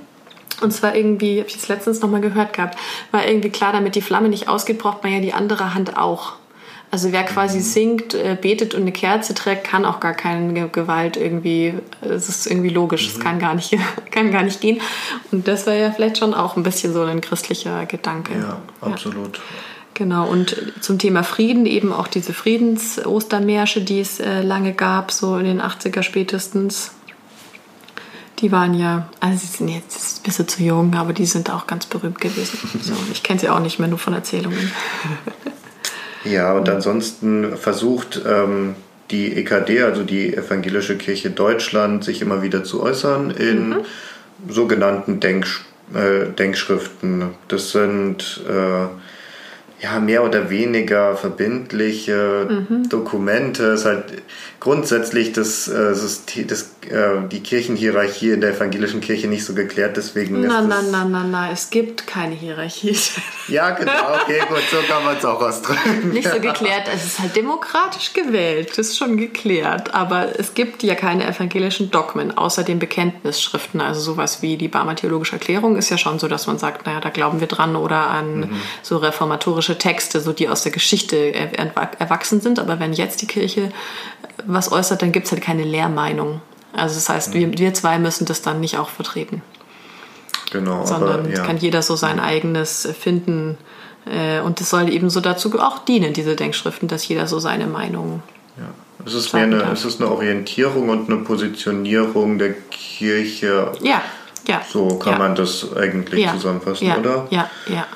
Und 0.60 0.72
zwar 0.72 0.96
irgendwie, 0.96 1.38
habe 1.38 1.48
ich 1.48 1.56
es 1.56 1.68
letztens 1.68 2.00
nochmal 2.00 2.20
gehört 2.20 2.52
gehabt, 2.52 2.76
war 3.12 3.26
irgendwie 3.26 3.50
klar, 3.50 3.72
damit 3.72 3.94
die 3.94 4.02
Flamme 4.02 4.28
nicht 4.28 4.48
ausgeht, 4.48 4.78
braucht 4.78 5.04
man 5.04 5.12
ja 5.12 5.20
die 5.20 5.32
andere 5.32 5.74
Hand 5.74 5.96
auch. 5.96 6.34
Also 6.92 7.10
wer 7.10 7.24
quasi 7.24 7.60
singt, 7.60 8.12
äh, 8.12 8.36
betet 8.38 8.74
und 8.74 8.82
eine 8.82 8.92
Kerze 8.92 9.32
trägt, 9.32 9.64
kann 9.64 9.86
auch 9.86 9.98
gar 9.98 10.12
keine 10.12 10.68
Gewalt 10.68 11.16
irgendwie. 11.16 11.72
Es 12.02 12.28
ist 12.28 12.46
irgendwie 12.46 12.68
logisch, 12.68 13.08
es 13.08 13.16
mhm. 13.16 13.22
kann 13.22 13.38
gar 13.38 13.54
nicht, 13.54 13.74
kann 14.10 14.30
gar 14.30 14.42
nicht 14.42 14.60
gehen. 14.60 14.78
Und 15.30 15.48
das 15.48 15.66
war 15.66 15.72
ja 15.72 15.90
vielleicht 15.90 16.18
schon 16.18 16.34
auch 16.34 16.54
ein 16.56 16.62
bisschen 16.62 16.92
so 16.92 17.00
ein 17.02 17.22
christlicher 17.22 17.86
Gedanke. 17.86 18.34
Ja, 18.34 18.60
absolut. 18.82 19.38
Ja. 19.38 19.42
Genau, 19.94 20.28
und 20.28 20.54
zum 20.82 20.98
Thema 20.98 21.22
Frieden 21.22 21.64
eben 21.64 21.94
auch 21.94 22.08
diese 22.08 22.34
Friedens-Ostermärsche, 22.34 23.80
die 23.80 24.00
es 24.00 24.20
äh, 24.20 24.42
lange 24.42 24.74
gab, 24.74 25.12
so 25.12 25.38
in 25.38 25.46
den 25.46 25.62
80er 25.62 26.02
spätestens. 26.02 26.92
Die 28.40 28.52
waren 28.52 28.74
ja, 28.74 29.08
also 29.20 29.38
sie 29.38 29.46
sind 29.46 29.68
jetzt 29.68 30.18
ein 30.18 30.22
bisschen 30.24 30.46
zu 30.46 30.62
jung, 30.62 30.94
aber 30.94 31.14
die 31.14 31.24
sind 31.24 31.48
auch 31.48 31.66
ganz 31.66 31.86
berühmt 31.86 32.20
gewesen. 32.20 32.58
So, 32.82 32.92
ich 33.10 33.22
kenne 33.22 33.40
sie 33.40 33.48
auch 33.48 33.60
nicht 33.60 33.78
mehr, 33.78 33.88
nur 33.88 33.98
von 33.98 34.12
Erzählungen. 34.12 34.70
Ja, 36.24 36.52
und 36.52 36.68
ansonsten 36.68 37.56
versucht 37.56 38.22
ähm, 38.26 38.74
die 39.10 39.36
EKD, 39.36 39.82
also 39.82 40.04
die 40.04 40.34
Evangelische 40.34 40.96
Kirche 40.96 41.30
Deutschland, 41.30 42.04
sich 42.04 42.22
immer 42.22 42.42
wieder 42.42 42.64
zu 42.64 42.82
äußern 42.82 43.30
in 43.30 43.68
mhm. 43.70 43.76
sogenannten 44.48 45.20
Denk, 45.20 45.46
äh, 45.94 46.30
Denkschriften. 46.30 47.30
Das 47.48 47.72
sind 47.72 48.40
äh, 48.48 48.86
ja, 49.82 49.98
mehr 49.98 50.24
oder 50.24 50.48
weniger 50.48 51.16
verbindliche 51.16 52.46
mhm. 52.48 52.88
Dokumente. 52.88 53.72
Es 53.72 53.80
ist 53.80 53.86
halt 53.86 54.04
grundsätzlich 54.60 55.32
das, 55.32 55.66
äh, 55.66 55.90
das, 55.90 56.24
das, 56.46 56.70
äh, 56.90 57.28
die 57.30 57.40
Kirchenhierarchie 57.40 58.30
in 58.30 58.40
der 58.40 58.54
evangelischen 58.54 59.00
Kirche 59.00 59.28
nicht 59.28 59.44
so 59.44 59.54
geklärt. 59.54 59.96
Deswegen 59.96 60.40
na, 60.40 60.60
ist 60.60 60.68
na, 60.68 60.82
na, 60.82 61.04
na, 61.04 61.24
na, 61.24 61.50
es 61.52 61.70
gibt 61.70 62.06
keine 62.06 62.34
Hierarchie. 62.34 62.96
Ja, 63.48 63.70
genau, 63.70 63.92
okay, 64.22 64.40
gut, 64.48 64.62
so 64.70 64.76
kann 64.88 65.04
man 65.04 65.16
es 65.16 65.24
auch 65.24 65.42
ausdrücken. 65.42 66.10
Nicht 66.12 66.28
so 66.28 66.38
geklärt, 66.40 66.88
es 66.94 67.04
ist 67.04 67.18
halt 67.18 67.34
demokratisch 67.34 68.12
gewählt, 68.12 68.70
das 68.70 68.90
ist 68.90 68.98
schon 68.98 69.16
geklärt. 69.16 69.92
Aber 69.94 70.38
es 70.38 70.54
gibt 70.54 70.84
ja 70.84 70.94
keine 70.94 71.26
evangelischen 71.26 71.90
Dogmen, 71.90 72.38
außer 72.38 72.62
den 72.62 72.78
Bekenntnisschriften. 72.78 73.80
Also 73.80 74.00
sowas 74.00 74.42
wie 74.42 74.56
die 74.56 74.68
Barmer 74.68 74.94
Theologische 74.94 75.34
Erklärung 75.34 75.76
ist 75.76 75.90
ja 75.90 75.98
schon 75.98 76.20
so, 76.20 76.28
dass 76.28 76.46
man 76.46 76.56
sagt, 76.56 76.86
naja, 76.86 77.00
da 77.00 77.10
glauben 77.10 77.40
wir 77.40 77.48
dran 77.48 77.74
oder 77.74 78.06
an 78.06 78.40
mhm. 78.40 78.60
so 78.82 78.98
reformatorische 78.98 79.76
Texte, 79.76 80.20
so 80.20 80.32
die 80.32 80.48
aus 80.48 80.62
der 80.62 80.70
Geschichte 80.70 81.34
erwachsen 81.34 82.40
sind. 82.40 82.60
Aber 82.60 82.78
wenn 82.78 82.92
jetzt 82.92 83.22
die 83.22 83.26
Kirche 83.26 83.72
was 84.46 84.70
äußert, 84.70 85.02
dann 85.02 85.10
gibt 85.10 85.26
es 85.26 85.32
halt 85.32 85.42
keine 85.42 85.64
Lehrmeinung. 85.64 86.40
Also 86.72 86.94
das 86.94 87.08
heißt, 87.08 87.34
wir, 87.34 87.56
wir 87.58 87.74
zwei 87.74 87.98
müssen 87.98 88.24
das 88.24 88.42
dann 88.42 88.60
nicht 88.60 88.78
auch 88.78 88.88
vertreten. 88.88 89.42
Genau. 90.50 90.84
Sondern 90.84 91.20
aber, 91.20 91.28
ja. 91.30 91.44
kann 91.44 91.56
jeder 91.56 91.82
so 91.82 91.96
sein 91.96 92.20
eigenes 92.20 92.88
finden. 92.98 93.58
Äh, 94.06 94.40
und 94.40 94.60
es 94.60 94.70
soll 94.70 94.90
eben 94.90 95.10
so 95.10 95.20
dazu 95.20 95.58
auch 95.58 95.78
dienen, 95.80 96.12
diese 96.12 96.36
Denkschriften, 96.36 96.88
dass 96.88 97.06
jeder 97.06 97.26
so 97.26 97.38
seine 97.38 97.66
Meinung. 97.66 98.22
Ja. 98.56 98.64
Es 99.04 99.14
ist, 99.14 99.32
mehr 99.32 99.44
eine, 99.44 99.62
es 99.72 99.84
ist 99.84 100.00
eine 100.00 100.10
Orientierung 100.10 100.88
und 100.88 101.10
eine 101.10 101.22
Positionierung 101.22 102.38
der 102.38 102.52
Kirche. 102.70 103.72
Ja, 103.80 104.02
ja. 104.46 104.62
So 104.68 104.98
kann 104.98 105.14
ja. 105.14 105.18
man 105.18 105.34
das 105.34 105.74
eigentlich 105.76 106.28
zusammenfassen, 106.30 106.92
oder? 106.92 107.26
Ja, 107.30 107.50
ja, 107.66 107.86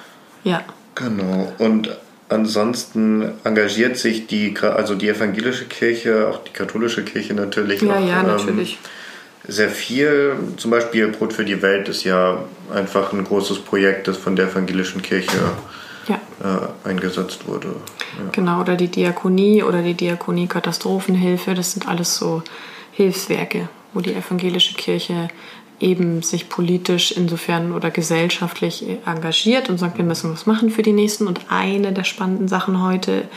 ja. 0.43 0.63
Genau. 0.95 1.53
Und 1.59 1.91
Ansonsten 2.29 3.33
engagiert 3.45 3.97
sich 3.97 4.27
die, 4.27 4.55
also 4.61 4.97
die 4.97 5.09
evangelische 5.09 5.67
Kirche, 5.67 6.29
auch 6.29 6.43
die 6.43 6.53
katholische 6.53 7.05
Kirche 7.05 7.35
natürlich. 7.35 7.83
Ja, 7.83 7.97
auch, 7.97 8.07
ja, 8.07 8.21
ähm, 8.21 8.27
natürlich. 8.27 8.79
Sehr 9.47 9.71
viel. 9.71 10.35
Zum 10.57 10.73
Beispiel 10.73 11.07
Brot 11.09 11.33
für 11.33 11.45
die 11.45 11.63
Welt 11.63 11.89
ist 11.89 12.03
ja 12.03 12.43
einfach 12.75 13.13
ein 13.13 13.23
großes 13.23 13.61
Projekt, 13.61 14.09
das 14.09 14.17
von 14.17 14.35
der 14.35 14.49
evangelischen 14.49 15.03
Kirche 15.03 15.39
ja. 16.09 16.21
äh, 16.43 16.89
eingesetzt 16.89 17.47
wurde. 17.47 17.69
Ja. 17.69 18.31
Genau, 18.33 18.61
oder 18.61 18.75
die 18.75 18.89
Diakonie 18.89 19.63
oder 19.63 19.83
die 19.83 19.95
Diakonie 19.95 20.49
Katastrophenhilfe, 20.49 21.55
das 21.55 21.73
sind 21.73 21.87
alles 21.87 22.17
so 22.17 22.43
Hilfswerke, 22.91 23.69
wo 23.93 24.01
die 24.01 24.15
evangelische 24.15 24.75
Kirche 24.75 25.29
eben 25.81 26.23
sich 26.23 26.49
politisch 26.49 27.13
insofern 27.13 27.73
oder 27.73 27.91
gesellschaftlich 27.91 28.85
engagiert 29.05 29.69
und 29.69 29.79
sagt, 29.79 29.99
wir 29.99 30.05
müssen 30.05 30.33
was 30.33 30.47
machen 30.47 30.71
für 30.71 30.83
die 30.83 30.93
Nächsten. 30.93 31.27
Und 31.27 31.41
eine 31.49 31.93
der 31.93 32.05
spannenden 32.05 32.49
Sachen 32.49 32.83
heute 32.83 33.29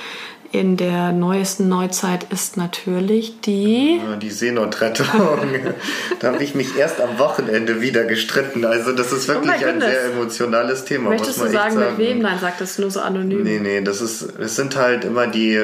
in 0.52 0.78
der 0.78 1.12
neuesten 1.12 1.70
Neuzeit 1.70 2.26
ist 2.32 2.58
natürlich 2.58 3.40
die... 3.42 4.02
Die 4.20 4.32
Seenotrettung. 4.32 5.06
da 6.20 6.34
habe 6.34 6.44
ich 6.44 6.56
mich 6.56 6.76
erst 6.76 7.00
am 7.02 7.20
Wochenende 7.20 7.82
wieder 7.82 8.06
gestritten. 8.06 8.66
Also 8.66 8.94
das 8.94 9.12
ist 9.12 9.30
oh 9.30 9.34
wirklich 9.34 9.64
oh 9.64 9.68
ein 9.68 9.80
sehr 9.80 10.06
emotionales 10.06 10.86
Thema. 10.86 11.10
Möchtest 11.10 11.38
muss 11.38 11.46
man 11.46 11.48
du 11.52 11.54
sagen, 11.54 11.76
sagen, 11.76 11.98
mit 11.98 12.08
wem? 12.08 12.20
Nein, 12.20 12.40
sagt 12.40 12.62
das 12.62 12.80
nur 12.80 12.90
so 12.90 13.00
anonym. 13.00 13.44
Nee, 13.44 13.60
nee, 13.60 13.82
das, 13.82 14.02
ist, 14.02 14.28
das 14.40 14.56
sind 14.56 14.76
halt 14.76 15.06
immer 15.06 15.28
die, 15.28 15.64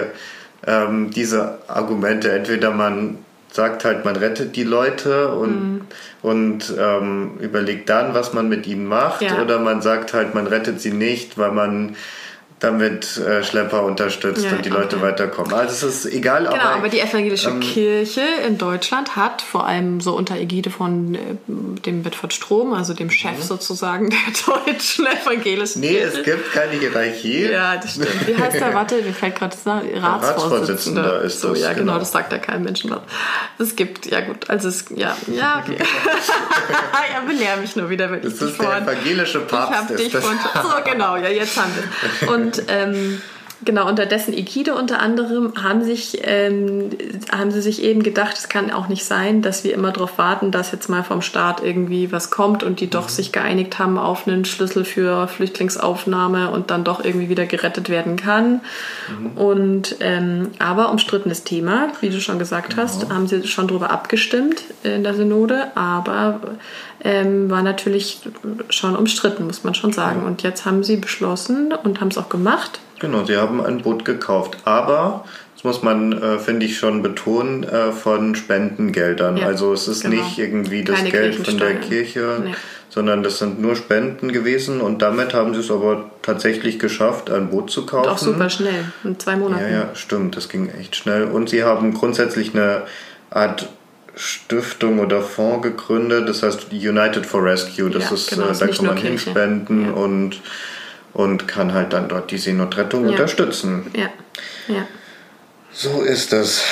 ähm, 0.67 1.09
diese 1.09 1.57
Argumente. 1.67 2.31
Entweder 2.31 2.69
man 2.69 3.17
sagt 3.55 3.85
halt, 3.85 4.05
man 4.05 4.15
rettet 4.15 4.55
die 4.55 4.63
Leute 4.63 5.29
und, 5.29 5.73
mhm. 5.73 5.81
und 6.21 6.73
ähm, 6.77 7.37
überlegt 7.39 7.89
dann, 7.89 8.13
was 8.13 8.33
man 8.33 8.49
mit 8.49 8.67
ihnen 8.67 8.85
macht. 8.85 9.21
Ja. 9.21 9.41
Oder 9.41 9.59
man 9.59 9.81
sagt 9.81 10.13
halt, 10.13 10.35
man 10.35 10.47
rettet 10.47 10.81
sie 10.81 10.91
nicht, 10.91 11.37
weil 11.37 11.51
man 11.51 11.95
damit 12.59 13.17
äh, 13.17 13.43
Schlepper 13.43 13.83
unterstützt 13.83 14.45
ja, 14.45 14.51
und 14.51 14.65
die 14.65 14.71
okay. 14.71 14.81
Leute 14.81 15.01
weiterkommen. 15.01 15.53
Also 15.53 15.87
es 15.87 16.05
ist 16.05 16.13
egal. 16.13 16.45
Genau, 16.45 16.55
aber, 16.55 16.75
aber 16.75 16.89
die 16.89 17.01
evangelische 17.01 17.49
ähm, 17.49 17.59
Kirche 17.59 18.21
in 18.47 18.57
Deutschland 18.57 19.17
hat 19.17 19.41
vor 19.41 19.67
allem 19.67 19.99
so 19.99 20.15
unter 20.15 20.37
Ägide 20.37 20.69
von 20.69 21.15
äh, 21.15 21.19
dem 21.47 22.01
Bedford 22.01 22.33
Strom, 22.33 22.73
also 22.73 22.93
dem 22.93 23.11
Chef 23.11 23.37
mhm. 23.37 23.41
sozusagen 23.41 24.09
der 24.09 24.19
deutschen 24.65 25.05
evangelischen 25.05 25.81
nee, 25.81 25.89
Kirche. 25.89 26.11
Nee, 26.13 26.19
es 26.19 26.25
gibt 26.25 26.53
keine 26.53 26.71
Hierarchie. 26.79 27.45
Ja, 27.51 27.75
das 27.75 27.91
stimmt. 27.91 28.27
Wie 28.27 28.37
heißt 28.37 28.55
der? 28.55 28.73
Warte, 28.73 29.01
mir 29.01 29.13
fällt 29.13 29.35
gerade 29.35 29.55
das 29.55 29.67
Ratsvorsitzender. 29.67 30.03
Ratsvorsitzender 30.03 31.21
ist 31.21 31.41
so, 31.41 31.49
das. 31.49 31.59
Ja, 31.59 31.73
genau, 31.73 31.79
genau, 31.79 31.99
das 31.99 32.11
sagt 32.13 32.31
ja 32.31 32.37
kein 32.37 32.63
Menschen 32.63 32.89
was. 32.89 33.01
Es 33.59 33.75
gibt, 33.75 34.05
ja 34.05 34.21
gut, 34.21 34.49
also 34.49 34.69
es, 34.69 34.85
ja, 34.95 35.15
ja, 35.27 35.61
okay. 35.61 35.77
ja, 35.77 37.19
belehr 37.27 37.57
mich 37.57 37.75
nur 37.75 37.89
wieder, 37.89 38.09
wenn 38.09 38.21
das 38.21 38.33
ich 38.33 38.39
Das 38.39 38.49
ist 38.51 38.61
der 38.61 38.77
evangelische 38.77 39.41
Papst. 39.41 39.71
Ich 39.71 39.77
hab 39.77 39.97
dich 39.97 40.11
von, 40.15 40.39
so, 40.63 40.91
genau, 40.91 41.17
ja, 41.17 41.27
jetzt 41.27 41.57
haben 41.57 41.71
wir. 41.75 42.29
Und 42.29 42.44
und 42.45 42.63
ähm, 42.67 43.21
genau, 43.63 43.87
unterdessen 43.87 44.33
Ikide 44.33 44.75
unter 44.75 44.99
anderem 44.99 45.53
haben, 45.61 45.83
sich, 45.83 46.19
ähm, 46.23 46.89
haben 47.31 47.51
sie 47.51 47.61
sich 47.61 47.83
eben 47.83 48.03
gedacht, 48.03 48.37
es 48.37 48.49
kann 48.49 48.71
auch 48.71 48.87
nicht 48.87 49.05
sein, 49.05 49.41
dass 49.41 49.63
wir 49.63 49.73
immer 49.73 49.91
darauf 49.91 50.17
warten, 50.17 50.51
dass 50.51 50.71
jetzt 50.71 50.89
mal 50.89 51.03
vom 51.03 51.21
Staat 51.21 51.63
irgendwie 51.63 52.11
was 52.11 52.31
kommt 52.31 52.63
und 52.63 52.79
die 52.79 52.89
doch 52.89 53.05
mhm. 53.05 53.09
sich 53.09 53.31
geeinigt 53.31 53.79
haben 53.79 53.97
auf 53.97 54.27
einen 54.27 54.45
Schlüssel 54.45 54.85
für 54.85 55.27
Flüchtlingsaufnahme 55.27 56.51
und 56.51 56.71
dann 56.71 56.83
doch 56.83 57.03
irgendwie 57.03 57.29
wieder 57.29 57.45
gerettet 57.45 57.89
werden 57.89 58.15
kann. 58.15 58.61
Mhm. 59.09 59.37
Und 59.37 59.95
ähm, 59.99 60.51
aber 60.59 60.91
umstrittenes 60.91 61.43
Thema, 61.43 61.89
wie 62.01 62.09
du 62.09 62.19
schon 62.19 62.39
gesagt 62.39 62.71
genau. 62.71 62.83
hast, 62.83 63.09
haben 63.09 63.27
sie 63.27 63.47
schon 63.47 63.67
darüber 63.67 63.91
abgestimmt 63.91 64.63
in 64.83 65.03
der 65.03 65.13
Synode, 65.13 65.75
aber 65.75 66.39
ähm, 67.05 67.51
war 67.51 67.61
natürlich 67.61 68.19
schon 68.69 68.95
umstritten, 68.95 69.45
muss 69.45 69.63
man 69.63 69.75
schon 69.75 69.93
sagen. 69.93 70.23
Und 70.25 70.41
jetzt 70.41 70.65
haben 70.65 70.83
sie 70.83 70.97
beschlossen 70.97 71.71
und 71.71 72.01
haben 72.01 72.07
es 72.07 72.17
auch 72.17 72.29
gemacht. 72.29 72.79
Genau, 72.99 73.23
sie 73.23 73.37
haben 73.37 73.63
ein 73.63 73.83
Boot 73.83 74.05
gekauft. 74.05 74.57
Aber, 74.65 75.23
das 75.53 75.63
muss 75.63 75.83
man, 75.83 76.13
äh, 76.13 76.39
finde 76.39 76.65
ich, 76.65 76.79
schon 76.79 77.03
betonen, 77.03 77.63
äh, 77.63 77.91
von 77.91 78.33
Spendengeldern. 78.33 79.37
Ja, 79.37 79.45
also 79.45 79.71
es 79.71 79.87
ist 79.87 80.01
genau. 80.01 80.23
nicht 80.23 80.39
irgendwie 80.39 80.83
das 80.83 80.95
Keine 80.97 81.11
Geld 81.11 81.35
von 81.35 81.59
der 81.59 81.75
Kirche, 81.75 82.41
nee. 82.43 82.55
sondern 82.89 83.21
das 83.21 83.37
sind 83.37 83.61
nur 83.61 83.75
Spenden 83.75 84.31
gewesen. 84.31 84.81
Und 84.81 85.03
damit 85.03 85.35
haben 85.35 85.53
sie 85.53 85.59
es 85.59 85.69
aber 85.69 86.09
tatsächlich 86.23 86.79
geschafft, 86.79 87.29
ein 87.29 87.51
Boot 87.51 87.69
zu 87.69 87.85
kaufen. 87.85 88.09
Auch 88.09 88.17
super 88.17 88.49
schnell, 88.49 88.85
in 89.03 89.19
zwei 89.19 89.35
Monaten. 89.35 89.61
Ja, 89.61 89.69
ja, 89.69 89.89
stimmt, 89.93 90.35
das 90.37 90.49
ging 90.49 90.69
echt 90.69 90.95
schnell. 90.95 91.25
Und 91.25 91.49
sie 91.49 91.63
haben 91.63 91.93
grundsätzlich 91.93 92.55
eine 92.55 92.81
Art 93.29 93.69
Stiftung 94.15 94.99
oder 94.99 95.21
Fonds 95.21 95.63
gegründet, 95.63 96.29
das 96.29 96.41
heißt 96.41 96.71
United 96.71 97.25
for 97.25 97.43
Rescue. 97.43 97.89
Das 97.89 98.05
ja, 98.05 98.13
ist, 98.13 98.29
genau, 98.29 98.47
äh, 98.47 98.57
da 98.57 98.67
kann 98.67 98.85
man 98.85 98.97
hinspenden 98.97 99.85
ja. 99.85 99.91
und, 99.91 100.41
und 101.13 101.47
kann 101.47 101.73
halt 101.73 101.93
dann 101.93 102.07
dort 102.07 102.31
die 102.31 102.37
Seenotrettung 102.37 103.05
ja. 103.05 103.11
unterstützen. 103.11 103.91
Ja. 103.95 104.09
ja. 104.73 104.87
So 105.71 106.01
ist 106.01 106.31
das. 106.31 106.63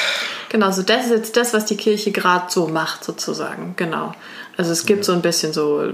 Genau, 0.49 0.71
so 0.71 0.83
das 0.83 1.05
ist 1.05 1.11
jetzt 1.11 1.37
das, 1.37 1.53
was 1.53 1.65
die 1.65 1.77
Kirche 1.77 2.11
gerade 2.11 2.45
so 2.49 2.67
macht, 2.67 3.03
sozusagen. 3.03 3.73
Genau. 3.75 4.13
Also 4.55 4.71
es 4.71 4.85
gibt 4.85 5.03
so 5.03 5.13
ein 5.13 5.21
bisschen 5.21 5.51
so 5.51 5.81
äh, 5.81 5.91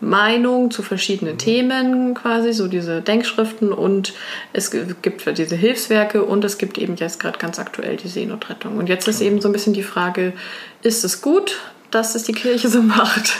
Meinungen 0.00 0.70
zu 0.70 0.82
verschiedenen 0.82 1.38
Themen 1.38 2.14
quasi, 2.14 2.52
so 2.52 2.68
diese 2.68 3.00
Denkschriften 3.00 3.72
und 3.72 4.12
es 4.52 4.70
gibt 4.70 5.38
diese 5.38 5.56
Hilfswerke 5.56 6.22
und 6.22 6.44
es 6.44 6.58
gibt 6.58 6.76
eben 6.76 6.96
jetzt 6.96 7.20
gerade 7.20 7.38
ganz 7.38 7.58
aktuell 7.58 7.96
die 7.96 8.08
Seenotrettung. 8.08 8.76
Und 8.76 8.88
jetzt 8.88 9.08
ist 9.08 9.20
eben 9.22 9.40
so 9.40 9.48
ein 9.48 9.52
bisschen 9.52 9.72
die 9.72 9.82
Frage, 9.82 10.34
ist 10.82 11.04
es 11.04 11.22
gut, 11.22 11.58
dass 11.90 12.14
es 12.14 12.24
die 12.24 12.32
Kirche 12.32 12.68
so 12.68 12.82
macht? 12.82 13.38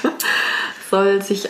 Soll 0.91 1.23
sich 1.23 1.47
äh, 1.47 1.49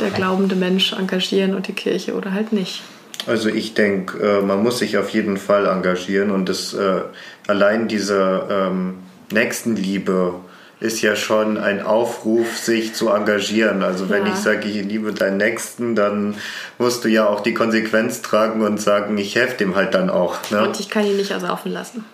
der 0.00 0.10
glaubende 0.10 0.54
Mensch 0.54 0.92
engagieren 0.92 1.54
und 1.54 1.68
die 1.68 1.72
Kirche 1.72 2.14
oder 2.14 2.32
halt 2.32 2.52
nicht? 2.52 2.82
Also 3.26 3.48
ich 3.48 3.74
denke, 3.74 4.18
äh, 4.18 4.42
man 4.42 4.62
muss 4.62 4.78
sich 4.78 4.98
auf 4.98 5.10
jeden 5.10 5.38
Fall 5.38 5.66
engagieren 5.66 6.30
und 6.30 6.48
das 6.48 6.74
äh, 6.74 7.00
allein 7.46 7.88
diese 7.88 8.46
ähm, 8.50 8.98
Nächstenliebe 9.32 10.34
ist 10.80 11.02
ja 11.02 11.16
schon 11.16 11.56
ein 11.56 11.82
Aufruf, 11.82 12.58
sich 12.58 12.94
zu 12.94 13.08
engagieren. 13.08 13.82
Also 13.82 14.08
wenn 14.10 14.26
ja. 14.26 14.32
ich 14.32 14.38
sage, 14.38 14.68
ich 14.68 14.84
liebe 14.84 15.12
deinen 15.12 15.36
Nächsten, 15.36 15.94
dann 15.94 16.34
musst 16.78 17.04
du 17.04 17.08
ja 17.08 17.26
auch 17.26 17.40
die 17.40 17.54
Konsequenz 17.54 18.22
tragen 18.22 18.62
und 18.62 18.80
sagen, 18.80 19.16
ich 19.16 19.34
helfe 19.36 19.56
dem 19.56 19.76
halt 19.76 19.94
dann 19.94 20.10
auch. 20.10 20.50
Ne? 20.50 20.62
Und 20.62 20.80
ich 20.80 20.90
kann 20.90 21.06
ihn 21.06 21.16
nicht 21.16 21.30
ersaufen 21.30 21.72
lassen. 21.72 22.04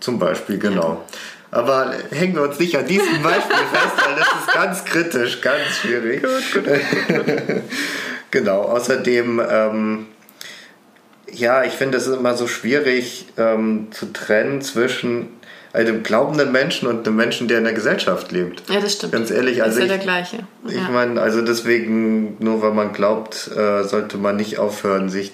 Zum 0.00 0.18
Beispiel, 0.18 0.58
genau. 0.58 1.04
Ja. 1.52 1.58
Aber 1.58 1.94
hängen 2.10 2.34
wir 2.34 2.42
uns 2.42 2.58
nicht 2.58 2.76
an 2.76 2.86
diesem 2.86 3.22
Beispiel 3.22 3.56
fest, 3.72 4.06
weil 4.06 4.16
das 4.16 4.28
ist 4.28 4.54
ganz 4.54 4.84
kritisch, 4.84 5.40
ganz 5.40 5.78
schwierig. 5.80 6.22
Gut, 6.22 6.64
gut, 6.64 7.26
gut. 7.26 7.62
genau, 8.30 8.62
außerdem... 8.62 9.42
Ähm, 9.48 10.06
ja, 11.32 11.64
ich 11.64 11.72
finde 11.72 11.98
es 11.98 12.06
immer 12.06 12.36
so 12.36 12.46
schwierig 12.46 13.26
ähm, 13.36 13.88
zu 13.90 14.12
trennen 14.12 14.62
zwischen 14.62 15.28
einem 15.76 16.02
glaubenden 16.02 16.52
Menschen 16.52 16.88
und 16.88 17.06
einem 17.06 17.16
Menschen, 17.16 17.48
der 17.48 17.58
in 17.58 17.64
der 17.64 17.74
Gesellschaft 17.74 18.32
lebt. 18.32 18.62
Ja, 18.70 18.80
das 18.80 18.94
stimmt. 18.94 19.12
Ganz 19.12 19.30
ehrlich, 19.30 19.62
also. 19.62 19.78
Das 19.78 19.84
ist 19.84 19.90
ja 19.90 19.96
der 19.96 20.04
gleiche. 20.04 20.36
Ja. 20.66 20.72
Ich 20.72 20.88
meine, 20.88 21.20
also 21.20 21.42
deswegen, 21.42 22.36
nur 22.38 22.62
weil 22.62 22.72
man 22.72 22.92
glaubt, 22.92 23.50
äh, 23.54 23.84
sollte 23.84 24.16
man 24.16 24.36
nicht 24.36 24.58
aufhören, 24.58 25.10
sich 25.10 25.32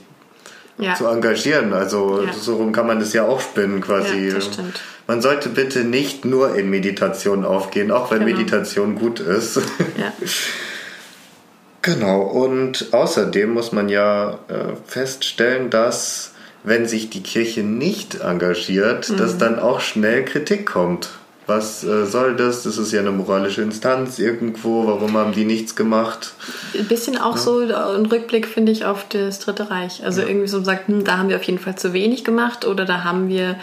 ja. 0.79 0.95
zu 0.95 1.07
engagieren. 1.07 1.73
Also 1.73 2.23
ja. 2.25 2.33
so 2.33 2.57
rum 2.57 2.73
kann 2.73 2.87
man 2.87 2.99
das 2.99 3.13
ja 3.13 3.25
auch 3.25 3.41
spinnen 3.41 3.81
quasi. 3.81 4.29
Ja, 4.29 4.35
das 4.35 4.47
stimmt. 4.47 4.81
Man 5.07 5.23
sollte 5.23 5.49
bitte 5.49 5.85
nicht 5.85 6.25
nur 6.25 6.57
in 6.57 6.71
Meditation 6.71 7.45
aufgehen, 7.45 7.91
auch 7.91 8.11
wenn 8.11 8.25
genau. 8.25 8.39
Meditation 8.39 8.95
gut 8.97 9.21
ist. 9.21 9.57
Ja. 9.97 10.13
genau, 11.83 12.23
und 12.23 12.89
außerdem 12.93 13.51
muss 13.51 13.73
man 13.73 13.89
ja 13.89 14.39
äh, 14.49 14.75
feststellen, 14.87 15.71
dass 15.71 16.32
wenn 16.64 16.87
sich 16.87 17.11
die 17.11 17.22
Kirche 17.22 17.62
nicht 17.62 18.20
engagiert, 18.20 19.09
mhm. 19.11 19.16
dass 19.16 19.38
dann 19.38 19.59
auch 19.59 19.81
schnell 19.81 20.25
Kritik 20.25 20.66
kommt. 20.66 21.11
Was 21.46 21.83
äh, 21.83 22.07
soll 22.07 22.37
das? 22.37 22.62
Das 22.62 22.79
ist 22.79 22.92
ja 22.92 23.01
eine 23.01 23.11
moralische 23.11 23.62
Instanz 23.62 24.20
irgendwo. 24.20 24.87
Warum 24.87 25.16
haben 25.16 25.33
die 25.33 25.44
nichts 25.44 25.75
gemacht? 25.75 26.35
Ein 26.79 26.87
bisschen 26.87 27.18
auch 27.18 27.35
ja. 27.35 27.42
so 27.42 27.59
ein 27.59 28.07
Rückblick, 28.07 28.46
finde 28.46 28.70
ich, 28.70 28.85
auf 28.85 29.07
das 29.09 29.40
Dritte 29.40 29.68
Reich. 29.68 30.05
Also 30.05 30.20
ja. 30.20 30.29
irgendwie 30.29 30.46
so 30.46 30.62
sagt, 30.62 30.87
hm, 30.87 31.03
da 31.03 31.18
haben 31.18 31.29
wir 31.29 31.37
auf 31.37 31.42
jeden 31.42 31.59
Fall 31.59 31.77
zu 31.77 31.92
wenig 31.92 32.22
gemacht 32.22 32.64
oder 32.64 32.85
da 32.85 33.03
haben 33.03 33.29
wir 33.29 33.57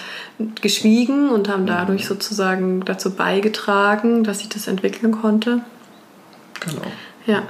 geschwiegen 0.61 1.29
und 1.29 1.47
haben 1.47 1.65
dadurch 1.65 2.03
mhm. 2.03 2.07
sozusagen 2.07 2.83
dazu 2.83 3.11
beigetragen, 3.11 4.25
dass 4.25 4.39
sich 4.39 4.49
das 4.49 4.67
entwickeln 4.67 5.13
konnte. 5.13 5.61
Genau. 6.59 6.81
Ja. 7.27 7.43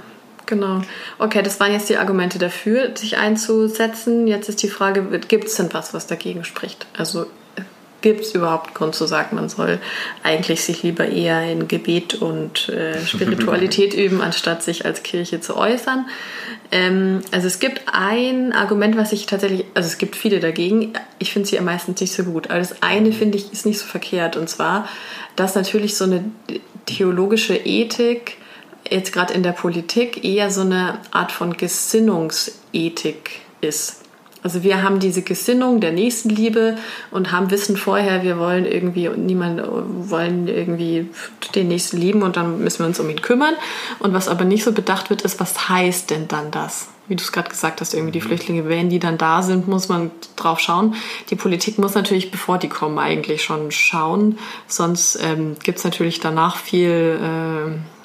Genau. 0.50 0.82
Okay, 1.20 1.44
das 1.44 1.60
waren 1.60 1.72
jetzt 1.72 1.90
die 1.90 1.98
Argumente 1.98 2.40
dafür, 2.40 2.90
sich 2.96 3.18
einzusetzen. 3.18 4.26
Jetzt 4.26 4.50
ist 4.50 4.64
die 4.64 4.68
Frage, 4.68 5.04
gibt 5.28 5.46
es 5.46 5.56
denn 5.56 5.72
was, 5.74 5.94
was 5.94 6.08
dagegen 6.08 6.44
spricht? 6.44 6.88
Also 6.98 7.28
gibt 8.02 8.22
es 8.22 8.34
überhaupt 8.34 8.74
Grund 8.74 8.96
zu 8.96 9.06
sagen, 9.06 9.36
man 9.36 9.48
soll 9.48 9.78
eigentlich 10.24 10.64
sich 10.64 10.82
lieber 10.82 11.08
eher 11.08 11.52
in 11.52 11.68
Gebet 11.68 12.16
und 12.16 12.68
äh, 12.70 13.00
Spiritualität 13.06 13.94
üben, 13.94 14.22
anstatt 14.22 14.64
sich 14.64 14.86
als 14.86 15.04
Kirche 15.04 15.40
zu 15.40 15.56
äußern? 15.56 16.08
Ähm, 16.72 17.22
also 17.32 17.46
es 17.46 17.60
gibt 17.60 17.84
ein 17.92 18.52
Argument, 18.52 18.98
was 18.98 19.12
ich 19.12 19.28
tatsächlich, 19.28 19.66
also 19.76 19.86
es 19.86 20.00
gibt 20.00 20.16
viele 20.16 20.40
dagegen, 20.40 20.94
ich 21.20 21.32
finde 21.32 21.48
sie 21.48 21.60
am 21.60 21.66
meisten 21.66 21.94
nicht 22.00 22.14
so 22.14 22.24
gut. 22.24 22.50
Aber 22.50 22.58
das 22.58 22.82
eine 22.82 23.12
finde 23.12 23.38
ich 23.38 23.54
ist 23.54 23.68
nicht 23.68 23.78
so 23.78 23.86
verkehrt 23.86 24.36
und 24.36 24.50
zwar, 24.50 24.90
dass 25.36 25.54
natürlich 25.54 25.96
so 25.96 26.06
eine 26.06 26.24
theologische 26.88 27.56
Ethik 27.56 28.38
jetzt 28.90 29.14
gerade 29.14 29.34
in 29.34 29.44
der 29.44 29.52
Politik 29.52 30.24
eher 30.24 30.52
so 30.52 30.62
eine 30.62 31.00
Art 31.12 31.32
von 31.32 31.58
Gesinnungsethik 31.58 33.42
ist. 33.62 34.00
Also 34.42 34.64
wir 34.64 34.84
haben 34.84 35.00
diese 35.00 35.22
Gesinnung 35.22 35.82
der 35.82 35.92
Nächstenliebe 35.92 36.78
und 37.12 37.32
haben 37.34 37.52
wissen 37.52 37.76
vorher, 37.76 38.24
wir 38.24 38.40
wollen 38.40 38.66
irgendwie 38.66 39.10
niemand 39.10 39.62
wollen 40.10 40.48
irgendwie 40.48 41.10
den 41.56 41.68
Nächsten 41.68 41.98
lieben 41.98 42.24
und 42.24 42.38
dann 42.38 42.64
müssen 42.64 42.80
wir 42.80 42.88
uns 42.88 43.00
um 43.02 43.10
ihn 43.10 43.22
kümmern. 43.22 43.56
Und 44.00 44.14
was 44.14 44.30
aber 44.30 44.46
nicht 44.46 44.64
so 44.64 44.72
bedacht 44.72 45.10
wird, 45.10 45.24
ist, 45.24 45.42
was 45.42 45.68
heißt 45.68 46.10
denn 46.10 46.30
dann 46.30 46.52
das? 46.52 46.88
Wie 47.10 47.16
du 47.16 47.24
es 47.24 47.34
gerade 47.34 47.50
gesagt 47.50 47.82
hast, 47.82 47.94
irgendwie 47.94 48.14
die 48.14 48.22
mhm. 48.22 48.28
Flüchtlinge, 48.28 48.70
wenn 48.70 48.90
die 48.90 49.00
dann 49.00 49.18
da 49.18 49.42
sind, 49.42 49.68
muss 49.68 49.90
man 49.90 50.12
drauf 50.38 50.62
schauen. 50.62 50.96
Die 51.32 51.36
Politik 51.36 51.78
muss 51.78 51.96
natürlich, 51.96 52.32
bevor 52.32 52.60
die 52.60 52.70
kommen, 52.70 52.98
eigentlich 52.98 53.44
schon 53.44 53.72
schauen. 53.72 54.38
Sonst 54.68 55.20
ähm, 55.22 55.58
gibt 55.64 55.80
es 55.80 55.84
natürlich 55.84 56.22
danach 56.22 56.56
viel 56.56 57.20
äh, 57.22 57.99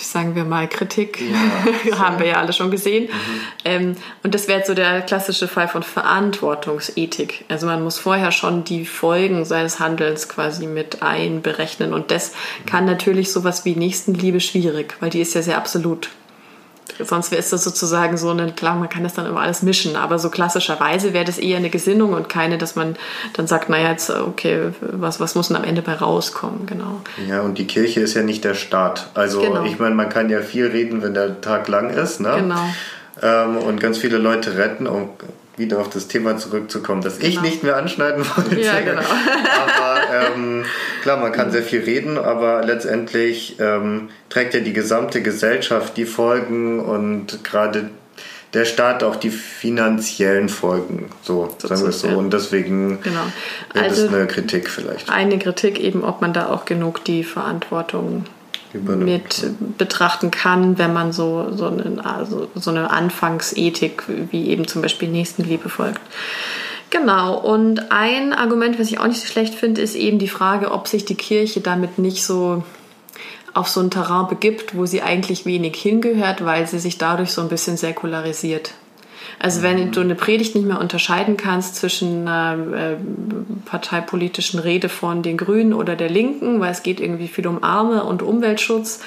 sagen 0.00 0.34
wir 0.34 0.44
mal, 0.44 0.68
Kritik, 0.68 1.20
ja, 1.20 1.98
haben 1.98 2.18
wir 2.18 2.26
ja 2.26 2.34
alle 2.36 2.52
schon 2.52 2.70
gesehen. 2.70 3.04
Mhm. 3.04 3.40
Ähm, 3.64 3.96
und 4.22 4.34
das 4.34 4.48
wäre 4.48 4.58
jetzt 4.58 4.68
so 4.68 4.74
der 4.74 5.02
klassische 5.02 5.48
Fall 5.48 5.68
von 5.68 5.82
Verantwortungsethik. 5.82 7.44
Also 7.48 7.66
man 7.66 7.82
muss 7.82 7.98
vorher 7.98 8.32
schon 8.32 8.64
die 8.64 8.84
Folgen 8.84 9.44
seines 9.44 9.80
Handelns 9.80 10.28
quasi 10.28 10.66
mit 10.66 11.02
einberechnen. 11.02 11.92
Und 11.92 12.10
das 12.10 12.32
kann 12.66 12.84
natürlich 12.84 13.32
sowas 13.32 13.64
wie 13.64 13.74
Nächstenliebe 13.74 14.40
schwierig, 14.40 14.96
weil 15.00 15.10
die 15.10 15.20
ist 15.20 15.34
ja 15.34 15.42
sehr 15.42 15.58
absolut. 15.58 16.10
Sonst 16.98 17.30
wäre 17.30 17.40
es 17.40 17.50
das 17.50 17.64
sozusagen 17.64 18.16
so 18.16 18.30
ein, 18.30 18.54
klar, 18.56 18.76
man 18.76 18.88
kann 18.88 19.02
das 19.02 19.14
dann 19.14 19.26
immer 19.26 19.40
alles 19.40 19.62
mischen, 19.62 19.96
aber 19.96 20.18
so 20.18 20.30
klassischerweise 20.30 21.12
wäre 21.12 21.24
das 21.24 21.38
eher 21.38 21.58
eine 21.58 21.70
Gesinnung 21.70 22.12
und 22.12 22.28
keine, 22.28 22.58
dass 22.58 22.76
man 22.76 22.96
dann 23.34 23.46
sagt, 23.46 23.68
naja, 23.68 23.90
jetzt, 23.90 24.10
okay, 24.10 24.70
was, 24.80 25.20
was 25.20 25.34
muss 25.34 25.48
denn 25.48 25.56
am 25.56 25.64
Ende 25.64 25.82
bei 25.82 25.94
rauskommen, 25.94 26.66
genau. 26.66 27.00
Ja, 27.28 27.40
und 27.40 27.58
die 27.58 27.66
Kirche 27.66 28.00
ist 28.00 28.14
ja 28.14 28.22
nicht 28.22 28.44
der 28.44 28.54
Staat. 28.54 29.10
Also 29.14 29.40
genau. 29.40 29.64
ich 29.64 29.78
meine, 29.78 29.94
man 29.94 30.08
kann 30.08 30.30
ja 30.30 30.40
viel 30.40 30.66
reden, 30.66 31.02
wenn 31.02 31.14
der 31.14 31.40
Tag 31.40 31.68
lang 31.68 31.90
ist, 31.90 32.20
ne? 32.20 32.34
Genau. 32.36 32.64
Ähm, 33.22 33.56
und 33.58 33.80
ganz 33.80 33.98
viele 33.98 34.18
Leute 34.18 34.56
retten 34.56 34.86
und 34.86 35.10
wieder 35.60 35.78
auf 35.78 35.88
das 35.90 36.08
Thema 36.08 36.36
zurückzukommen, 36.36 37.02
das 37.02 37.18
genau. 37.18 37.28
ich 37.30 37.40
nicht 37.40 37.62
mehr 37.62 37.76
anschneiden 37.76 38.24
wollte. 38.36 38.60
Ja, 38.60 38.80
genau. 38.80 39.00
aber 39.76 40.34
ähm, 40.34 40.64
klar, 41.02 41.18
man 41.18 41.30
kann 41.30 41.52
sehr 41.52 41.62
viel 41.62 41.80
reden, 41.80 42.18
aber 42.18 42.64
letztendlich 42.64 43.56
ähm, 43.60 44.08
trägt 44.28 44.54
ja 44.54 44.60
die 44.60 44.72
gesamte 44.72 45.22
Gesellschaft 45.22 45.96
die 45.96 46.06
Folgen 46.06 46.80
und 46.80 47.44
gerade 47.44 47.90
der 48.52 48.64
Staat 48.64 49.04
auch 49.04 49.16
die 49.16 49.30
finanziellen 49.30 50.48
Folgen, 50.48 51.10
so, 51.22 51.54
so 51.58 51.68
sagen 51.68 51.82
wir 51.82 51.88
es 51.90 52.00
so. 52.00 52.08
Ja. 52.08 52.16
Und 52.16 52.32
deswegen 52.32 53.00
genau. 53.00 53.20
also 53.74 54.06
ist 54.06 54.12
eine 54.12 54.26
Kritik 54.26 54.68
vielleicht. 54.68 55.08
Eine 55.08 55.38
Kritik 55.38 55.78
eben, 55.78 56.02
ob 56.02 56.20
man 56.20 56.32
da 56.32 56.48
auch 56.48 56.64
genug 56.64 57.04
die 57.04 57.22
Verantwortung. 57.22 58.24
Mit 58.72 59.46
betrachten 59.78 60.30
kann, 60.30 60.78
wenn 60.78 60.92
man 60.92 61.12
so, 61.12 61.52
so, 61.52 61.66
eine, 61.66 62.04
also 62.04 62.48
so 62.54 62.70
eine 62.70 62.90
Anfangsethik 62.90 64.04
wie 64.30 64.48
eben 64.48 64.66
zum 64.66 64.82
Beispiel 64.82 65.08
Nächstenliebe 65.08 65.68
folgt. 65.68 66.00
Genau, 66.90 67.38
und 67.38 67.92
ein 67.92 68.32
Argument, 68.32 68.78
was 68.78 68.88
ich 68.90 68.98
auch 68.98 69.06
nicht 69.06 69.20
so 69.20 69.26
schlecht 69.26 69.54
finde, 69.54 69.80
ist 69.80 69.94
eben 69.94 70.18
die 70.18 70.28
Frage, 70.28 70.72
ob 70.72 70.88
sich 70.88 71.04
die 71.04 71.14
Kirche 71.14 71.60
damit 71.60 71.98
nicht 71.98 72.24
so 72.24 72.64
auf 73.54 73.68
so 73.68 73.80
ein 73.80 73.90
Terrain 73.90 74.28
begibt, 74.28 74.76
wo 74.76 74.86
sie 74.86 75.02
eigentlich 75.02 75.46
wenig 75.46 75.76
hingehört, 75.76 76.44
weil 76.44 76.66
sie 76.66 76.78
sich 76.78 76.98
dadurch 76.98 77.30
so 77.32 77.42
ein 77.42 77.48
bisschen 77.48 77.76
säkularisiert. 77.76 78.72
Also 79.42 79.62
wenn 79.62 79.90
du 79.90 80.00
eine 80.00 80.14
Predigt 80.14 80.54
nicht 80.54 80.66
mehr 80.66 80.78
unterscheiden 80.78 81.38
kannst 81.38 81.76
zwischen 81.76 82.28
einer 82.28 82.76
äh, 82.76 82.96
parteipolitischen 83.64 84.60
Rede 84.60 84.90
von 84.90 85.22
den 85.22 85.38
Grünen 85.38 85.72
oder 85.72 85.96
der 85.96 86.10
Linken, 86.10 86.60
weil 86.60 86.70
es 86.72 86.82
geht 86.82 87.00
irgendwie 87.00 87.26
viel 87.26 87.46
um 87.46 87.64
Arme 87.64 88.04
und 88.04 88.20
Umweltschutz 88.20 89.00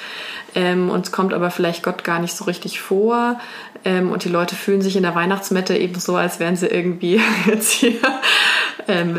ähm, 0.54 0.90
und 0.90 1.06
es 1.06 1.12
kommt 1.12 1.32
aber 1.32 1.50
vielleicht 1.50 1.82
Gott 1.82 2.04
gar 2.04 2.18
nicht 2.18 2.36
so 2.36 2.44
richtig 2.44 2.80
vor 2.80 3.38
ähm, 3.84 4.10
und 4.10 4.24
die 4.24 4.28
Leute 4.28 4.54
fühlen 4.54 4.82
sich 4.82 4.96
in 4.96 5.02
der 5.02 5.14
Weihnachtsmette 5.14 5.76
eben 5.76 5.98
so, 5.98 6.16
als 6.16 6.40
wären 6.40 6.56
sie 6.56 6.66
irgendwie 6.66 7.20
jetzt 7.46 7.72
hier 7.72 7.94
ähm, 8.88 9.18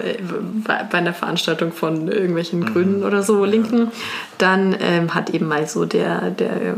bei 0.68 0.98
einer 0.98 1.14
Veranstaltung 1.14 1.72
von 1.72 2.08
irgendwelchen 2.08 2.60
mhm. 2.60 2.66
Grünen 2.66 3.04
oder 3.04 3.24
so, 3.24 3.46
Linken, 3.46 3.92
dann 4.38 4.76
ähm, 4.80 5.14
hat 5.14 5.30
eben 5.30 5.48
mal 5.48 5.68
so 5.68 5.86
der, 5.86 6.32
der 6.32 6.78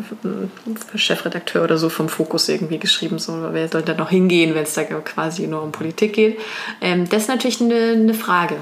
Chefredakteur 0.96 1.64
oder 1.64 1.78
so 1.78 1.90
vom 1.90 2.10
Fokus 2.10 2.50
irgendwie 2.50 2.80
geschrieben, 2.80 3.20
so 3.20 3.50
wer 3.52 3.68
soll 3.68 3.84
da 3.84 3.94
noch 3.94 4.10
hingehen, 4.10 4.56
wenn 4.56 4.64
es 4.64 4.74
da 4.74 4.84
quasi 4.84 5.48
nur 5.48 5.64
um 5.64 5.72
Politik 5.72 6.14
geht. 6.14 6.40
Ähm, 6.82 7.08
das 7.10 7.24
ist 7.24 7.30
natürlich 7.30 7.62
eine, 7.62 7.92
eine 7.92 8.14
Frage. 8.14 8.56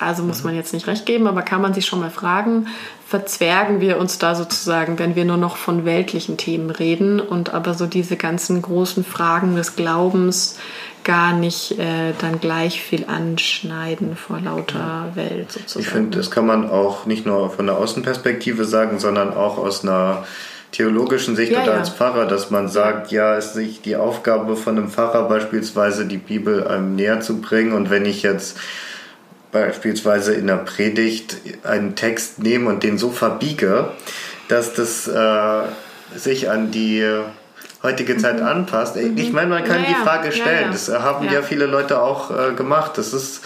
Also 0.00 0.22
muss 0.22 0.38
mhm. 0.38 0.46
man 0.46 0.56
jetzt 0.56 0.72
nicht 0.72 0.86
recht 0.86 1.06
geben, 1.06 1.26
aber 1.26 1.42
kann 1.42 1.60
man 1.60 1.74
sich 1.74 1.86
schon 1.86 2.00
mal 2.00 2.10
fragen, 2.10 2.66
verzwergen 3.06 3.80
wir 3.80 3.98
uns 3.98 4.18
da 4.18 4.34
sozusagen, 4.34 4.98
wenn 4.98 5.16
wir 5.16 5.24
nur 5.24 5.36
noch 5.36 5.56
von 5.56 5.84
weltlichen 5.84 6.36
Themen 6.36 6.70
reden 6.70 7.20
und 7.20 7.52
aber 7.52 7.74
so 7.74 7.86
diese 7.86 8.16
ganzen 8.16 8.62
großen 8.62 9.04
Fragen 9.04 9.56
des 9.56 9.76
Glaubens 9.76 10.58
gar 11.04 11.32
nicht 11.32 11.78
äh, 11.78 12.12
dann 12.18 12.40
gleich 12.40 12.82
viel 12.82 13.06
anschneiden 13.06 14.16
vor 14.16 14.40
lauter 14.40 15.08
Welt 15.14 15.52
sozusagen. 15.52 15.80
Ich 15.80 15.88
finde, 15.88 16.18
das 16.18 16.30
kann 16.30 16.46
man 16.46 16.68
auch 16.68 17.06
nicht 17.06 17.26
nur 17.26 17.50
von 17.50 17.66
der 17.66 17.76
Außenperspektive 17.76 18.64
sagen, 18.64 18.98
sondern 18.98 19.34
auch 19.34 19.58
aus 19.58 19.82
einer 19.82 20.24
theologischen 20.72 21.36
Sicht 21.36 21.52
ja, 21.52 21.62
oder 21.62 21.72
ja. 21.72 21.78
als 21.78 21.90
Pfarrer, 21.90 22.26
dass 22.26 22.50
man 22.50 22.68
sagt, 22.68 23.10
ja, 23.10 23.36
es 23.36 23.46
ist 23.46 23.56
nicht 23.56 23.84
die 23.86 23.96
Aufgabe 23.96 24.56
von 24.56 24.76
einem 24.76 24.88
Pfarrer 24.88 25.28
beispielsweise 25.28 26.06
die 26.06 26.18
Bibel 26.18 26.66
einem 26.66 26.94
näher 26.94 27.20
zu 27.20 27.40
bringen 27.40 27.72
und 27.72 27.90
wenn 27.90 28.04
ich 28.04 28.22
jetzt 28.22 28.58
beispielsweise 29.52 30.34
in 30.34 30.46
der 30.46 30.56
Predigt 30.56 31.36
einen 31.64 31.96
Text 31.96 32.38
nehme 32.42 32.68
und 32.68 32.82
den 32.82 32.98
so 32.98 33.10
verbiege, 33.10 33.90
dass 34.48 34.74
das 34.74 35.08
äh, 35.08 35.62
sich 36.16 36.50
an 36.50 36.70
die 36.70 37.04
heutige 37.82 38.16
Zeit 38.16 38.40
mhm. 38.40 38.46
anpasst. 38.46 38.96
Ich 38.96 39.28
mhm. 39.28 39.34
meine, 39.34 39.48
man 39.48 39.64
kann 39.64 39.82
ja, 39.82 39.88
die 39.88 39.94
Frage 39.94 40.32
stellen. 40.32 40.66
Ja, 40.66 40.72
das 40.72 40.88
haben 40.88 41.28
ja. 41.30 41.42
viele 41.42 41.66
Leute 41.66 42.00
auch 42.00 42.30
äh, 42.30 42.52
gemacht. 42.52 42.92
Das 42.96 43.12
ist, 43.12 43.42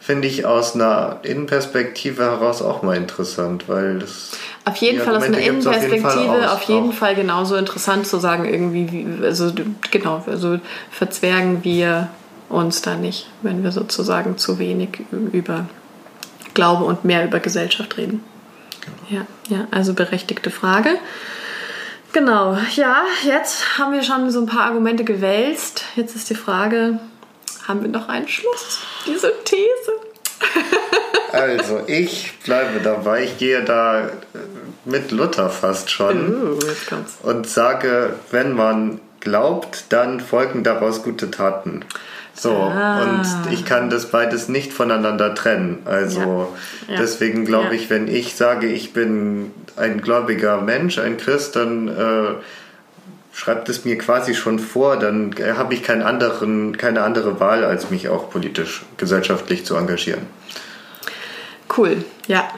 finde 0.00 0.28
ich, 0.28 0.46
aus 0.46 0.74
einer 0.74 1.20
Innenperspektive 1.22 2.22
heraus 2.22 2.62
auch 2.62 2.82
mal 2.82 2.96
interessant, 2.96 3.64
weil 3.68 3.98
das. 3.98 4.32
Auf 4.64 4.76
jeden 4.76 5.00
Fall 5.00 5.16
aus 5.16 5.24
einer 5.24 5.38
Innenperspektive, 5.38 6.06
auf 6.06 6.14
jeden, 6.14 6.28
Fall, 6.30 6.48
auf 6.48 6.62
jeden 6.62 6.92
Fall, 6.92 7.14
genauso 7.16 7.56
interessant 7.56 8.06
zu 8.06 8.18
sagen, 8.18 8.44
irgendwie, 8.44 9.06
also 9.24 9.52
genau, 9.90 10.22
also 10.26 10.60
verzwergen 10.90 11.64
wir 11.64 12.08
uns 12.52 12.82
da 12.82 12.96
nicht, 12.96 13.28
wenn 13.42 13.62
wir 13.62 13.72
sozusagen 13.72 14.38
zu 14.38 14.58
wenig 14.58 15.00
über 15.32 15.66
Glaube 16.54 16.84
und 16.84 17.04
mehr 17.04 17.24
über 17.24 17.40
Gesellschaft 17.40 17.96
reden. 17.96 18.22
Genau. 18.80 19.20
Ja, 19.20 19.26
ja, 19.48 19.68
also 19.70 19.94
berechtigte 19.94 20.50
Frage. 20.50 20.98
Genau, 22.12 22.58
ja, 22.74 23.04
jetzt 23.24 23.78
haben 23.78 23.94
wir 23.94 24.02
schon 24.02 24.30
so 24.30 24.40
ein 24.40 24.46
paar 24.46 24.66
Argumente 24.66 25.02
gewälzt. 25.04 25.84
Jetzt 25.96 26.14
ist 26.14 26.28
die 26.28 26.34
Frage, 26.34 26.98
haben 27.66 27.80
wir 27.80 27.88
noch 27.88 28.08
einen 28.08 28.28
Schluss, 28.28 28.80
diese 29.06 29.32
These? 29.44 29.92
also, 31.32 31.80
ich 31.86 32.38
bleibe 32.44 32.80
dabei, 32.80 33.24
ich 33.24 33.38
gehe 33.38 33.64
da 33.64 34.10
mit 34.84 35.10
Luther 35.10 35.48
fast 35.48 35.90
schon 35.90 36.54
uh, 36.54 36.58
und 37.22 37.48
sage, 37.48 38.16
wenn 38.30 38.52
man 38.52 39.00
glaubt, 39.20 39.84
dann 39.90 40.20
folgen 40.20 40.64
daraus 40.64 41.02
gute 41.02 41.30
Taten. 41.30 41.84
So, 42.42 42.56
ah. 42.56 43.02
und 43.04 43.52
ich 43.52 43.64
kann 43.64 43.88
das 43.88 44.06
beides 44.06 44.48
nicht 44.48 44.72
voneinander 44.72 45.32
trennen. 45.32 45.78
Also 45.84 46.48
ja. 46.88 46.94
Ja. 46.94 47.00
deswegen 47.00 47.44
glaube 47.44 47.76
ich, 47.76 47.88
wenn 47.88 48.08
ich 48.08 48.34
sage, 48.34 48.66
ich 48.66 48.92
bin 48.92 49.52
ein 49.76 50.00
gläubiger 50.00 50.60
Mensch, 50.60 50.98
ein 50.98 51.18
Christ, 51.18 51.54
dann 51.54 51.86
äh, 51.86 52.34
schreibt 53.32 53.68
es 53.68 53.84
mir 53.84 53.96
quasi 53.96 54.34
schon 54.34 54.58
vor, 54.58 54.96
dann 54.96 55.32
habe 55.56 55.72
ich 55.74 55.84
keinen 55.84 56.02
anderen, 56.02 56.76
keine 56.76 57.02
andere 57.02 57.38
Wahl, 57.38 57.64
als 57.64 57.90
mich 57.90 58.08
auch 58.08 58.28
politisch, 58.28 58.82
gesellschaftlich 58.96 59.64
zu 59.64 59.76
engagieren. 59.76 60.26
Cool, 61.76 62.04
ja. 62.26 62.48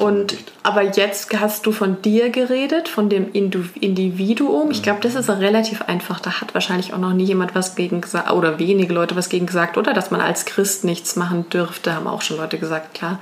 Und 0.00 0.34
aber 0.62 0.82
jetzt 0.82 1.28
hast 1.38 1.66
du 1.66 1.72
von 1.72 2.00
dir 2.00 2.30
geredet, 2.30 2.88
von 2.88 3.10
dem 3.10 3.32
Individuum. 3.32 4.70
Ich 4.70 4.82
glaube, 4.82 5.00
das 5.02 5.14
ist 5.14 5.28
relativ 5.28 5.82
einfach. 5.82 6.20
Da 6.20 6.40
hat 6.40 6.54
wahrscheinlich 6.54 6.94
auch 6.94 6.98
noch 6.98 7.12
nie 7.12 7.24
jemand 7.24 7.54
was 7.54 7.74
gegen 7.74 8.00
gesagt 8.00 8.30
oder 8.30 8.58
wenige 8.58 8.94
Leute 8.94 9.14
was 9.14 9.28
gegen 9.28 9.44
gesagt, 9.44 9.76
oder 9.76 9.92
dass 9.92 10.10
man 10.10 10.22
als 10.22 10.46
Christ 10.46 10.84
nichts 10.84 11.16
machen 11.16 11.50
dürfte, 11.50 11.94
haben 11.94 12.06
auch 12.06 12.22
schon 12.22 12.38
Leute 12.38 12.56
gesagt, 12.58 12.94
klar. 12.94 13.20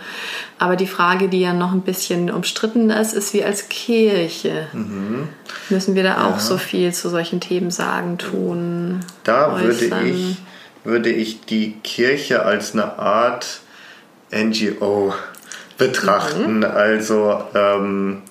Aber 0.61 0.77
die 0.77 0.87
Frage, 0.87 1.29
die 1.29 1.41
ja 1.41 1.53
noch 1.53 1.73
ein 1.73 1.81
bisschen 1.81 2.31
umstritten 2.31 2.91
ist, 2.91 3.13
ist 3.13 3.35
wie 3.35 3.43
als 3.43 3.69
Kirche. 3.69 4.69
Mhm. 4.73 5.29
Müssen 5.71 5.97
wir 5.97 6.05
da 6.05 6.11
ja. 6.11 6.29
auch 6.29 6.39
so 6.39 6.59
viel 6.59 6.93
zu 6.93 7.09
solchen 7.09 7.41
Themen 7.41 7.73
sagen, 7.73 8.19
tun? 8.19 9.01
Da 9.25 9.61
würde 9.61 9.85
ich, 10.09 10.37
würde 10.85 11.11
ich 11.11 11.41
die 11.41 11.73
Kirche 11.83 12.45
als 12.45 12.73
eine 12.73 13.01
Art 13.01 13.63
NGO 14.31 15.13
betrachten. 15.79 16.59
Mhm. 16.59 16.65
Also 16.65 17.43
ähm, 17.55 18.23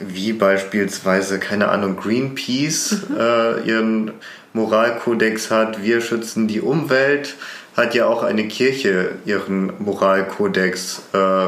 wie 0.00 0.32
beispielsweise, 0.32 1.38
keine 1.38 1.68
Ahnung, 1.68 1.96
Greenpeace 1.96 3.08
mhm. 3.08 3.16
äh, 3.18 3.60
ihren 3.60 4.10
Moralkodex 4.54 5.50
hat, 5.50 5.82
wir 5.82 6.00
schützen 6.00 6.48
die 6.48 6.60
Umwelt, 6.60 7.36
hat 7.76 7.94
ja 7.94 8.06
auch 8.06 8.22
eine 8.22 8.48
Kirche 8.48 9.12
ihren 9.24 9.72
Moralkodex. 9.78 11.02
Äh, 11.12 11.46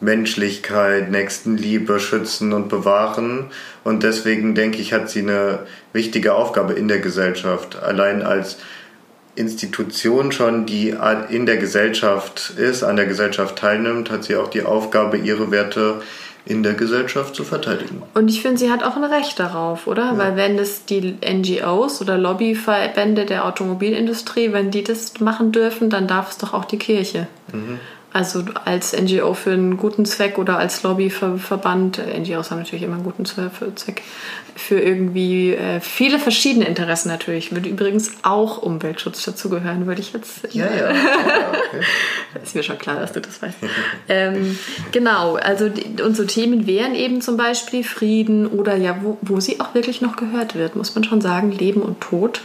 Menschlichkeit, 0.00 1.10
Nächstenliebe 1.10 2.00
schützen 2.00 2.52
und 2.52 2.68
bewahren. 2.68 3.46
Und 3.82 4.02
deswegen 4.02 4.54
denke 4.54 4.78
ich, 4.78 4.92
hat 4.92 5.08
sie 5.08 5.20
eine 5.20 5.60
wichtige 5.92 6.34
Aufgabe 6.34 6.74
in 6.74 6.88
der 6.88 6.98
Gesellschaft. 6.98 7.82
Allein 7.82 8.22
als 8.22 8.58
Institution 9.36 10.32
schon, 10.32 10.66
die 10.66 10.94
in 11.30 11.46
der 11.46 11.58
Gesellschaft 11.58 12.54
ist, 12.56 12.82
an 12.82 12.96
der 12.96 13.06
Gesellschaft 13.06 13.56
teilnimmt, 13.56 14.10
hat 14.10 14.24
sie 14.24 14.36
auch 14.36 14.48
die 14.48 14.62
Aufgabe, 14.62 15.16
ihre 15.18 15.50
Werte 15.50 16.00
in 16.46 16.62
der 16.62 16.74
Gesellschaft 16.74 17.34
zu 17.34 17.44
verteidigen. 17.44 18.02
Und 18.14 18.28
ich 18.28 18.40
finde, 18.40 18.58
sie 18.58 18.70
hat 18.70 18.84
auch 18.84 18.96
ein 18.96 19.04
Recht 19.04 19.38
darauf, 19.38 19.86
oder? 19.86 20.04
Ja. 20.04 20.18
Weil 20.18 20.36
wenn 20.36 20.56
das 20.56 20.84
die 20.84 21.16
NGOs 21.20 22.00
oder 22.00 22.16
Lobbyverbände 22.16 23.26
der 23.26 23.44
Automobilindustrie, 23.46 24.52
wenn 24.52 24.70
die 24.70 24.84
das 24.84 25.18
machen 25.20 25.50
dürfen, 25.50 25.90
dann 25.90 26.06
darf 26.06 26.30
es 26.30 26.38
doch 26.38 26.54
auch 26.54 26.64
die 26.64 26.78
Kirche. 26.78 27.26
Mhm. 27.52 27.80
Also 28.16 28.44
als 28.64 28.98
NGO 28.98 29.34
für 29.34 29.50
einen 29.50 29.76
guten 29.76 30.06
Zweck 30.06 30.38
oder 30.38 30.56
als 30.56 30.82
Lobbyverband, 30.82 32.00
NGOs 32.18 32.50
haben 32.50 32.60
natürlich 32.60 32.82
immer 32.82 32.94
einen 32.94 33.04
guten 33.04 33.26
Zweck, 33.26 34.04
für 34.54 34.80
irgendwie 34.80 35.52
äh, 35.52 35.80
viele 35.80 36.18
verschiedene 36.18 36.64
Interessen 36.64 37.10
natürlich. 37.10 37.52
Würde 37.52 37.68
übrigens 37.68 38.12
auch 38.22 38.56
Umweltschutz 38.56 39.22
dazugehören, 39.22 39.86
würde 39.86 40.00
ich 40.00 40.14
jetzt. 40.14 40.48
Ja, 40.54 40.64
ja. 40.64 40.88
okay. 40.92 41.84
ist 42.42 42.54
mir 42.54 42.62
schon 42.62 42.78
klar, 42.78 43.00
dass 43.00 43.12
du 43.12 43.20
das 43.20 43.42
weißt. 43.42 43.58
ähm, 44.08 44.58
genau, 44.92 45.34
also 45.34 45.68
die, 45.68 46.00
unsere 46.02 46.26
Themen 46.26 46.66
wären 46.66 46.94
eben 46.94 47.20
zum 47.20 47.36
Beispiel 47.36 47.84
Frieden 47.84 48.46
oder 48.46 48.76
ja, 48.76 48.96
wo, 49.02 49.18
wo 49.20 49.40
sie 49.40 49.60
auch 49.60 49.74
wirklich 49.74 50.00
noch 50.00 50.16
gehört 50.16 50.54
wird, 50.54 50.74
muss 50.74 50.94
man 50.94 51.04
schon 51.04 51.20
sagen, 51.20 51.52
Leben 51.52 51.82
und 51.82 52.00
Tod. 52.00 52.40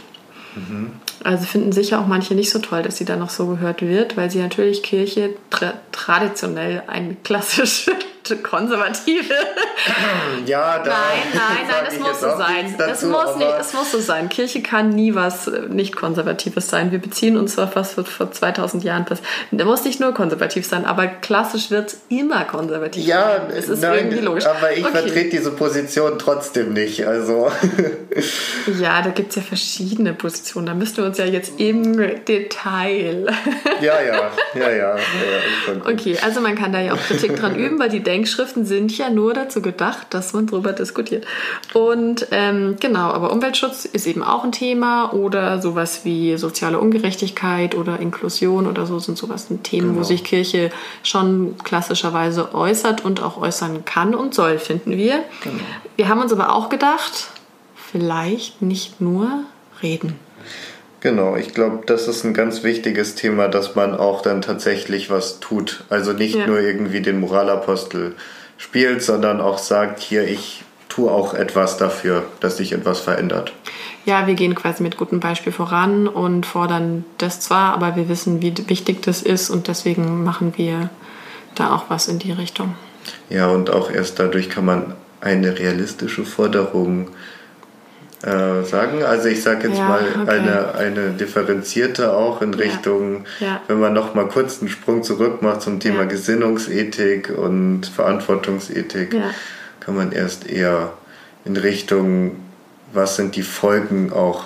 Mhm. 0.54 0.90
Also 1.24 1.44
finden 1.44 1.72
sicher 1.72 2.00
auch 2.00 2.06
manche 2.06 2.34
nicht 2.34 2.50
so 2.50 2.58
toll, 2.58 2.82
dass 2.82 2.96
sie 2.96 3.04
da 3.04 3.16
noch 3.16 3.30
so 3.30 3.46
gehört 3.46 3.82
wird, 3.82 4.16
weil 4.16 4.30
sie 4.30 4.40
natürlich 4.40 4.82
Kirche 4.82 5.34
tra 5.50 5.74
traditionell 5.92 6.82
ein 6.86 7.16
klassisches 7.22 7.90
konservative. 8.42 9.34
Ja, 10.46 10.78
da 10.78 10.90
nein, 10.90 11.22
nein, 11.34 11.66
nein, 11.68 11.84
es 11.88 11.98
muss 11.98 12.20
so 12.20 12.28
sein. 12.36 12.74
Dazu, 12.78 12.92
es, 12.92 13.02
muss 13.02 13.36
nicht, 13.36 13.50
es 13.60 13.72
muss 13.74 13.92
so 13.92 14.00
sein. 14.00 14.28
Kirche 14.28 14.62
kann 14.62 14.90
nie 14.90 15.14
was 15.14 15.46
äh, 15.46 15.62
nicht 15.68 15.94
Konservatives 15.94 16.68
sein. 16.68 16.90
Wir 16.90 16.98
beziehen 16.98 17.36
uns 17.36 17.58
auf 17.58 17.76
was 17.76 17.94
vor 17.94 18.30
2000 18.30 18.82
Jahren 18.84 19.04
passiert. 19.04 19.26
Der 19.50 19.66
muss 19.66 19.84
nicht 19.84 20.00
nur 20.00 20.14
konservativ 20.14 20.66
sein, 20.66 20.84
aber 20.84 21.06
klassisch 21.06 21.70
wird 21.70 21.88
es 21.88 22.00
immer 22.08 22.44
konservativ. 22.44 23.04
Ja, 23.04 23.46
es 23.48 23.68
ist 23.68 23.82
nein, 23.82 23.98
irgendwie 23.98 24.18
logisch. 24.18 24.46
Aber 24.46 24.72
ich 24.72 24.84
okay. 24.84 24.92
vertrete 24.92 25.30
diese 25.30 25.50
Position 25.52 26.18
trotzdem 26.18 26.72
nicht. 26.72 27.06
Also. 27.06 27.50
ja, 28.80 29.02
da 29.02 29.10
gibt 29.10 29.30
es 29.30 29.36
ja 29.36 29.42
verschiedene 29.42 30.12
Positionen. 30.12 30.66
Da 30.66 30.74
müssten 30.74 30.98
wir 30.98 31.04
uns 31.04 31.11
ja 31.18 31.24
jetzt 31.24 31.60
im 31.60 31.96
Detail. 32.24 33.26
ja, 33.80 34.00
ja, 34.00 34.30
ja, 34.54 34.70
ja. 34.70 34.96
ja 34.96 34.96
okay, 35.84 36.18
also 36.22 36.40
man 36.40 36.54
kann 36.54 36.72
da 36.72 36.80
ja 36.80 36.94
auch 36.94 36.98
Kritik 36.98 37.36
dran 37.36 37.56
üben, 37.56 37.78
weil 37.78 37.88
die 37.88 38.02
Denkschriften 38.02 38.64
sind 38.64 38.96
ja 38.96 39.10
nur 39.10 39.34
dazu 39.34 39.62
gedacht, 39.62 40.08
dass 40.10 40.32
man 40.32 40.46
darüber 40.46 40.72
diskutiert. 40.72 41.26
Und 41.74 42.26
ähm, 42.30 42.76
genau, 42.80 43.10
aber 43.10 43.32
Umweltschutz 43.32 43.84
ist 43.84 44.06
eben 44.06 44.22
auch 44.22 44.44
ein 44.44 44.52
Thema 44.52 45.12
oder 45.12 45.60
sowas 45.60 46.04
wie 46.04 46.36
soziale 46.36 46.78
Ungerechtigkeit 46.78 47.74
oder 47.74 48.00
Inklusion 48.00 48.66
oder 48.66 48.86
so 48.86 48.98
sind 48.98 49.18
sowas 49.18 49.50
ein 49.50 49.62
Themen, 49.62 49.88
genau. 49.88 50.00
wo 50.00 50.02
sich 50.04 50.24
Kirche 50.24 50.70
schon 51.02 51.56
klassischerweise 51.64 52.54
äußert 52.54 53.04
und 53.04 53.22
auch 53.22 53.36
äußern 53.36 53.84
kann 53.84 54.14
und 54.14 54.34
soll, 54.34 54.58
finden 54.58 54.96
wir. 54.96 55.24
Genau. 55.42 55.56
Wir 55.96 56.08
haben 56.08 56.20
uns 56.20 56.32
aber 56.32 56.54
auch 56.54 56.68
gedacht, 56.68 57.28
vielleicht 57.92 58.62
nicht 58.62 59.00
nur 59.00 59.28
reden. 59.82 60.18
Genau, 61.02 61.34
ich 61.34 61.52
glaube, 61.52 61.80
das 61.84 62.06
ist 62.06 62.22
ein 62.22 62.32
ganz 62.32 62.62
wichtiges 62.62 63.16
Thema, 63.16 63.48
dass 63.48 63.74
man 63.74 63.96
auch 63.96 64.22
dann 64.22 64.40
tatsächlich 64.40 65.10
was 65.10 65.40
tut. 65.40 65.82
Also 65.90 66.12
nicht 66.12 66.36
ja. 66.36 66.46
nur 66.46 66.60
irgendwie 66.60 67.00
den 67.00 67.18
Moralapostel 67.18 68.14
spielt, 68.56 69.02
sondern 69.02 69.40
auch 69.40 69.58
sagt, 69.58 69.98
hier, 69.98 70.28
ich 70.28 70.62
tue 70.88 71.10
auch 71.10 71.34
etwas 71.34 71.76
dafür, 71.76 72.22
dass 72.38 72.58
sich 72.58 72.72
etwas 72.72 73.00
verändert. 73.00 73.52
Ja, 74.04 74.28
wir 74.28 74.34
gehen 74.34 74.54
quasi 74.54 74.84
mit 74.84 74.96
gutem 74.96 75.18
Beispiel 75.18 75.52
voran 75.52 76.06
und 76.06 76.46
fordern 76.46 77.04
das 77.18 77.40
zwar, 77.40 77.74
aber 77.74 77.96
wir 77.96 78.08
wissen, 78.08 78.40
wie 78.40 78.54
wichtig 78.68 79.02
das 79.02 79.22
ist 79.22 79.50
und 79.50 79.66
deswegen 79.66 80.22
machen 80.22 80.52
wir 80.56 80.88
da 81.56 81.74
auch 81.74 81.86
was 81.88 82.06
in 82.06 82.20
die 82.20 82.32
Richtung. 82.32 82.76
Ja, 83.28 83.48
und 83.48 83.70
auch 83.70 83.90
erst 83.90 84.20
dadurch 84.20 84.50
kann 84.50 84.64
man 84.64 84.94
eine 85.20 85.58
realistische 85.58 86.24
Forderung 86.24 87.08
äh, 87.08 87.10
sagen. 88.22 89.02
Also 89.02 89.28
ich 89.28 89.42
sage 89.42 89.68
jetzt 89.68 89.78
ja, 89.78 89.88
mal 89.88 90.04
okay. 90.22 90.30
eine, 90.30 90.74
eine 90.74 91.10
differenzierte 91.10 92.12
auch 92.12 92.40
in 92.40 92.54
Richtung, 92.54 93.24
ja, 93.40 93.46
ja. 93.46 93.60
wenn 93.66 93.80
man 93.80 93.92
noch 93.92 94.14
mal 94.14 94.28
kurz 94.28 94.60
einen 94.60 94.68
Sprung 94.68 95.02
zurück 95.02 95.42
macht 95.42 95.62
zum 95.62 95.80
Thema 95.80 96.04
Gesinnungsethik 96.06 97.36
und 97.36 97.86
Verantwortungsethik, 97.86 99.16
kann 99.80 99.96
man 99.96 100.12
erst 100.12 100.48
eher 100.48 100.92
in 101.44 101.56
Richtung, 101.56 102.36
was 102.92 103.16
sind 103.16 103.34
die 103.34 103.42
Folgen 103.42 104.12
auch 104.12 104.44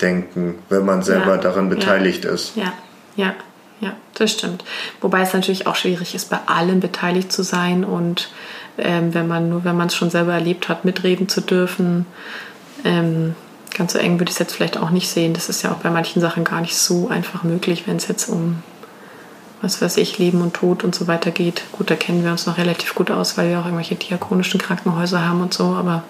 denken, 0.00 0.54
wenn 0.68 0.84
man 0.84 1.02
selber 1.02 1.36
daran 1.36 1.68
beteiligt 1.68 2.24
ist. 2.24 2.56
Ja, 2.56 2.72
ja. 3.16 3.34
Ja, 3.80 3.94
das 4.14 4.32
stimmt. 4.32 4.62
Wobei 5.00 5.22
es 5.22 5.32
natürlich 5.32 5.66
auch 5.66 5.74
schwierig 5.74 6.14
ist, 6.14 6.28
bei 6.28 6.38
allem 6.44 6.80
beteiligt 6.80 7.32
zu 7.32 7.42
sein 7.42 7.82
und 7.82 8.30
ähm, 8.76 9.14
wenn 9.14 9.26
man 9.26 9.48
nur, 9.48 9.64
wenn 9.64 9.76
man 9.76 9.88
es 9.88 9.94
schon 9.94 10.10
selber 10.10 10.34
erlebt 10.34 10.68
hat, 10.68 10.84
mitreden 10.84 11.30
zu 11.30 11.40
dürfen, 11.40 12.04
ähm, 12.84 13.34
ganz 13.76 13.92
so 13.92 13.98
eng 13.98 14.18
würde 14.18 14.30
ich 14.30 14.32
es 14.32 14.38
jetzt 14.38 14.54
vielleicht 14.54 14.76
auch 14.76 14.90
nicht 14.90 15.08
sehen. 15.08 15.34
Das 15.34 15.48
ist 15.48 15.62
ja 15.62 15.72
auch 15.72 15.78
bei 15.78 15.90
manchen 15.90 16.20
Sachen 16.20 16.44
gar 16.44 16.60
nicht 16.60 16.76
so 16.76 17.08
einfach 17.08 17.42
möglich, 17.44 17.84
wenn 17.86 17.96
es 17.96 18.08
jetzt 18.08 18.28
um, 18.28 18.62
was 19.62 19.80
weiß 19.80 19.96
ich, 19.98 20.18
Leben 20.18 20.42
und 20.42 20.54
Tod 20.54 20.84
und 20.84 20.94
so 20.94 21.06
weiter 21.06 21.30
geht. 21.30 21.62
Gut, 21.72 21.90
da 21.90 21.94
kennen 21.96 22.24
wir 22.24 22.30
uns 22.30 22.46
noch 22.46 22.58
relativ 22.58 22.94
gut 22.94 23.10
aus, 23.10 23.38
weil 23.38 23.50
wir 23.50 23.60
auch 23.60 23.64
irgendwelche 23.64 23.94
diakonischen 23.94 24.60
Krankenhäuser 24.60 25.26
haben 25.26 25.40
und 25.40 25.54
so, 25.54 25.64
aber. 25.64 26.04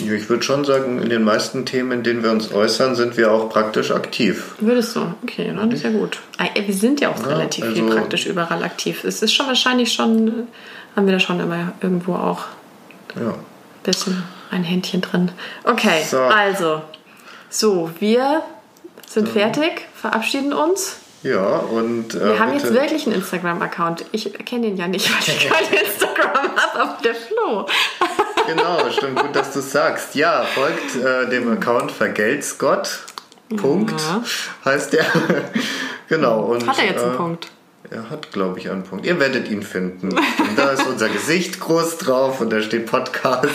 Ja, 0.00 0.12
ich 0.12 0.28
würde 0.28 0.44
schon 0.44 0.64
sagen, 0.64 1.02
in 1.02 1.10
den 1.10 1.24
meisten 1.24 1.64
Themen, 1.64 1.90
in 1.90 2.02
denen 2.04 2.22
wir 2.22 2.30
uns 2.30 2.52
äußern, 2.52 2.94
sind 2.94 3.16
wir 3.16 3.32
auch 3.32 3.48
praktisch 3.48 3.90
aktiv. 3.90 4.54
Würdest 4.60 4.94
du? 4.94 5.00
Okay, 5.24 5.52
dann 5.52 5.72
ist 5.72 5.82
ja 5.82 5.90
gut. 5.90 6.20
Wir 6.54 6.72
sind 6.72 7.00
ja 7.00 7.08
auch 7.08 7.18
ja, 7.18 7.26
relativ 7.26 7.64
also 7.64 7.74
viel 7.74 7.90
praktisch 7.90 8.26
überall 8.26 8.62
aktiv. 8.62 9.02
Es 9.02 9.22
ist 9.22 9.32
schon 9.32 9.48
wahrscheinlich 9.48 9.92
schon, 9.92 10.46
haben 10.94 11.06
wir 11.06 11.14
da 11.14 11.18
schon 11.18 11.40
immer 11.40 11.72
irgendwo 11.80 12.14
auch 12.14 12.44
ja. 13.16 13.34
bisschen 13.82 14.22
ein 14.50 14.64
Händchen 14.64 15.00
drin. 15.00 15.32
Okay, 15.64 16.02
so. 16.04 16.18
also. 16.18 16.82
So, 17.50 17.90
wir 17.98 18.42
sind 19.06 19.28
fertig, 19.28 19.86
verabschieden 19.94 20.52
uns. 20.52 20.98
Ja, 21.22 21.56
und. 21.56 22.14
Äh, 22.14 22.24
wir 22.24 22.38
haben 22.38 22.52
bitte. 22.52 22.66
jetzt 22.66 22.74
wirklich 22.74 23.06
einen 23.06 23.16
Instagram-Account. 23.16 24.04
Ich 24.12 24.32
kenne 24.44 24.68
den 24.68 24.76
ja 24.76 24.86
nicht, 24.86 25.10
weil 25.10 25.34
ich 25.34 25.48
kein 25.48 25.80
Instagram 25.80 26.56
habe, 26.56 26.80
aber 26.80 26.98
der 27.02 27.14
Flo. 27.14 27.66
genau, 28.46 28.90
stimmt 28.90 29.20
gut, 29.20 29.34
dass 29.34 29.52
du 29.52 29.60
sagst. 29.60 30.14
Ja, 30.14 30.44
folgt 30.44 30.96
äh, 30.96 31.28
dem 31.28 31.50
Account 31.52 31.90
Vergelt's 31.90 32.58
Gott. 32.58 33.00
Punkt 33.56 33.98
ja. 34.00 34.22
heißt 34.64 34.92
der. 34.92 35.06
genau. 36.08 36.40
Und, 36.40 36.66
Hat 36.66 36.78
er 36.78 36.84
jetzt 36.84 37.02
einen 37.02 37.14
äh, 37.14 37.16
Punkt? 37.16 37.48
Er 37.90 38.10
hat, 38.10 38.32
glaube 38.32 38.58
ich, 38.58 38.70
einen 38.70 38.82
Punkt. 38.82 39.06
Ihr 39.06 39.18
werdet 39.18 39.50
ihn 39.50 39.62
finden. 39.62 40.10
Und 40.38 40.58
da 40.58 40.70
ist 40.70 40.86
unser 40.86 41.08
Gesicht 41.08 41.58
groß 41.58 41.98
drauf 41.98 42.40
und 42.40 42.50
da 42.50 42.60
steht 42.60 42.86
Podcast. 42.86 43.52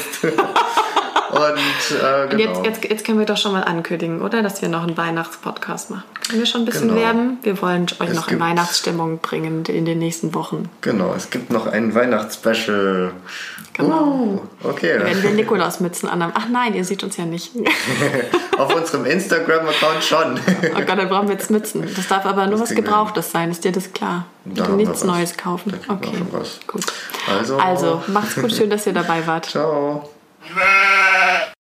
Und, 1.34 1.98
äh, 1.98 2.28
genau. 2.30 2.38
jetzt, 2.38 2.66
jetzt, 2.66 2.92
jetzt, 2.92 3.06
können 3.06 3.20
wir 3.20 3.26
doch 3.26 3.38
schon 3.38 3.52
mal 3.54 3.64
ankündigen, 3.64 4.22
oder? 4.22 4.44
Dass 4.44 4.62
wir 4.62 4.70
noch 4.70 4.84
einen 4.84 4.96
Weihnachtspodcast 4.96 5.90
machen. 5.90 6.04
Können 6.28 6.40
wir 6.40 6.46
schon 6.46 6.62
ein 6.62 6.66
bisschen 6.66 6.90
genau. 6.90 7.02
werben? 7.02 7.38
Wir 7.42 7.62
wollen 7.62 7.86
euch 8.00 8.10
es 8.10 8.16
noch 8.16 8.28
in 8.30 8.40
Weihnachtsstimmung 8.40 9.18
bringen 9.20 9.66
in 9.66 9.86
den 9.86 10.00
nächsten 10.00 10.34
Wochen. 10.34 10.70
Genau, 10.82 11.14
es 11.16 11.30
gibt 11.30 11.52
noch 11.52 11.68
ein 11.68 11.96
Weihnachtsspecial. 11.96 13.12
Genau. 13.74 14.04
Uh, 14.04 14.42
okay. 14.64 15.00
Wenn 15.02 15.24
wir 15.24 15.32
Nikolausmützen 15.32 16.08
anhaben. 16.08 16.34
Ach 16.36 16.48
nein, 16.48 16.76
ihr 16.76 16.86
seht 16.86 17.04
uns 17.04 17.18
ja 17.18 17.26
nicht. 17.26 17.52
Auf 18.58 18.76
unserem 18.76 19.06
Instagram-Account 19.06 20.04
schon. 20.04 20.40
oh 20.76 20.82
Gott, 20.86 20.98
dann 20.98 21.10
brauchen 21.10 21.28
wir 21.28 21.36
jetzt 21.36 21.50
Mützen. 21.50 21.90
Das 21.96 22.08
darf 22.08 22.26
aber 22.26 22.46
nur 22.46 22.60
das 22.60 22.70
was 22.70 22.76
Gebrauchtes 22.76 23.32
sein, 23.32 23.50
ist 23.50 23.64
dir 23.64 23.72
das 23.72 23.92
klar? 23.94 24.28
Da 24.46 24.68
nichts 24.70 25.04
Neues 25.04 25.38
kaufen. 25.38 25.74
Okay, 25.88 26.18
gut. 26.68 26.84
Also, 27.28 27.58
also, 27.58 28.04
macht's 28.08 28.36
gut, 28.36 28.52
schön, 28.52 28.70
dass 28.70 28.86
ihr 28.86 28.94
dabei 28.94 29.26
wart. 29.26 29.48
Ciao. 29.48 30.10
Nah. 30.50 31.53